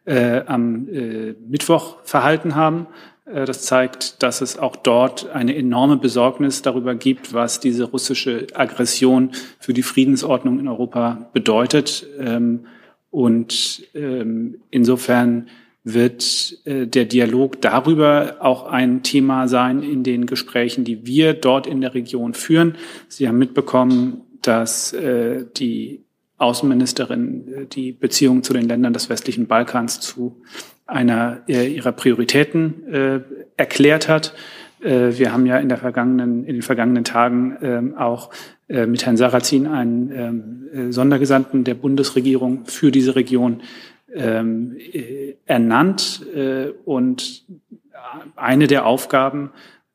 äh, 0.05 0.41
am 0.45 0.87
äh, 0.89 1.33
Mittwoch 1.47 1.97
verhalten 2.03 2.53
haben. 2.53 2.85
Äh, 3.25 3.45
das 3.45 3.63
zeigt, 3.63 4.21
dass 4.23 4.41
es 4.41 4.59
auch 4.59 4.75
dort 4.75 5.29
eine 5.29 5.55
enorme 5.55 5.97
Besorgnis 5.97 6.61
darüber 6.61 6.95
gibt, 6.95 7.33
was 7.33 7.59
diese 7.59 7.85
russische 7.85 8.47
Aggression 8.53 9.31
für 9.59 9.73
die 9.73 9.83
Friedensordnung 9.83 10.59
in 10.59 10.67
Europa 10.67 11.29
bedeutet. 11.33 12.05
Ähm, 12.19 12.65
und 13.09 13.83
ähm, 13.93 14.61
insofern 14.69 15.49
wird 15.83 16.57
äh, 16.65 16.85
der 16.85 17.05
Dialog 17.05 17.61
darüber 17.61 18.37
auch 18.39 18.67
ein 18.67 19.03
Thema 19.03 19.47
sein 19.47 19.81
in 19.81 20.03
den 20.03 20.25
Gesprächen, 20.25 20.83
die 20.83 21.05
wir 21.05 21.33
dort 21.33 21.65
in 21.65 21.81
der 21.81 21.93
Region 21.93 22.33
führen. 22.33 22.75
Sie 23.07 23.27
haben 23.27 23.39
mitbekommen, 23.39 24.21
dass 24.41 24.93
äh, 24.93 25.45
die 25.57 26.03
Außenministerin 26.37 27.53
äh, 27.53 27.65
die 27.65 27.91
Beziehungen 27.91 28.43
zu 28.43 28.53
den 28.53 28.67
Ländern 28.67 28.93
des 28.93 29.09
westlichen 29.09 29.47
Balkans 29.47 29.99
zu 29.99 30.41
einer 30.85 31.41
äh, 31.47 31.67
ihrer 31.67 31.91
Prioritäten 31.91 32.87
äh, 32.87 33.19
erklärt 33.57 34.07
hat. 34.07 34.33
Äh, 34.81 35.17
wir 35.17 35.31
haben 35.31 35.45
ja 35.45 35.57
in, 35.57 35.69
der 35.69 35.77
vergangenen, 35.77 36.43
in 36.45 36.55
den 36.55 36.61
vergangenen 36.61 37.03
Tagen 37.03 37.57
ähm, 37.61 37.97
auch 37.97 38.31
äh, 38.67 38.85
mit 38.85 39.05
Herrn 39.05 39.17
Sarrazin 39.17 39.67
einen 39.67 40.11
ähm, 40.11 40.89
äh, 40.89 40.91
Sondergesandten 40.91 41.63
der 41.63 41.75
Bundesregierung 41.75 42.65
für 42.65 42.91
diese 42.91 43.15
Region 43.15 43.61
ähm, 44.13 44.75
äh, 44.77 45.35
ernannt 45.45 46.25
äh, 46.35 46.69
und 46.85 47.45
eine 48.35 48.67
der 48.67 48.85
Aufgaben 48.85 49.51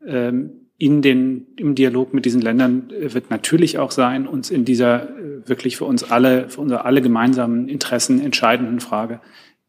ähm, 0.07 0.67
in 0.79 1.01
den, 1.01 1.47
im 1.57 1.75
Dialog 1.75 2.13
mit 2.13 2.25
diesen 2.25 2.43
Ländern 2.43 2.91
äh, 2.91 3.15
wird 3.15 3.31
natürlich 3.31 3.79
auch 3.79 3.91
sein, 3.91 4.27
uns 4.27 4.51
in 4.51 4.65
dieser 4.65 5.09
äh, 5.09 5.49
wirklich 5.49 5.77
für 5.77 5.85
uns 5.85 6.11
alle, 6.11 6.49
für 6.49 6.61
unsere 6.61 6.85
alle 6.85 7.01
gemeinsamen 7.01 7.69
Interessen 7.69 8.21
entscheidenden 8.21 8.81
Frage 8.81 9.21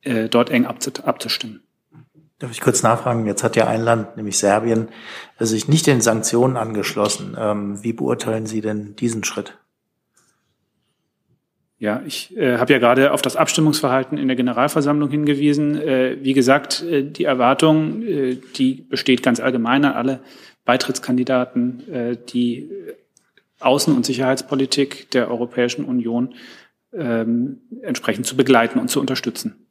äh, 0.02 0.28
dort 0.28 0.50
eng 0.50 0.66
abzustimmen. 0.66 1.62
Darf 2.40 2.52
ich 2.52 2.62
kurz 2.62 2.84
nachfragen? 2.84 3.26
Jetzt 3.26 3.44
hat 3.44 3.56
ja 3.56 3.68
ein 3.68 3.82
Land, 3.82 4.16
nämlich 4.16 4.38
Serbien, 4.38 4.90
sich 5.40 5.68
nicht 5.68 5.88
den 5.88 6.02
Sanktionen 6.02 6.56
angeschlossen. 6.56 7.36
Ähm, 7.40 7.84
wie 7.84 7.94
beurteilen 7.94 8.46
Sie 8.46 8.62
denn 8.62 8.96
diesen 8.96 9.24
Schritt? 9.24 9.58
Ja, 11.80 12.02
ich 12.08 12.36
äh, 12.36 12.58
habe 12.58 12.74
ja 12.74 12.80
gerade 12.80 13.12
auf 13.12 13.22
das 13.22 13.36
Abstimmungsverhalten 13.36 14.18
in 14.18 14.28
der 14.28 14.36
Generalversammlung 14.36 15.12
hingewiesen. 15.12 15.80
Äh, 15.80 16.18
wie 16.22 16.34
gesagt, 16.34 16.82
äh, 16.82 17.04
die 17.04 17.26
Erwartung, 17.26 18.02
äh, 18.02 18.38
die 18.56 18.86
besteht 18.90 19.22
ganz 19.22 19.40
allgemein 19.40 19.86
an 19.86 19.94
alle 19.94 20.20
Beitrittskandidaten, 20.66 21.94
äh, 21.94 22.18
die 22.30 22.70
Außen- 23.60 23.96
und 23.96 24.06
Sicherheitspolitik 24.06 25.12
der 25.12 25.30
Europäischen 25.30 25.86
Union 25.86 26.34
ähm, 26.94 27.62
entsprechend 27.82 28.26
zu 28.26 28.36
begleiten 28.36 28.80
und 28.80 28.90
zu 28.90 29.00
unterstützen. 29.00 29.68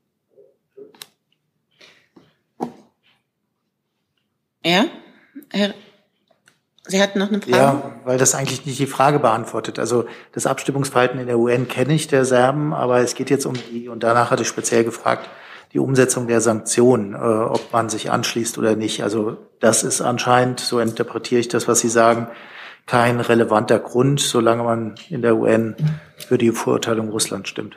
Ja, 4.64 4.86
Herr 5.50 5.74
Sie 6.88 7.02
hatten 7.02 7.18
noch 7.18 7.28
eine 7.28 7.40
Frage? 7.40 7.56
Ja, 7.56 7.82
weil 8.04 8.18
das 8.18 8.34
eigentlich 8.34 8.64
nicht 8.66 8.78
die 8.78 8.86
Frage 8.86 9.18
beantwortet. 9.18 9.78
Also 9.78 10.06
das 10.32 10.46
Abstimmungsverhalten 10.46 11.18
in 11.18 11.26
der 11.26 11.38
UN 11.38 11.68
kenne 11.68 11.94
ich 11.94 12.08
der 12.08 12.24
Serben, 12.24 12.72
aber 12.72 13.00
es 13.00 13.14
geht 13.14 13.30
jetzt 13.30 13.46
um 13.46 13.54
die, 13.54 13.88
und 13.88 14.02
danach 14.02 14.30
hatte 14.30 14.42
ich 14.42 14.48
speziell 14.48 14.84
gefragt, 14.84 15.28
die 15.72 15.78
Umsetzung 15.78 16.26
der 16.26 16.40
Sanktionen, 16.40 17.14
äh, 17.14 17.18
ob 17.18 17.72
man 17.72 17.88
sich 17.88 18.10
anschließt 18.10 18.56
oder 18.58 18.76
nicht. 18.76 19.02
Also 19.02 19.36
das 19.60 19.82
ist 19.82 20.00
anscheinend, 20.00 20.60
so 20.60 20.80
interpretiere 20.80 21.40
ich 21.40 21.48
das, 21.48 21.68
was 21.68 21.80
Sie 21.80 21.88
sagen, 21.88 22.28
kein 22.86 23.20
relevanter 23.20 23.78
Grund, 23.80 24.20
solange 24.20 24.62
man 24.62 24.94
in 25.10 25.22
der 25.22 25.36
UN 25.36 25.74
für 26.16 26.38
die 26.38 26.52
Verurteilung 26.52 27.08
Russlands 27.08 27.48
stimmt. 27.48 27.76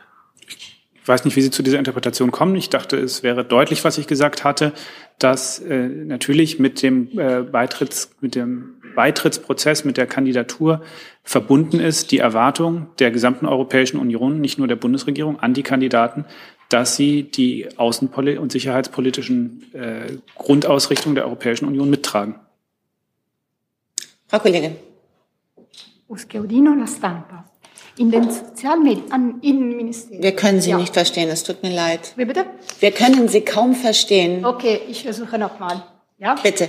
Ich 1.01 1.07
weiß 1.07 1.26
nicht, 1.26 1.36
wie 1.36 1.41
Sie 1.41 1.49
zu 1.49 1.64
dieser 1.64 1.80
Interpretation 1.80 2.32
kommen. 2.32 2.55
Ich 2.55 2.70
dachte, 2.70 2.95
es 2.95 3.24
wäre 3.24 3.43
deutlich, 3.43 3.84
was 3.84 3.97
ich 3.97 4.05
gesagt 4.05 4.43
hatte, 4.43 4.74
dass 5.18 5.57
äh, 5.60 5.88
natürlich 5.88 6.60
mit 6.60 6.84
dem 6.84 7.18
äh, 7.18 7.41
Beitritts, 7.41 8.12
mit 8.22 8.36
dem 8.36 8.76
Beitrittsprozess, 9.00 9.86
mit 9.86 9.95
der 9.95 10.08
Kandidatur 10.08 10.82
verbunden 11.24 11.80
ist, 11.80 12.12
die 12.12 12.18
Erwartung 12.18 12.88
der 13.00 13.12
gesamten 13.12 13.45
Europäischen 13.45 13.97
Union, 13.97 14.41
nicht 14.41 14.58
nur 14.58 14.68
der 14.68 14.76
Bundesregierung, 14.76 15.39
an 15.39 15.54
die 15.54 15.64
Kandidaten, 15.64 16.26
dass 16.68 16.97
sie 16.97 17.24
die 17.24 17.70
außen- 17.78 18.38
und 18.38 18.52
sicherheitspolitischen 18.52 19.64
äh, 19.74 20.18
Grundausrichtungen 20.36 21.16
der 21.16 21.24
Europäischen 21.24 21.64
Union 21.64 21.89
mittragen. 21.89 22.36
Frau 24.28 24.39
Kollegin. 24.39 24.76
Uskeudino 26.10 26.74
La 26.74 26.86
Stampa. 26.86 27.45
In 27.97 28.12
den 28.12 28.30
Sozialmedien, 28.30 29.39
Innenministerium. 29.41 30.24
Wir 30.24 30.36
können 30.36 30.60
Sie 30.60 30.72
ja. 30.72 30.78
nicht 30.78 30.93
verstehen, 30.93 31.30
es 31.30 31.45
tut 31.45 31.64
mir 31.64 31.74
leid. 31.74 32.12
Wie 32.18 32.26
bitte? 32.26 32.45
Wir 32.82 32.91
können 32.91 33.30
Sie 33.30 33.41
kaum 33.45 33.76
verstehen. 33.76 34.43
Okay, 34.43 34.82
ich 34.89 35.04
versuche 35.04 35.38
nochmal. 35.38 35.84
Ja? 36.18 36.36
Bitte. 36.36 36.68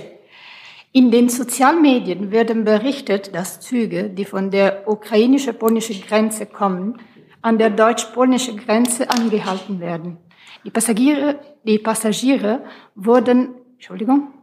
In 0.93 1.09
den 1.09 1.29
Sozialmedien 1.29 2.31
werden 2.31 2.65
berichtet, 2.65 3.33
dass 3.33 3.61
Züge, 3.61 4.09
die 4.09 4.25
von 4.25 4.51
der 4.51 4.89
ukrainisch-polnischen 4.89 6.01
Grenze 6.01 6.45
kommen, 6.45 6.99
an 7.41 7.57
der 7.57 7.69
deutsch-polnischen 7.69 8.57
Grenze 8.57 9.09
angehalten 9.09 9.79
werden. 9.79 10.17
Die 10.65 10.69
Passagiere, 10.69 11.39
die 11.63 11.79
Passagiere 11.79 12.65
wurden, 12.95 13.55
Entschuldigung, 13.75 14.33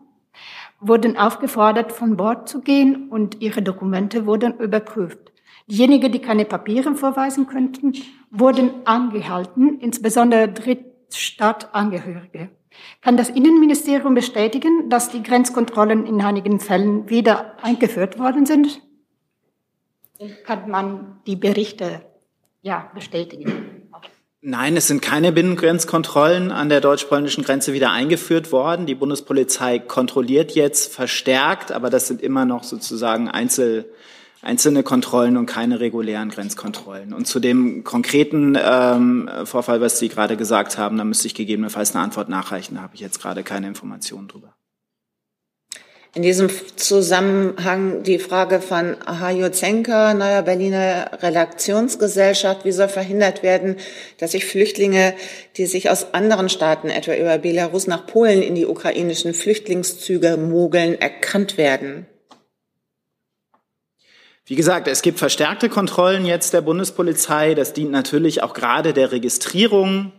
wurden 0.80 1.18
aufgefordert, 1.18 1.92
von 1.92 2.16
Bord 2.16 2.48
zu 2.48 2.62
gehen 2.62 3.10
und 3.10 3.42
ihre 3.42 3.60
Dokumente 3.60 4.24
wurden 4.24 4.58
überprüft. 4.58 5.18
Diejenigen, 5.66 6.12
die 6.12 6.20
keine 6.20 6.46
Papiere 6.46 6.94
vorweisen 6.94 7.46
könnten, 7.46 7.92
wurden 8.30 8.70
angehalten, 8.86 9.80
insbesondere 9.80 10.48
Drittstadtangehörige. 10.48 12.48
Kann 13.00 13.16
das 13.16 13.28
Innenministerium 13.28 14.14
bestätigen, 14.14 14.90
dass 14.90 15.10
die 15.10 15.22
Grenzkontrollen 15.22 16.06
in 16.06 16.20
einigen 16.20 16.60
Fällen 16.60 17.08
wieder 17.08 17.56
eingeführt 17.62 18.18
worden 18.18 18.46
sind? 18.46 18.80
Kann 20.44 20.68
man 20.68 21.20
die 21.26 21.36
Berichte 21.36 22.02
ja, 22.62 22.90
bestätigen? 22.94 23.88
Nein, 24.40 24.76
es 24.76 24.86
sind 24.86 25.02
keine 25.02 25.32
Binnengrenzkontrollen 25.32 26.52
an 26.52 26.68
der 26.68 26.80
deutsch-polnischen 26.80 27.42
Grenze 27.42 27.72
wieder 27.72 27.90
eingeführt 27.90 28.52
worden. 28.52 28.86
Die 28.86 28.94
Bundespolizei 28.94 29.80
kontrolliert 29.80 30.52
jetzt 30.52 30.94
verstärkt, 30.94 31.72
aber 31.72 31.90
das 31.90 32.06
sind 32.06 32.22
immer 32.22 32.44
noch 32.44 32.62
sozusagen 32.62 33.28
Einzel 33.28 33.92
einzelne 34.42 34.82
Kontrollen 34.82 35.36
und 35.36 35.46
keine 35.46 35.80
regulären 35.80 36.28
Grenzkontrollen. 36.28 37.12
Und 37.12 37.26
zu 37.26 37.40
dem 37.40 37.84
konkreten 37.84 38.56
ähm, 38.60 39.28
Vorfall, 39.44 39.80
was 39.80 39.98
Sie 39.98 40.08
gerade 40.08 40.36
gesagt 40.36 40.78
haben, 40.78 40.96
da 40.96 41.04
müsste 41.04 41.26
ich 41.26 41.34
gegebenenfalls 41.34 41.94
eine 41.94 42.04
Antwort 42.04 42.28
nachreichen. 42.28 42.76
Da 42.76 42.82
habe 42.82 42.94
ich 42.94 43.00
jetzt 43.00 43.20
gerade 43.20 43.42
keine 43.42 43.68
Informationen 43.68 44.28
drüber. 44.28 44.54
In 46.14 46.22
diesem 46.22 46.48
Zusammenhang 46.76 48.02
die 48.02 48.18
Frage 48.18 48.60
von 48.60 48.96
Ahajo 49.04 49.50
Zenker, 49.50 50.14
neuer 50.14 50.42
Berliner 50.42 51.10
Redaktionsgesellschaft. 51.22 52.64
Wie 52.64 52.72
soll 52.72 52.88
verhindert 52.88 53.42
werden, 53.42 53.76
dass 54.18 54.32
sich 54.32 54.46
Flüchtlinge, 54.46 55.14
die 55.58 55.66
sich 55.66 55.90
aus 55.90 56.14
anderen 56.14 56.48
Staaten, 56.48 56.88
etwa 56.88 57.14
über 57.14 57.36
Belarus 57.38 57.86
nach 57.86 58.06
Polen, 58.06 58.42
in 58.42 58.54
die 58.54 58.66
ukrainischen 58.66 59.34
Flüchtlingszüge 59.34 60.38
mogeln, 60.38 60.98
erkannt 60.98 61.58
werden? 61.58 62.06
Wie 64.48 64.56
gesagt, 64.56 64.88
es 64.88 65.02
gibt 65.02 65.18
verstärkte 65.18 65.68
Kontrollen 65.68 66.24
jetzt 66.24 66.54
der 66.54 66.62
Bundespolizei. 66.62 67.54
Das 67.54 67.74
dient 67.74 67.90
natürlich 67.90 68.42
auch 68.42 68.54
gerade 68.54 68.94
der 68.94 69.12
Registrierung 69.12 70.12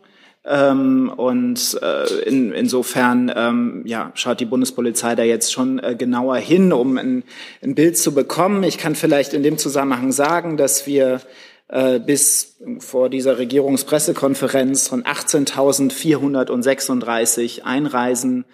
Ähm, 0.45 1.11
und 1.15 1.77
äh, 1.81 2.05
in, 2.21 2.53
insofern 2.53 3.29
ähm, 3.35 3.81
ja, 3.85 4.11
schaut 4.15 4.39
die 4.39 4.45
Bundespolizei 4.45 5.13
da 5.15 5.23
jetzt 5.23 5.51
schon 5.51 5.79
äh, 5.79 5.95
genauer 5.95 6.37
hin, 6.37 6.71
um 6.71 6.97
ein, 6.97 7.25
ein 7.61 7.75
Bild 7.75 7.97
zu 7.97 8.13
bekommen. 8.13 8.63
Ich 8.63 8.77
kann 8.77 8.95
vielleicht 8.95 9.33
in 9.33 9.43
dem 9.43 9.57
Zusammenhang 9.57 10.13
sagen, 10.13 10.55
dass 10.55 10.87
wir 10.87 11.19
äh, 11.67 11.99
bis 11.99 12.55
vor 12.79 13.09
dieser 13.09 13.37
Regierungspressekonferenz 13.37 14.87
von 14.87 15.03
18.436 15.03 17.63
Einreisen 17.63 18.45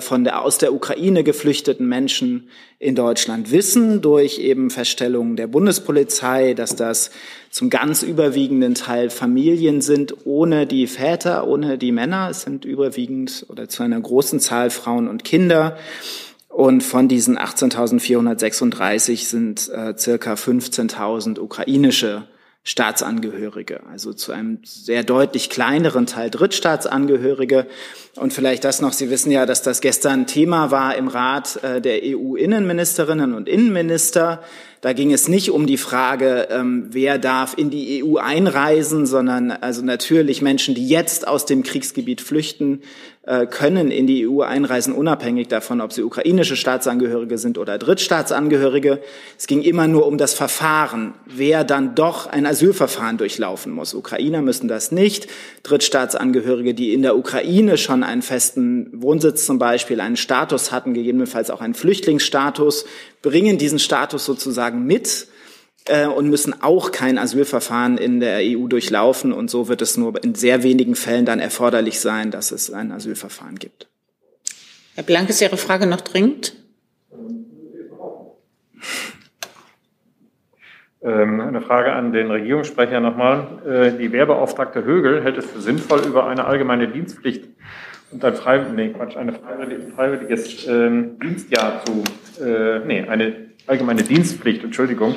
von 0.00 0.24
der 0.24 0.42
aus 0.42 0.58
der 0.58 0.74
Ukraine 0.74 1.24
geflüchteten 1.24 1.88
Menschen 1.88 2.48
in 2.78 2.94
Deutschland 2.94 3.50
wissen, 3.50 4.02
durch 4.02 4.38
eben 4.38 4.70
Feststellungen 4.70 5.36
der 5.36 5.46
Bundespolizei, 5.46 6.54
dass 6.54 6.76
das 6.76 7.10
zum 7.50 7.70
ganz 7.70 8.02
überwiegenden 8.02 8.74
Teil 8.74 9.08
Familien 9.08 9.80
sind 9.80 10.14
ohne 10.24 10.66
die 10.66 10.86
Väter, 10.86 11.46
ohne 11.46 11.78
die 11.78 11.92
Männer. 11.92 12.28
Es 12.30 12.42
sind 12.42 12.64
überwiegend 12.64 13.46
oder 13.48 13.68
zu 13.68 13.82
einer 13.82 14.00
großen 14.00 14.40
Zahl 14.40 14.70
Frauen 14.70 15.08
und 15.08 15.24
Kinder. 15.24 15.76
Und 16.48 16.82
von 16.82 17.08
diesen 17.08 17.38
18.436 17.38 19.24
sind 19.24 19.70
äh, 19.70 19.96
circa 19.96 20.34
15.000 20.34 21.38
ukrainische 21.38 22.24
Staatsangehörige, 22.64 23.80
also 23.90 24.12
zu 24.12 24.30
einem 24.30 24.58
sehr 24.62 25.02
deutlich 25.02 25.50
kleineren 25.50 26.06
Teil 26.06 26.30
Drittstaatsangehörige. 26.30 27.66
Und 28.14 28.32
vielleicht 28.32 28.62
das 28.62 28.80
noch, 28.80 28.92
Sie 28.92 29.10
wissen 29.10 29.32
ja, 29.32 29.46
dass 29.46 29.62
das 29.62 29.80
gestern 29.80 30.28
Thema 30.28 30.70
war 30.70 30.94
im 30.94 31.08
Rat 31.08 31.62
äh, 31.64 31.80
der 31.80 32.00
EU-Innenministerinnen 32.04 33.34
und 33.34 33.48
Innenminister. 33.48 34.44
Da 34.80 34.92
ging 34.92 35.12
es 35.12 35.26
nicht 35.26 35.50
um 35.50 35.66
die 35.66 35.76
Frage, 35.76 36.48
ähm, 36.50 36.86
wer 36.90 37.18
darf 37.18 37.58
in 37.58 37.70
die 37.70 38.04
EU 38.04 38.18
einreisen, 38.18 39.06
sondern 39.06 39.50
also 39.50 39.82
natürlich 39.82 40.40
Menschen, 40.40 40.76
die 40.76 40.86
jetzt 40.86 41.26
aus 41.26 41.46
dem 41.46 41.64
Kriegsgebiet 41.64 42.20
flüchten, 42.20 42.82
können 43.50 43.92
in 43.92 44.08
die 44.08 44.26
EU 44.28 44.40
einreisen, 44.40 44.92
unabhängig 44.92 45.46
davon, 45.46 45.80
ob 45.80 45.92
sie 45.92 46.02
ukrainische 46.02 46.56
Staatsangehörige 46.56 47.38
sind 47.38 47.56
oder 47.56 47.78
Drittstaatsangehörige. 47.78 49.00
Es 49.38 49.46
ging 49.46 49.62
immer 49.62 49.86
nur 49.86 50.08
um 50.08 50.18
das 50.18 50.34
Verfahren, 50.34 51.14
wer 51.26 51.62
dann 51.62 51.94
doch 51.94 52.26
ein 52.26 52.46
Asylverfahren 52.46 53.18
durchlaufen 53.18 53.72
muss. 53.72 53.94
Ukrainer 53.94 54.42
müssen 54.42 54.66
das 54.66 54.90
nicht. 54.90 55.28
Drittstaatsangehörige, 55.62 56.74
die 56.74 56.92
in 56.92 57.02
der 57.02 57.16
Ukraine 57.16 57.78
schon 57.78 58.02
einen 58.02 58.22
festen 58.22 58.90
Wohnsitz 58.92 59.46
zum 59.46 59.60
Beispiel, 59.60 60.00
einen 60.00 60.16
Status 60.16 60.72
hatten, 60.72 60.92
gegebenenfalls 60.92 61.50
auch 61.50 61.60
einen 61.60 61.74
Flüchtlingsstatus, 61.74 62.86
bringen 63.22 63.56
diesen 63.56 63.78
Status 63.78 64.24
sozusagen 64.24 64.84
mit 64.84 65.28
äh, 65.86 66.06
und 66.06 66.28
müssen 66.28 66.62
auch 66.62 66.92
kein 66.92 67.18
Asylverfahren 67.18 67.98
in 67.98 68.20
der 68.20 68.38
EU 68.42 68.66
durchlaufen. 68.66 69.32
Und 69.32 69.50
so 69.50 69.68
wird 69.68 69.82
es 69.82 69.96
nur 69.96 70.22
in 70.22 70.34
sehr 70.34 70.62
wenigen 70.62 70.94
Fällen 70.94 71.24
dann 71.24 71.40
erforderlich 71.40 72.00
sein, 72.00 72.30
dass 72.30 72.52
es 72.52 72.72
ein 72.72 72.92
Asylverfahren 72.92 73.58
gibt. 73.58 73.88
Herr 74.94 75.04
Blank, 75.04 75.30
ist 75.30 75.40
Ihre 75.40 75.56
Frage 75.56 75.86
noch 75.86 76.02
dringend? 76.02 76.54
Ähm, 81.04 81.40
eine 81.40 81.60
Frage 81.60 81.92
an 81.92 82.12
den 82.12 82.30
Regierungssprecher 82.30 83.00
nochmal. 83.00 83.46
Äh, 83.66 83.98
die 83.98 84.12
Wehrbeauftragte 84.12 84.84
Högel 84.84 85.24
hält 85.24 85.36
es 85.36 85.46
für 85.46 85.60
sinnvoll, 85.60 86.02
über 86.06 86.28
eine 86.28 86.44
allgemeine 86.44 86.86
Dienstpflicht 86.86 87.48
und 88.12 88.24
ein 88.24 88.34
Freiwillig, 88.34 88.76
nee, 88.76 88.88
Quatsch, 88.90 89.16
eine 89.16 89.32
freiwilliges 89.32 90.66
ähm, 90.68 91.18
Dienstjahr 91.18 91.84
zu, 91.84 92.04
äh, 92.44 92.80
nee, 92.86 93.04
eine 93.08 93.34
allgemeine 93.66 94.02
Dienstpflicht, 94.02 94.62
Entschuldigung, 94.62 95.16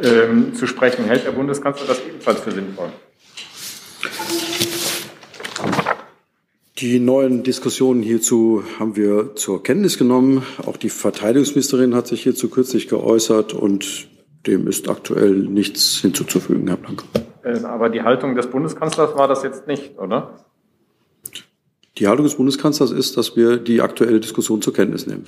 ähm, 0.00 0.54
zu 0.54 0.66
sprechen. 0.66 1.04
Hält 1.04 1.24
der 1.24 1.32
Bundeskanzler 1.32 1.86
das 1.86 2.00
ebenfalls 2.06 2.40
für 2.40 2.50
sinnvoll? 2.50 2.90
Die 6.78 7.00
neuen 7.00 7.42
Diskussionen 7.42 8.02
hierzu 8.02 8.62
haben 8.78 8.96
wir 8.96 9.34
zur 9.34 9.62
Kenntnis 9.62 9.96
genommen. 9.96 10.42
Auch 10.66 10.76
die 10.76 10.90
Verteidigungsministerin 10.90 11.94
hat 11.94 12.06
sich 12.06 12.22
hierzu 12.22 12.50
kürzlich 12.50 12.88
geäußert 12.88 13.54
und 13.54 14.08
dem 14.46 14.68
ist 14.68 14.88
aktuell 14.88 15.32
nichts 15.32 16.00
hinzuzufügen, 16.00 16.68
Herr 16.68 16.76
Blank. 16.76 17.02
Äh, 17.42 17.64
aber 17.64 17.88
die 17.88 18.02
Haltung 18.02 18.34
des 18.34 18.48
Bundeskanzlers 18.48 19.16
war 19.16 19.26
das 19.26 19.42
jetzt 19.42 19.66
nicht, 19.66 19.98
oder? 19.98 20.44
Die 21.98 22.08
Haltung 22.08 22.26
des 22.26 22.34
Bundeskanzlers 22.34 22.90
ist, 22.90 23.16
dass 23.16 23.36
wir 23.36 23.56
die 23.56 23.80
aktuelle 23.80 24.20
Diskussion 24.20 24.60
zur 24.60 24.74
Kenntnis 24.74 25.06
nehmen. 25.06 25.24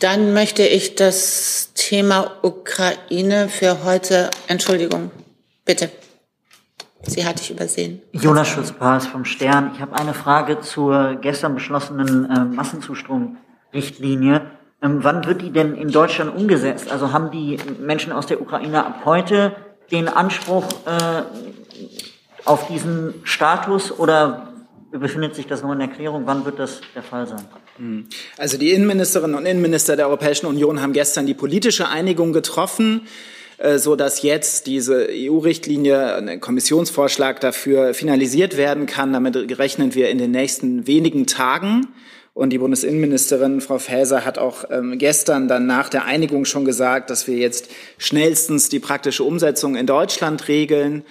Dann 0.00 0.32
möchte 0.32 0.62
ich 0.62 0.94
das 0.94 1.72
Thema 1.74 2.30
Ukraine 2.42 3.48
für 3.48 3.84
heute, 3.84 4.30
Entschuldigung, 4.46 5.10
bitte. 5.64 5.90
Sie 7.02 7.24
hatte 7.26 7.42
ich 7.42 7.50
übersehen. 7.50 8.02
Jonas 8.12 8.48
Schulz-Paas 8.48 9.06
vom 9.06 9.24
Stern. 9.24 9.72
Ich 9.74 9.80
habe 9.80 9.96
eine 9.96 10.14
Frage 10.14 10.60
zur 10.60 11.16
gestern 11.16 11.54
beschlossenen 11.54 12.30
äh, 12.30 12.44
Massenzustromrichtlinie. 12.44 14.42
Ähm, 14.82 14.98
wann 15.02 15.24
wird 15.26 15.42
die 15.42 15.50
denn 15.52 15.74
in 15.74 15.90
Deutschland 15.90 16.36
umgesetzt? 16.36 16.90
Also 16.90 17.12
haben 17.12 17.30
die 17.30 17.58
Menschen 17.80 18.12
aus 18.12 18.26
der 18.26 18.40
Ukraine 18.40 18.84
ab 18.84 19.02
heute 19.04 19.56
den 19.90 20.08
Anspruch 20.08 20.64
äh, 20.86 21.22
auf 22.44 22.68
diesen 22.68 23.14
Status 23.24 23.90
oder 23.96 24.47
befindet 24.90 25.34
sich 25.34 25.46
das 25.46 25.62
nur 25.62 25.72
in 25.74 25.80
Erklärung? 25.80 26.22
Wann 26.26 26.44
wird 26.44 26.58
das 26.58 26.80
der 26.94 27.02
Fall 27.02 27.26
sein? 27.26 27.44
Hm. 27.76 28.06
Also 28.36 28.58
die 28.58 28.70
Innenministerinnen 28.72 29.36
und 29.36 29.46
Innenminister 29.46 29.96
der 29.96 30.06
Europäischen 30.06 30.46
Union 30.46 30.80
haben 30.80 30.92
gestern 30.92 31.26
die 31.26 31.34
politische 31.34 31.88
Einigung 31.88 32.32
getroffen 32.32 33.02
äh, 33.58 33.78
so 33.78 33.96
dass 33.96 34.22
jetzt 34.22 34.66
diese 34.66 35.08
EU-Richtlinie, 35.10 36.14
ein 36.14 36.40
Kommissionsvorschlag 36.40 37.40
dafür 37.40 37.92
finalisiert 37.92 38.56
werden 38.56 38.86
kann. 38.86 39.12
Damit 39.12 39.58
rechnen 39.58 39.94
wir 39.94 40.10
in 40.10 40.18
den 40.18 40.30
nächsten 40.30 40.86
wenigen 40.86 41.26
Tagen. 41.26 41.88
Und 42.34 42.50
die 42.50 42.58
Bundesinnenministerin 42.58 43.60
Frau 43.60 43.80
Faeser 43.80 44.24
hat 44.24 44.38
auch 44.38 44.64
ähm, 44.70 44.96
gestern 44.96 45.48
dann 45.48 45.66
nach 45.66 45.88
der 45.88 46.04
Einigung 46.04 46.44
schon 46.44 46.64
gesagt, 46.64 47.10
dass 47.10 47.26
wir 47.26 47.36
jetzt 47.36 47.68
schnellstens 47.98 48.68
die 48.68 48.78
praktische 48.78 49.24
Umsetzung 49.24 49.74
in 49.74 49.86
Deutschland 49.86 50.46
regeln. 50.46 51.02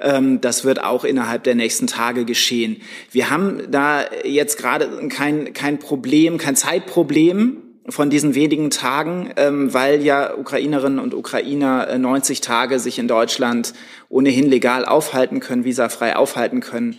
Ähm, 0.00 0.40
das 0.40 0.64
wird 0.64 0.82
auch 0.82 1.04
innerhalb 1.04 1.44
der 1.44 1.54
nächsten 1.54 1.86
Tage 1.86 2.24
geschehen. 2.24 2.82
Wir 3.10 3.30
haben 3.30 3.70
da 3.70 4.04
jetzt 4.24 4.58
gerade 4.58 5.08
kein, 5.08 5.52
kein 5.52 5.78
Problem, 5.78 6.38
kein 6.38 6.56
Zeitproblem 6.56 7.58
von 7.88 8.10
diesen 8.10 8.34
wenigen 8.34 8.70
Tagen, 8.70 9.32
ähm, 9.36 9.72
weil 9.74 10.02
ja 10.02 10.34
Ukrainerinnen 10.36 10.98
und 10.98 11.14
Ukrainer 11.14 11.98
90 11.98 12.38
äh, 12.38 12.40
Tage 12.40 12.78
sich 12.78 12.98
in 12.98 13.08
Deutschland 13.08 13.74
ohnehin 14.08 14.48
legal 14.48 14.84
aufhalten 14.84 15.40
können, 15.40 15.64
visafrei 15.64 16.16
aufhalten 16.16 16.60
können. 16.60 16.98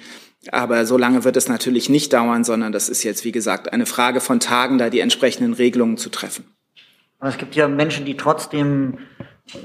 Aber 0.51 0.85
so 0.85 0.97
lange 0.97 1.23
wird 1.23 1.37
es 1.37 1.47
natürlich 1.47 1.89
nicht 1.89 2.13
dauern, 2.13 2.43
sondern 2.43 2.71
das 2.71 2.89
ist 2.89 3.03
jetzt, 3.03 3.25
wie 3.25 3.31
gesagt, 3.31 3.71
eine 3.73 3.85
Frage 3.85 4.21
von 4.21 4.39
Tagen, 4.39 4.79
da 4.79 4.89
die 4.89 4.99
entsprechenden 4.99 5.53
Regelungen 5.53 5.97
zu 5.97 6.09
treffen. 6.09 6.45
Aber 7.19 7.29
es 7.29 7.37
gibt 7.37 7.55
ja 7.55 7.67
Menschen, 7.67 8.05
die 8.05 8.17
trotzdem 8.17 8.97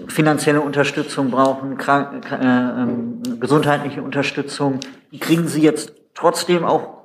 finanzielle 0.09 0.61
Unterstützung 0.61 1.31
brauchen, 1.31 1.77
krank, 1.77 2.31
äh, 2.31 3.35
äh, 3.35 3.37
gesundheitliche 3.39 4.03
Unterstützung, 4.03 4.81
die 5.12 5.18
kriegen 5.18 5.49
sie 5.49 5.62
jetzt 5.62 5.95
trotzdem 6.14 6.64
auch, 6.64 7.03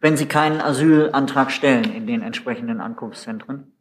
wenn 0.00 0.16
sie 0.16 0.26
keinen 0.26 0.60
Asylantrag 0.60 1.50
stellen 1.50 1.92
in 1.92 2.06
den 2.06 2.22
entsprechenden 2.22 2.80
Ankunftszentren? 2.80 3.72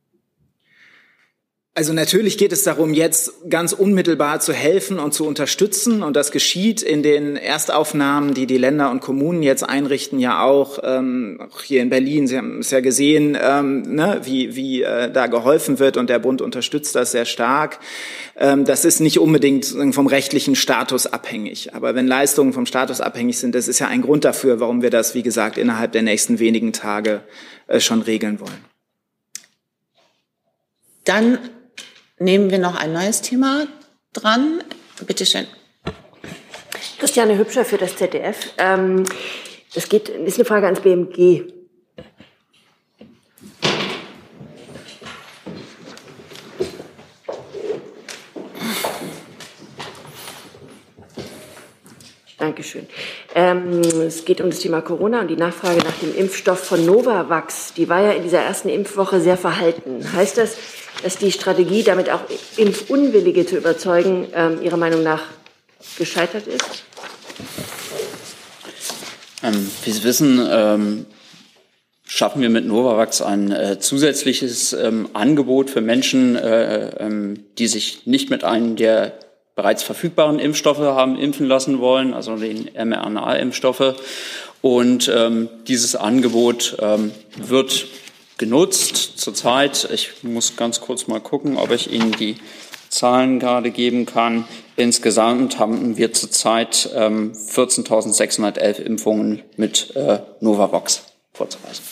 Also 1.75 1.93
natürlich 1.93 2.37
geht 2.37 2.51
es 2.51 2.63
darum, 2.63 2.93
jetzt 2.93 3.49
ganz 3.49 3.71
unmittelbar 3.71 4.41
zu 4.41 4.51
helfen 4.51 4.99
und 4.99 5.13
zu 5.13 5.25
unterstützen. 5.25 6.03
Und 6.03 6.15
das 6.15 6.31
geschieht 6.31 6.81
in 6.81 7.03
den 7.03 7.37
Erstaufnahmen, 7.37 8.33
die 8.33 8.47
die 8.47 8.57
Länder 8.57 8.91
und 8.91 8.99
Kommunen 8.99 9.43
jetzt 9.43 9.63
einrichten, 9.63 10.19
ja 10.19 10.43
auch, 10.43 10.79
ähm, 10.83 11.39
auch 11.39 11.61
hier 11.61 11.81
in 11.81 11.89
Berlin. 11.89 12.27
Sie 12.27 12.37
haben 12.37 12.59
es 12.59 12.71
ja 12.71 12.81
gesehen, 12.81 13.37
ähm, 13.41 13.83
ne, 13.83 14.19
wie, 14.23 14.57
wie 14.57 14.81
äh, 14.81 15.09
da 15.09 15.27
geholfen 15.27 15.79
wird 15.79 15.95
und 15.95 16.09
der 16.09 16.19
Bund 16.19 16.41
unterstützt 16.41 16.95
das 16.95 17.13
sehr 17.13 17.25
stark. 17.25 17.79
Ähm, 18.35 18.65
das 18.65 18.83
ist 18.83 18.99
nicht 18.99 19.19
unbedingt 19.19 19.67
vom 19.91 20.07
rechtlichen 20.07 20.55
Status 20.55 21.07
abhängig. 21.07 21.73
Aber 21.75 21.95
wenn 21.95 22.07
Leistungen 22.07 22.51
vom 22.51 22.65
Status 22.65 22.99
abhängig 22.99 23.37
sind, 23.37 23.55
das 23.55 23.69
ist 23.69 23.79
ja 23.79 23.87
ein 23.87 24.01
Grund 24.01 24.25
dafür, 24.25 24.59
warum 24.59 24.81
wir 24.81 24.89
das, 24.89 25.13
wie 25.13 25.23
gesagt, 25.23 25.57
innerhalb 25.57 25.93
der 25.93 26.01
nächsten 26.01 26.39
wenigen 26.39 26.73
Tage 26.73 27.21
äh, 27.67 27.79
schon 27.79 28.01
regeln 28.01 28.41
wollen. 28.41 28.65
Dann 31.05 31.39
nehmen 32.19 32.51
wir 32.51 32.59
noch 32.59 32.75
ein 32.75 32.93
neues 32.93 33.21
Thema 33.21 33.67
dran. 34.13 34.63
Bitte 35.05 35.25
schön. 35.25 35.47
Christiane 36.99 37.37
Hübscher 37.37 37.63
für 37.63 37.77
das 37.77 37.95
ZDF. 37.95 38.53
Ähm, 38.57 39.05
das 39.73 39.87
geht, 39.87 40.09
ist 40.09 40.35
eine 40.37 40.45
Frage 40.45 40.65
ans 40.65 40.81
BMG. 40.81 41.53
Dankeschön. 52.37 52.87
Ähm, 53.35 53.81
es 53.81 54.23
geht 54.23 54.39
um 54.39 54.49
das 54.49 54.59
Thema 54.59 54.81
Corona 54.81 55.21
und 55.21 55.27
die 55.27 55.35
Nachfrage 55.35 55.79
nach 55.79 55.97
dem 55.99 56.15
Impfstoff 56.15 56.59
von 56.59 56.85
Novavax. 56.85 57.73
Die 57.73 57.89
war 57.89 58.01
ja 58.01 58.11
in 58.11 58.23
dieser 58.23 58.39
ersten 58.39 58.69
Impfwoche 58.69 59.19
sehr 59.19 59.37
verhalten. 59.37 60.05
Heißt 60.13 60.37
das, 60.37 60.57
dass 61.03 61.17
die 61.17 61.31
Strategie, 61.31 61.83
damit 61.83 62.09
auch 62.09 62.21
Impfunwillige 62.57 63.45
zu 63.45 63.57
überzeugen, 63.57 64.27
ähm, 64.33 64.61
Ihrer 64.61 64.77
Meinung 64.77 65.03
nach 65.03 65.23
gescheitert 65.97 66.47
ist? 66.47 66.83
Ähm, 69.43 69.71
wie 69.83 69.91
Sie 69.91 70.03
wissen, 70.03 70.45
ähm, 70.51 71.05
schaffen 72.05 72.41
wir 72.41 72.49
mit 72.49 72.65
Novavax 72.65 73.21
ein 73.21 73.51
äh, 73.51 73.79
zusätzliches 73.79 74.73
ähm, 74.73 75.09
Angebot 75.13 75.69
für 75.69 75.81
Menschen, 75.81 76.35
äh, 76.35 76.89
ähm, 76.99 77.45
die 77.57 77.67
sich 77.67 78.05
nicht 78.05 78.29
mit 78.29 78.43
einem 78.43 78.75
der 78.75 79.13
bereits 79.55 79.83
verfügbaren 79.83 80.39
Impfstoffe 80.39 80.79
haben 80.79 81.19
impfen 81.19 81.45
lassen 81.45 81.79
wollen, 81.79 82.13
also 82.13 82.35
den 82.37 82.69
mRNA-Impfstoffe. 82.73 83.95
Und 84.61 85.11
ähm, 85.13 85.49
dieses 85.67 85.95
Angebot 85.95 86.77
ähm, 86.81 87.11
wird 87.37 87.87
genutzt 88.39 89.19
zurzeit. 89.19 89.87
Ich 89.93 90.23
muss 90.23 90.55
ganz 90.55 90.81
kurz 90.81 91.07
mal 91.07 91.19
gucken, 91.19 91.57
ob 91.57 91.69
ich 91.71 91.91
Ihnen 91.91 92.13
die 92.13 92.37
Zahlen 92.89 93.39
gerade 93.39 93.69
geben 93.69 94.07
kann. 94.07 94.45
Insgesamt 94.75 95.59
haben 95.59 95.97
wir 95.97 96.13
zurzeit 96.13 96.89
ähm, 96.95 97.33
14.611 97.33 98.79
Impfungen 98.79 99.43
mit 99.57 99.95
äh, 99.95 100.19
Novavax 100.39 101.03
vorzuweisen. 101.33 101.83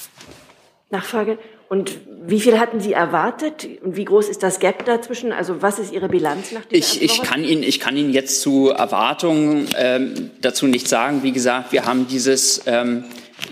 Nachfrage. 0.89 1.37
Und 1.69 1.99
wie 2.25 2.39
viel 2.39 2.59
hatten 2.59 2.79
Sie 2.79 2.93
erwartet? 2.93 3.67
Und 3.83 3.97
wie 3.97 4.05
groß 4.05 4.29
ist 4.29 4.41
das 4.41 4.59
Gap 4.59 4.85
dazwischen? 4.85 5.33
Also 5.33 5.61
was 5.61 5.79
ist 5.79 5.91
Ihre 5.91 6.07
Bilanz 6.07 6.53
nach 6.53 6.63
dieser 6.63 6.77
ich, 6.77 7.01
ich 7.01 7.21
kann 7.21 7.43
Ihnen 7.43 7.61
Ich 7.61 7.81
kann 7.81 7.97
Ihnen 7.97 8.13
jetzt 8.13 8.41
zu 8.41 8.69
Erwartungen 8.69 9.67
ähm, 9.77 10.31
dazu 10.41 10.65
nicht 10.65 10.87
sagen. 10.87 11.23
Wie 11.23 11.33
gesagt, 11.33 11.73
wir 11.73 11.85
haben 11.85 12.07
dieses 12.07 12.63
ähm, 12.67 13.03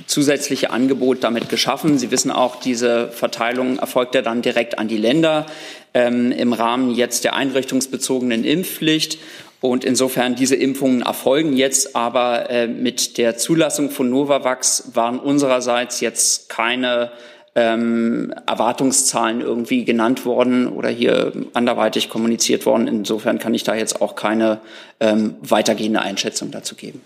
zusätzliche 0.07 0.71
Angebot 0.71 1.23
damit 1.23 1.49
geschaffen. 1.49 1.97
Sie 1.97 2.11
wissen 2.11 2.31
auch, 2.31 2.57
diese 2.57 3.09
Verteilung 3.09 3.79
erfolgt 3.79 4.15
ja 4.15 4.21
dann 4.21 4.41
direkt 4.41 4.77
an 4.77 4.87
die 4.87 4.97
Länder 4.97 5.45
ähm, 5.93 6.31
im 6.31 6.53
Rahmen 6.53 6.91
jetzt 6.91 7.23
der 7.23 7.35
einrichtungsbezogenen 7.35 8.43
Impfpflicht. 8.43 9.17
Und 9.61 9.83
insofern 9.83 10.35
diese 10.35 10.55
Impfungen 10.55 11.01
erfolgen 11.01 11.53
jetzt, 11.53 11.95
aber 11.95 12.49
äh, 12.49 12.67
mit 12.67 13.17
der 13.17 13.37
Zulassung 13.37 13.89
von 13.89 14.09
Novavax 14.09 14.91
waren 14.93 15.17
unsererseits 15.17 16.01
jetzt 16.01 16.49
keine 16.49 17.11
ähm, 17.55 18.33
Erwartungszahlen 18.45 19.41
irgendwie 19.41 19.85
genannt 19.85 20.25
worden 20.25 20.67
oder 20.67 20.89
hier 20.89 21.31
anderweitig 21.53 22.09
kommuniziert 22.09 22.65
worden. 22.65 22.87
Insofern 22.87 23.39
kann 23.39 23.53
ich 23.53 23.63
da 23.63 23.73
jetzt 23.73 24.01
auch 24.01 24.15
keine 24.15 24.59
ähm, 24.99 25.35
weitergehende 25.41 26.01
Einschätzung 26.01 26.51
dazu 26.51 26.75
geben. 26.75 27.01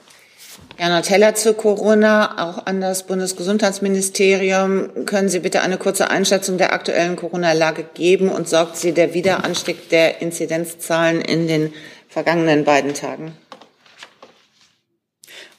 Gernot 0.79 1.05
Teller 1.05 1.35
zu 1.35 1.55
Corona, 1.55 2.49
auch 2.49 2.65
an 2.65 2.79
das 2.79 3.05
Bundesgesundheitsministerium. 3.05 5.05
Können 5.05 5.27
Sie 5.27 5.39
bitte 5.39 5.61
eine 5.61 5.77
kurze 5.77 6.09
Einschätzung 6.09 6.57
der 6.57 6.71
aktuellen 6.71 7.17
Corona-Lage 7.17 7.85
geben 7.93 8.29
und 8.29 8.47
sorgt 8.47 8.77
sie 8.77 8.93
der 8.93 9.13
Wiederanstieg 9.13 9.89
der 9.89 10.21
Inzidenzzahlen 10.21 11.19
in 11.19 11.49
den 11.49 11.73
vergangenen 12.07 12.63
beiden 12.63 12.93
Tagen? 12.93 13.33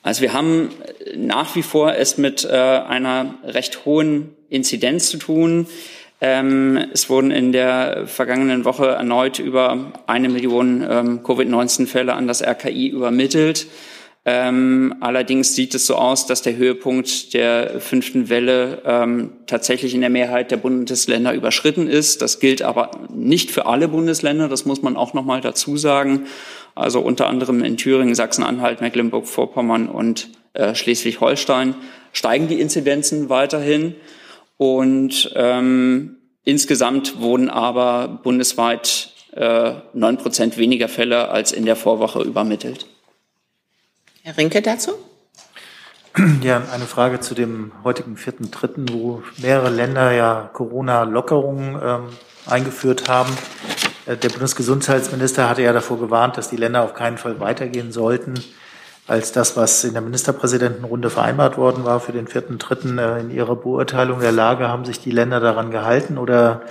Also 0.02 0.22
wir 0.22 0.32
haben 0.32 0.70
nach 1.14 1.54
wie 1.54 1.62
vor 1.62 1.94
es 1.94 2.16
mit 2.16 2.44
äh, 2.44 2.56
einer 2.56 3.34
recht 3.44 3.84
hohen 3.84 4.34
Inzidenz 4.48 5.10
zu 5.10 5.18
tun. 5.18 5.66
Ähm, 6.22 6.82
es 6.92 7.10
wurden 7.10 7.30
in 7.30 7.52
der 7.52 8.06
vergangenen 8.06 8.64
Woche 8.64 8.86
erneut 8.86 9.38
über 9.38 9.92
eine 10.06 10.30
Million 10.30 10.82
ähm, 10.88 11.22
Covid-19-Fälle 11.22 12.14
an 12.14 12.26
das 12.26 12.42
RKI 12.42 12.88
übermittelt. 12.88 13.66
Ähm, 14.26 14.94
allerdings 15.00 15.54
sieht 15.54 15.74
es 15.74 15.86
so 15.86 15.94
aus, 15.94 16.26
dass 16.26 16.42
der 16.42 16.56
Höhepunkt 16.56 17.32
der 17.32 17.80
fünften 17.80 18.28
Welle 18.28 18.82
ähm, 18.84 19.32
tatsächlich 19.46 19.94
in 19.94 20.02
der 20.02 20.10
Mehrheit 20.10 20.50
der 20.50 20.58
Bundesländer 20.58 21.32
überschritten 21.32 21.88
ist. 21.88 22.20
Das 22.20 22.38
gilt 22.38 22.60
aber 22.60 22.90
nicht 23.08 23.50
für 23.50 23.64
alle 23.64 23.88
Bundesländer, 23.88 24.48
das 24.48 24.66
muss 24.66 24.82
man 24.82 24.96
auch 24.96 25.14
noch 25.14 25.24
mal 25.24 25.40
dazu 25.40 25.78
sagen. 25.78 26.26
Also 26.74 27.00
unter 27.00 27.28
anderem 27.28 27.64
in 27.64 27.78
Thüringen, 27.78 28.14
Sachsen-Anhalt, 28.14 28.82
Mecklenburg-Vorpommern 28.82 29.88
und 29.88 30.28
äh, 30.52 30.74
Schleswig-Holstein 30.74 31.74
steigen 32.12 32.46
die 32.46 32.60
Inzidenzen 32.60 33.30
weiterhin. 33.30 33.94
Und 34.58 35.32
ähm, 35.34 36.16
insgesamt 36.44 37.20
wurden 37.20 37.48
aber 37.48 38.20
bundesweit 38.22 39.14
neun 39.32 40.14
äh, 40.14 40.18
Prozent 40.18 40.58
weniger 40.58 40.88
Fälle 40.88 41.28
als 41.28 41.52
in 41.52 41.64
der 41.64 41.76
Vorwoche 41.76 42.20
übermittelt. 42.22 42.86
Herr 44.30 44.38
Rinke 44.38 44.62
dazu? 44.62 44.92
Ja, 46.42 46.62
eine 46.72 46.84
Frage 46.84 47.18
zu 47.18 47.34
dem 47.34 47.72
heutigen 47.82 48.16
vierten 48.16 48.52
Dritten, 48.52 48.86
wo 48.92 49.22
mehrere 49.38 49.70
Länder 49.70 50.12
ja 50.12 50.50
Corona-Lockerungen 50.52 51.80
ähm, 51.82 52.02
eingeführt 52.46 53.08
haben. 53.08 53.30
Äh, 54.06 54.16
der 54.16 54.28
Bundesgesundheitsminister 54.28 55.48
hatte 55.48 55.62
ja 55.62 55.72
davor 55.72 55.98
gewarnt, 55.98 56.36
dass 56.36 56.48
die 56.48 56.56
Länder 56.56 56.82
auf 56.82 56.94
keinen 56.94 57.18
Fall 57.18 57.40
weitergehen 57.40 57.90
sollten 57.90 58.34
als 59.08 59.32
das, 59.32 59.56
was 59.56 59.82
in 59.82 59.94
der 59.94 60.02
Ministerpräsidentenrunde 60.02 61.10
vereinbart 61.10 61.56
worden 61.56 61.84
war 61.84 61.98
für 61.98 62.12
den 62.12 62.28
vierten 62.28 62.58
Dritten. 62.58 62.98
Äh, 62.98 63.18
in 63.18 63.30
Ihrer 63.30 63.56
Beurteilung 63.56 64.20
der 64.20 64.32
Lage 64.32 64.68
haben 64.68 64.84
sich 64.84 65.00
die 65.00 65.10
Länder 65.10 65.40
daran 65.40 65.72
gehalten 65.72 66.18
oder 66.18 66.62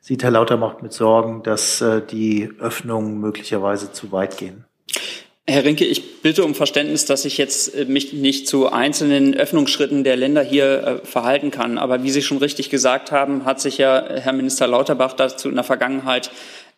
sieht 0.00 0.24
Herr 0.24 0.32
Lautermacht 0.32 0.82
mit 0.82 0.92
Sorgen, 0.92 1.44
dass 1.44 1.80
äh, 1.80 2.02
die 2.02 2.50
Öffnungen 2.58 3.20
möglicherweise 3.20 3.92
zu 3.92 4.10
weit 4.10 4.36
gehen? 4.36 4.64
Herr 5.46 5.64
Rinke, 5.64 5.84
ich 5.84 6.22
bitte 6.22 6.42
um 6.42 6.54
Verständnis, 6.54 7.04
dass 7.04 7.26
ich 7.26 7.36
jetzt 7.36 7.74
äh, 7.74 7.84
mich 7.84 8.14
nicht 8.14 8.48
zu 8.48 8.72
einzelnen 8.72 9.34
Öffnungsschritten 9.34 10.02
der 10.02 10.16
Länder 10.16 10.42
hier 10.42 11.02
verhalten 11.04 11.50
kann. 11.50 11.76
Aber 11.76 12.02
wie 12.02 12.10
Sie 12.10 12.22
schon 12.22 12.38
richtig 12.38 12.70
gesagt 12.70 13.12
haben, 13.12 13.44
hat 13.44 13.60
sich 13.60 13.76
ja 13.76 14.02
Herr 14.08 14.32
Minister 14.32 14.66
Lauterbach 14.66 15.12
dazu 15.12 15.50
in 15.50 15.54
der 15.54 15.64
Vergangenheit 15.64 16.30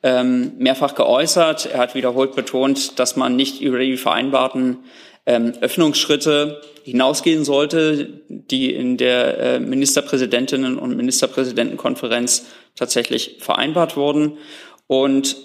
ähm, 0.03 0.53
mehrfach 0.59 0.97
geäußert. 0.97 1.67
Er 1.73 1.79
hat 1.79 1.95
wiederholt 1.95 2.35
betont, 2.35 2.99
dass 2.99 3.15
man 3.15 3.37
nicht 3.37 3.61
über 3.61 3.79
die 3.79 3.97
vereinbarten 3.97 4.79
ähm, 5.27 5.53
Öffnungsschritte 5.61 6.61
hinausgehen 6.83 7.45
sollte, 7.45 8.09
die 8.29 8.73
in 8.75 8.97
der 8.97 9.39
äh, 9.39 9.61
Ministerpräsidentinnen 9.61 10.79
und 10.79 10.97
Ministerpräsidentenkonferenz 10.97 12.47
tatsächlich 12.75 13.37
vereinbart 13.41 13.97
wurden. 13.97 14.39
Und 14.87 15.37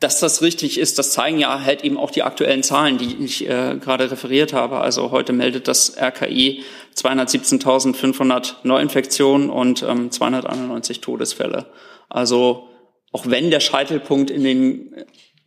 dass 0.00 0.18
das 0.18 0.40
richtig 0.40 0.78
ist, 0.78 0.98
das 0.98 1.12
zeigen 1.12 1.38
ja 1.38 1.62
halt 1.62 1.84
eben 1.84 1.98
auch 1.98 2.10
die 2.10 2.22
aktuellen 2.22 2.62
Zahlen, 2.62 2.96
die 2.96 3.22
ich 3.22 3.46
äh, 3.46 3.76
gerade 3.78 4.10
referiert 4.10 4.54
habe. 4.54 4.78
Also 4.78 5.10
heute 5.10 5.34
meldet 5.34 5.68
das 5.68 5.96
RKI 5.98 6.64
217.500 6.96 8.54
Neuinfektionen 8.62 9.50
und 9.50 9.82
ähm, 9.82 10.10
291 10.10 11.02
Todesfälle. 11.02 11.66
Also 12.08 12.68
auch 13.12 13.26
wenn 13.26 13.50
der 13.50 13.60
Scheitelpunkt 13.60 14.30
in 14.30 14.42
den 14.42 14.94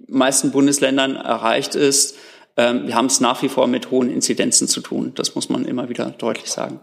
meisten 0.08 0.52
Bundesländern 0.52 1.16
erreicht 1.16 1.74
ist, 1.74 2.16
ähm, 2.56 2.86
wir 2.86 2.94
haben 2.94 3.08
es 3.08 3.20
nach 3.20 3.42
wie 3.42 3.50
vor 3.50 3.66
mit 3.66 3.90
hohen 3.90 4.12
Inzidenzen 4.12 4.68
zu 4.68 4.82
tun. 4.82 5.14
Das 5.16 5.34
muss 5.34 5.50
man 5.50 5.66
immer 5.66 5.90
wieder 5.90 6.12
deutlich 6.12 6.52
sagen. 6.52 6.80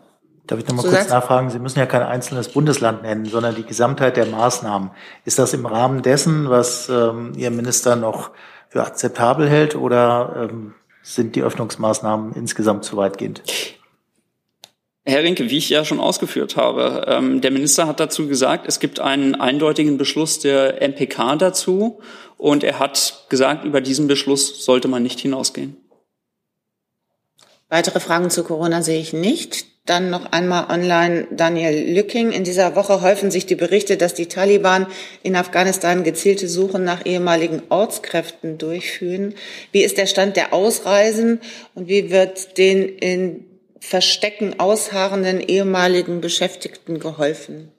Darf 0.50 0.58
ich 0.58 0.66
noch 0.66 0.74
mal 0.74 0.82
so 0.82 0.88
kurz 0.88 1.08
nachfragen? 1.08 1.48
Sie 1.48 1.60
müssen 1.60 1.78
ja 1.78 1.86
kein 1.86 2.02
einzelnes 2.02 2.48
Bundesland 2.48 3.02
nennen, 3.02 3.24
sondern 3.24 3.54
die 3.54 3.62
Gesamtheit 3.62 4.16
der 4.16 4.26
Maßnahmen. 4.26 4.90
Ist 5.24 5.38
das 5.38 5.54
im 5.54 5.64
Rahmen 5.64 6.02
dessen, 6.02 6.50
was 6.50 6.88
ähm, 6.88 7.34
Ihr 7.36 7.52
Minister 7.52 7.94
noch 7.94 8.32
für 8.68 8.82
akzeptabel 8.82 9.48
hält, 9.48 9.76
oder 9.76 10.48
ähm, 10.50 10.74
sind 11.04 11.36
die 11.36 11.42
Öffnungsmaßnahmen 11.42 12.32
insgesamt 12.32 12.84
zu 12.84 12.96
weitgehend? 12.96 13.42
Herr 15.04 15.22
Rinke, 15.22 15.48
wie 15.50 15.58
ich 15.58 15.70
ja 15.70 15.84
schon 15.84 16.00
ausgeführt 16.00 16.56
habe, 16.56 17.04
ähm, 17.06 17.40
der 17.40 17.52
Minister 17.52 17.86
hat 17.86 18.00
dazu 18.00 18.26
gesagt, 18.26 18.66
es 18.66 18.80
gibt 18.80 18.98
einen 18.98 19.36
eindeutigen 19.36 19.98
Beschluss 19.98 20.40
der 20.40 20.82
MPK 20.82 21.36
dazu 21.36 22.00
und 22.38 22.64
er 22.64 22.80
hat 22.80 23.26
gesagt, 23.28 23.64
über 23.64 23.80
diesen 23.80 24.08
Beschluss 24.08 24.64
sollte 24.64 24.88
man 24.88 25.04
nicht 25.04 25.20
hinausgehen. 25.20 25.76
Weitere 27.68 28.00
Fragen 28.00 28.30
zu 28.30 28.42
Corona 28.42 28.82
sehe 28.82 29.00
ich 29.00 29.12
nicht. 29.12 29.69
Dann 29.90 30.08
noch 30.08 30.30
einmal 30.30 30.70
online 30.70 31.26
Daniel 31.32 31.92
Lücking. 31.92 32.30
In 32.30 32.44
dieser 32.44 32.76
Woche 32.76 33.02
häufen 33.02 33.32
sich 33.32 33.46
die 33.46 33.56
Berichte, 33.56 33.96
dass 33.96 34.14
die 34.14 34.26
Taliban 34.26 34.86
in 35.24 35.34
Afghanistan 35.34 36.04
gezielte 36.04 36.46
Suchen 36.46 36.84
nach 36.84 37.04
ehemaligen 37.04 37.60
Ortskräften 37.70 38.56
durchführen. 38.56 39.34
Wie 39.72 39.82
ist 39.82 39.98
der 39.98 40.06
Stand 40.06 40.36
der 40.36 40.54
Ausreisen 40.54 41.40
und 41.74 41.88
wie 41.88 42.12
wird 42.12 42.56
den 42.56 42.88
in 42.88 43.46
Verstecken 43.80 44.60
ausharrenden 44.60 45.40
ehemaligen 45.40 46.20
Beschäftigten 46.20 47.00
geholfen? 47.00 47.72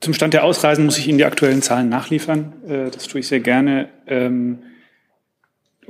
Zum 0.00 0.12
Stand 0.12 0.34
der 0.34 0.44
Ausreisen 0.44 0.84
muss 0.84 0.98
ich 0.98 1.08
Ihnen 1.08 1.16
die 1.16 1.24
aktuellen 1.24 1.62
Zahlen 1.62 1.88
nachliefern. 1.88 2.52
Äh, 2.68 2.90
das 2.90 3.04
tue 3.04 3.20
ich 3.20 3.28
sehr 3.28 3.40
gerne. 3.40 3.88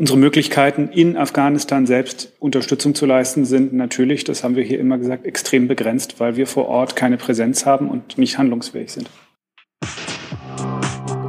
Unsere 0.01 0.19
Möglichkeiten 0.19 0.89
in 0.89 1.19
Afghanistan 1.19 1.85
selbst 1.85 2.33
Unterstützung 2.39 2.95
zu 2.95 3.05
leisten 3.05 3.45
sind 3.45 3.75
natürlich, 3.75 4.25
das 4.25 4.43
haben 4.43 4.57
wir 4.57 4.63
hier 4.65 4.81
immer 4.81 4.97
gesagt, 4.97 5.27
extrem 5.27 5.69
begrenzt, 5.69 6.19
weil 6.21 6.37
wir 6.37 6.47
vor 6.47 6.69
Ort 6.69 6.97
keine 6.97 7.19
Präsenz 7.19 7.67
haben 7.67 7.91
und 7.91 8.17
nicht 8.17 8.39
handlungsfähig 8.39 8.91
sind. 8.91 9.11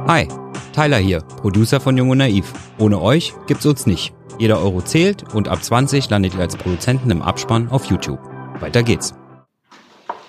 Hi, 0.06 0.26
Tyler 0.74 0.96
hier, 0.96 1.18
Producer 1.18 1.80
von 1.80 1.98
Jung 1.98 2.08
und 2.08 2.16
Naiv. 2.16 2.50
Ohne 2.78 3.02
euch 3.02 3.34
gibt's 3.46 3.66
uns 3.66 3.84
nicht. 3.84 4.14
Jeder 4.38 4.58
Euro 4.62 4.80
zählt 4.80 5.34
und 5.34 5.48
ab 5.48 5.62
20 5.62 6.08
landet 6.08 6.32
ihr 6.32 6.40
als 6.40 6.56
Produzenten 6.56 7.10
im 7.10 7.20
Abspann 7.20 7.68
auf 7.68 7.84
YouTube. 7.84 8.20
Weiter 8.58 8.82
geht's. 8.82 9.12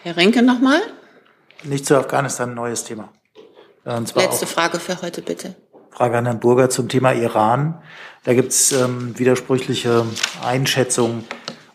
Herr 0.02 0.18
Renke 0.18 0.42
nochmal? 0.42 0.82
Nicht 1.64 1.86
zu 1.86 1.96
Afghanistan, 1.96 2.50
ein 2.50 2.56
neues 2.56 2.84
Thema. 2.84 3.08
Letzte 3.86 4.48
Frage 4.48 4.82
für 4.82 5.02
heute 5.02 5.22
bitte. 5.22 5.56
Frage 5.94 6.18
an 6.18 6.26
Herrn 6.26 6.40
Burger 6.40 6.72
zum 6.72 6.90
Thema 6.90 7.14
Iran. 7.14 7.76
Da 8.24 8.34
gibt 8.34 8.52
es 8.52 8.72
ähm, 8.72 9.14
widersprüchliche 9.20 10.06
Einschätzungen, 10.44 11.24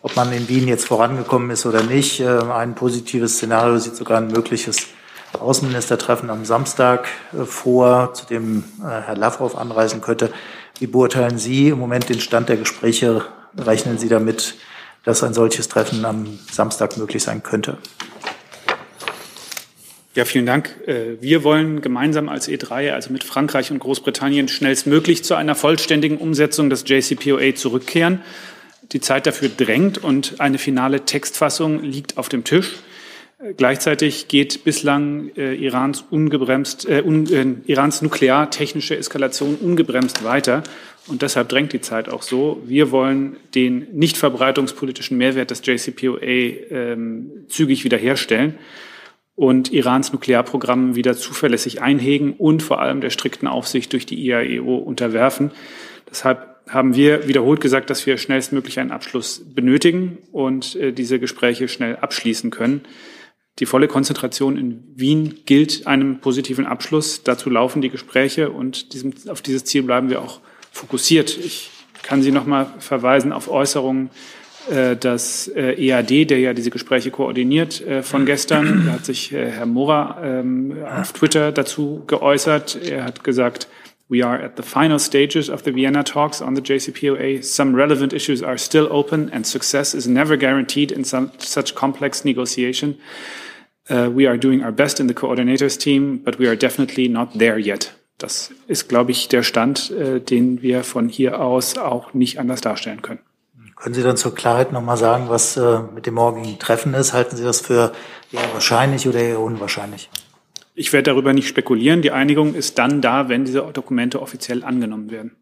ob 0.01 0.17
man 0.17 0.33
in 0.33 0.49
Wien 0.49 0.67
jetzt 0.67 0.85
vorangekommen 0.85 1.49
ist 1.51 1.65
oder 1.65 1.83
nicht. 1.83 2.19
Äh, 2.19 2.27
ein 2.27 2.75
positives 2.75 3.37
Szenario 3.37 3.77
sieht 3.77 3.95
sogar 3.95 4.17
ein 4.17 4.27
mögliches 4.27 4.87
Außenministertreffen 5.39 6.29
am 6.29 6.43
Samstag 6.43 7.07
äh, 7.31 7.45
vor, 7.45 8.13
zu 8.13 8.25
dem 8.25 8.65
äh, 8.81 8.87
Herr 8.89 9.15
Lavrov 9.15 9.55
anreisen 9.55 10.01
könnte. 10.01 10.33
Wie 10.79 10.87
beurteilen 10.87 11.37
Sie 11.37 11.69
im 11.69 11.79
Moment 11.79 12.09
den 12.09 12.19
Stand 12.19 12.49
der 12.49 12.57
Gespräche? 12.57 13.23
Rechnen 13.57 13.97
Sie 13.97 14.09
damit, 14.09 14.55
dass 15.05 15.23
ein 15.23 15.33
solches 15.33 15.69
Treffen 15.69 16.03
am 16.03 16.39
Samstag 16.51 16.97
möglich 16.97 17.23
sein 17.23 17.41
könnte? 17.41 17.77
Ja, 20.15 20.25
vielen 20.25 20.47
Dank. 20.47 20.75
Äh, 20.87 21.21
wir 21.21 21.43
wollen 21.43 21.81
gemeinsam 21.81 22.29
als 22.29 22.49
E3, 22.49 22.93
also 22.93 23.13
mit 23.13 23.23
Frankreich 23.23 23.69
und 23.69 23.77
Großbritannien, 23.77 24.47
schnellstmöglich 24.47 25.23
zu 25.23 25.35
einer 25.35 25.53
vollständigen 25.53 26.17
Umsetzung 26.17 26.71
des 26.71 26.83
JCPOA 26.87 27.53
zurückkehren. 27.53 28.21
Die 28.91 29.01
Zeit 29.01 29.27
dafür 29.27 29.49
drängt 29.49 29.99
und 29.99 30.39
eine 30.39 30.57
finale 30.57 31.05
Textfassung 31.05 31.83
liegt 31.83 32.17
auf 32.17 32.27
dem 32.27 32.43
Tisch. 32.43 32.73
Äh, 33.37 33.53
gleichzeitig 33.53 34.27
geht 34.27 34.63
bislang 34.63 35.29
äh, 35.37 35.53
Irans, 35.53 36.03
ungebremst, 36.09 36.89
äh, 36.89 37.03
un, 37.05 37.31
äh, 37.31 37.71
Irans 37.71 38.01
nukleartechnische 38.01 38.97
Eskalation 38.97 39.57
ungebremst 39.61 40.23
weiter. 40.23 40.63
Und 41.05 41.21
deshalb 41.21 41.49
drängt 41.49 41.71
die 41.71 41.81
Zeit 41.81 42.09
auch 42.09 42.23
so. 42.23 42.63
Wir 42.65 42.89
wollen 42.89 43.37
den 43.53 43.85
nicht 43.93 44.17
verbreitungspolitischen 44.17 45.19
Mehrwert 45.19 45.51
des 45.51 45.61
JCPOA 45.63 46.19
ähm, 46.19 47.29
zügig 47.47 47.83
wiederherstellen 47.83 48.55
und 49.39 49.71
Irans 49.71 50.11
Nuklearprogramm 50.11 50.95
wieder 50.95 51.15
zuverlässig 51.15 51.81
einhegen 51.81 52.33
und 52.33 52.61
vor 52.61 52.81
allem 52.81 52.99
der 52.99 53.09
strikten 53.09 53.47
Aufsicht 53.47 53.93
durch 53.93 54.05
die 54.05 54.21
IAEO 54.21 54.75
unterwerfen. 54.75 55.51
Deshalb 56.09 56.57
haben 56.67 56.93
wir 56.93 57.25
wiederholt 57.29 57.61
gesagt, 57.61 57.89
dass 57.89 58.05
wir 58.05 58.17
schnellstmöglich 58.17 58.81
einen 58.81 58.91
Abschluss 58.91 59.41
benötigen 59.45 60.17
und 60.33 60.75
äh, 60.75 60.91
diese 60.91 61.19
Gespräche 61.19 61.69
schnell 61.69 61.95
abschließen 61.95 62.51
können. 62.51 62.81
Die 63.59 63.65
volle 63.65 63.87
Konzentration 63.87 64.57
in 64.57 64.83
Wien 64.95 65.35
gilt 65.45 65.87
einem 65.87 66.19
positiven 66.19 66.65
Abschluss. 66.65 67.23
Dazu 67.23 67.49
laufen 67.49 67.81
die 67.81 67.89
Gespräche 67.89 68.49
und 68.49 68.91
diesem, 68.91 69.13
auf 69.29 69.41
dieses 69.41 69.63
Ziel 69.63 69.83
bleiben 69.83 70.09
wir 70.09 70.21
auch 70.21 70.41
fokussiert. 70.69 71.37
Ich 71.37 71.69
kann 72.03 72.21
Sie 72.21 72.33
noch 72.33 72.45
mal 72.45 72.73
verweisen 72.79 73.31
auf 73.31 73.49
Äußerungen 73.49 74.09
das 74.95 75.47
äh, 75.47 75.73
EAD, 75.73 76.29
der 76.29 76.39
ja 76.39 76.53
diese 76.53 76.69
Gespräche 76.69 77.11
koordiniert, 77.11 77.81
äh, 77.81 78.03
von 78.03 78.25
gestern. 78.25 78.85
Da 78.85 78.93
hat 78.93 79.05
sich 79.05 79.31
Herr 79.31 79.65
Mora 79.65 80.19
ähm, 80.23 80.77
auf 80.85 81.13
Twitter 81.13 81.51
dazu 81.51 82.03
geäußert. 82.07 82.79
Er 82.83 83.05
hat 83.05 83.23
gesagt, 83.23 83.67
We 84.11 84.25
are 84.25 84.43
at 84.43 84.57
the 84.57 84.63
final 84.63 84.97
stages 84.97 85.51
of 85.51 85.63
the 85.63 85.71
Vienna 85.71 86.03
talks 86.03 86.41
on 86.41 86.55
the 86.55 86.61
JCPOA. 86.63 87.43
Some 87.43 87.75
relevant 87.75 88.11
issues 88.11 88.41
are 88.41 88.57
still 88.57 88.87
open, 88.89 89.29
and 89.31 89.45
success 89.45 89.93
is 89.93 90.07
never 90.07 90.35
guaranteed 90.35 90.91
in 90.91 91.03
some, 91.03 91.31
such 91.37 91.75
complex 91.75 92.25
negotiation. 92.25 92.97
Uh, 93.87 94.09
we 94.11 94.27
are 94.27 94.37
doing 94.37 94.63
our 94.63 94.71
best 94.71 94.99
in 94.99 95.07
the 95.07 95.13
coordinators 95.13 95.77
team, 95.77 96.17
but 96.17 96.39
we 96.39 96.47
are 96.47 96.55
definitely 96.55 97.07
not 97.07 97.37
there 97.37 97.59
yet. 97.59 97.93
Das 98.17 98.51
ist, 98.67 98.89
glaube 98.89 99.11
ich, 99.11 99.27
der 99.29 99.43
Stand, 99.43 99.91
äh, 99.91 100.19
den 100.19 100.63
wir 100.63 100.83
von 100.83 101.07
hier 101.07 101.39
aus 101.39 101.77
auch 101.77 102.13
nicht 102.15 102.39
anders 102.39 102.61
darstellen 102.61 103.03
können. 103.03 103.19
Können 103.81 103.95
Sie 103.95 104.03
dann 104.03 104.17
zur 104.17 104.35
Klarheit 104.35 104.73
nochmal 104.73 104.97
sagen, 104.97 105.29
was 105.29 105.55
äh, 105.55 105.79
mit 105.79 106.05
dem 106.05 106.15
morgigen 106.15 106.59
Treffen 106.59 106.93
ist? 106.93 107.13
Halten 107.13 107.37
Sie 107.37 107.43
das 107.43 107.61
für 107.61 107.93
eher 108.31 108.53
wahrscheinlich 108.53 109.07
oder 109.07 109.19
eher 109.19 109.39
unwahrscheinlich? 109.39 110.09
Ich 110.75 110.91
werde 110.91 111.11
darüber 111.11 111.33
nicht 111.33 111.47
spekulieren. 111.47 112.01
Die 112.01 112.11
Einigung 112.11 112.55
ist 112.55 112.77
dann 112.77 113.01
da, 113.01 113.29
wenn 113.29 113.45
diese 113.45 113.61
Dokumente 113.61 114.21
offiziell 114.21 114.63
angenommen 114.65 115.11
werden. 115.11 115.35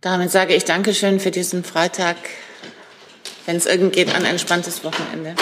Damit 0.00 0.30
sage 0.30 0.54
ich 0.54 0.64
Dankeschön 0.64 1.18
für 1.20 1.30
diesen 1.30 1.64
Freitag. 1.64 2.16
Wenn 3.46 3.56
es 3.56 3.66
irgend 3.66 3.92
geht, 3.92 4.14
ein 4.14 4.24
entspanntes 4.24 4.84
Wochenende. 4.84 5.34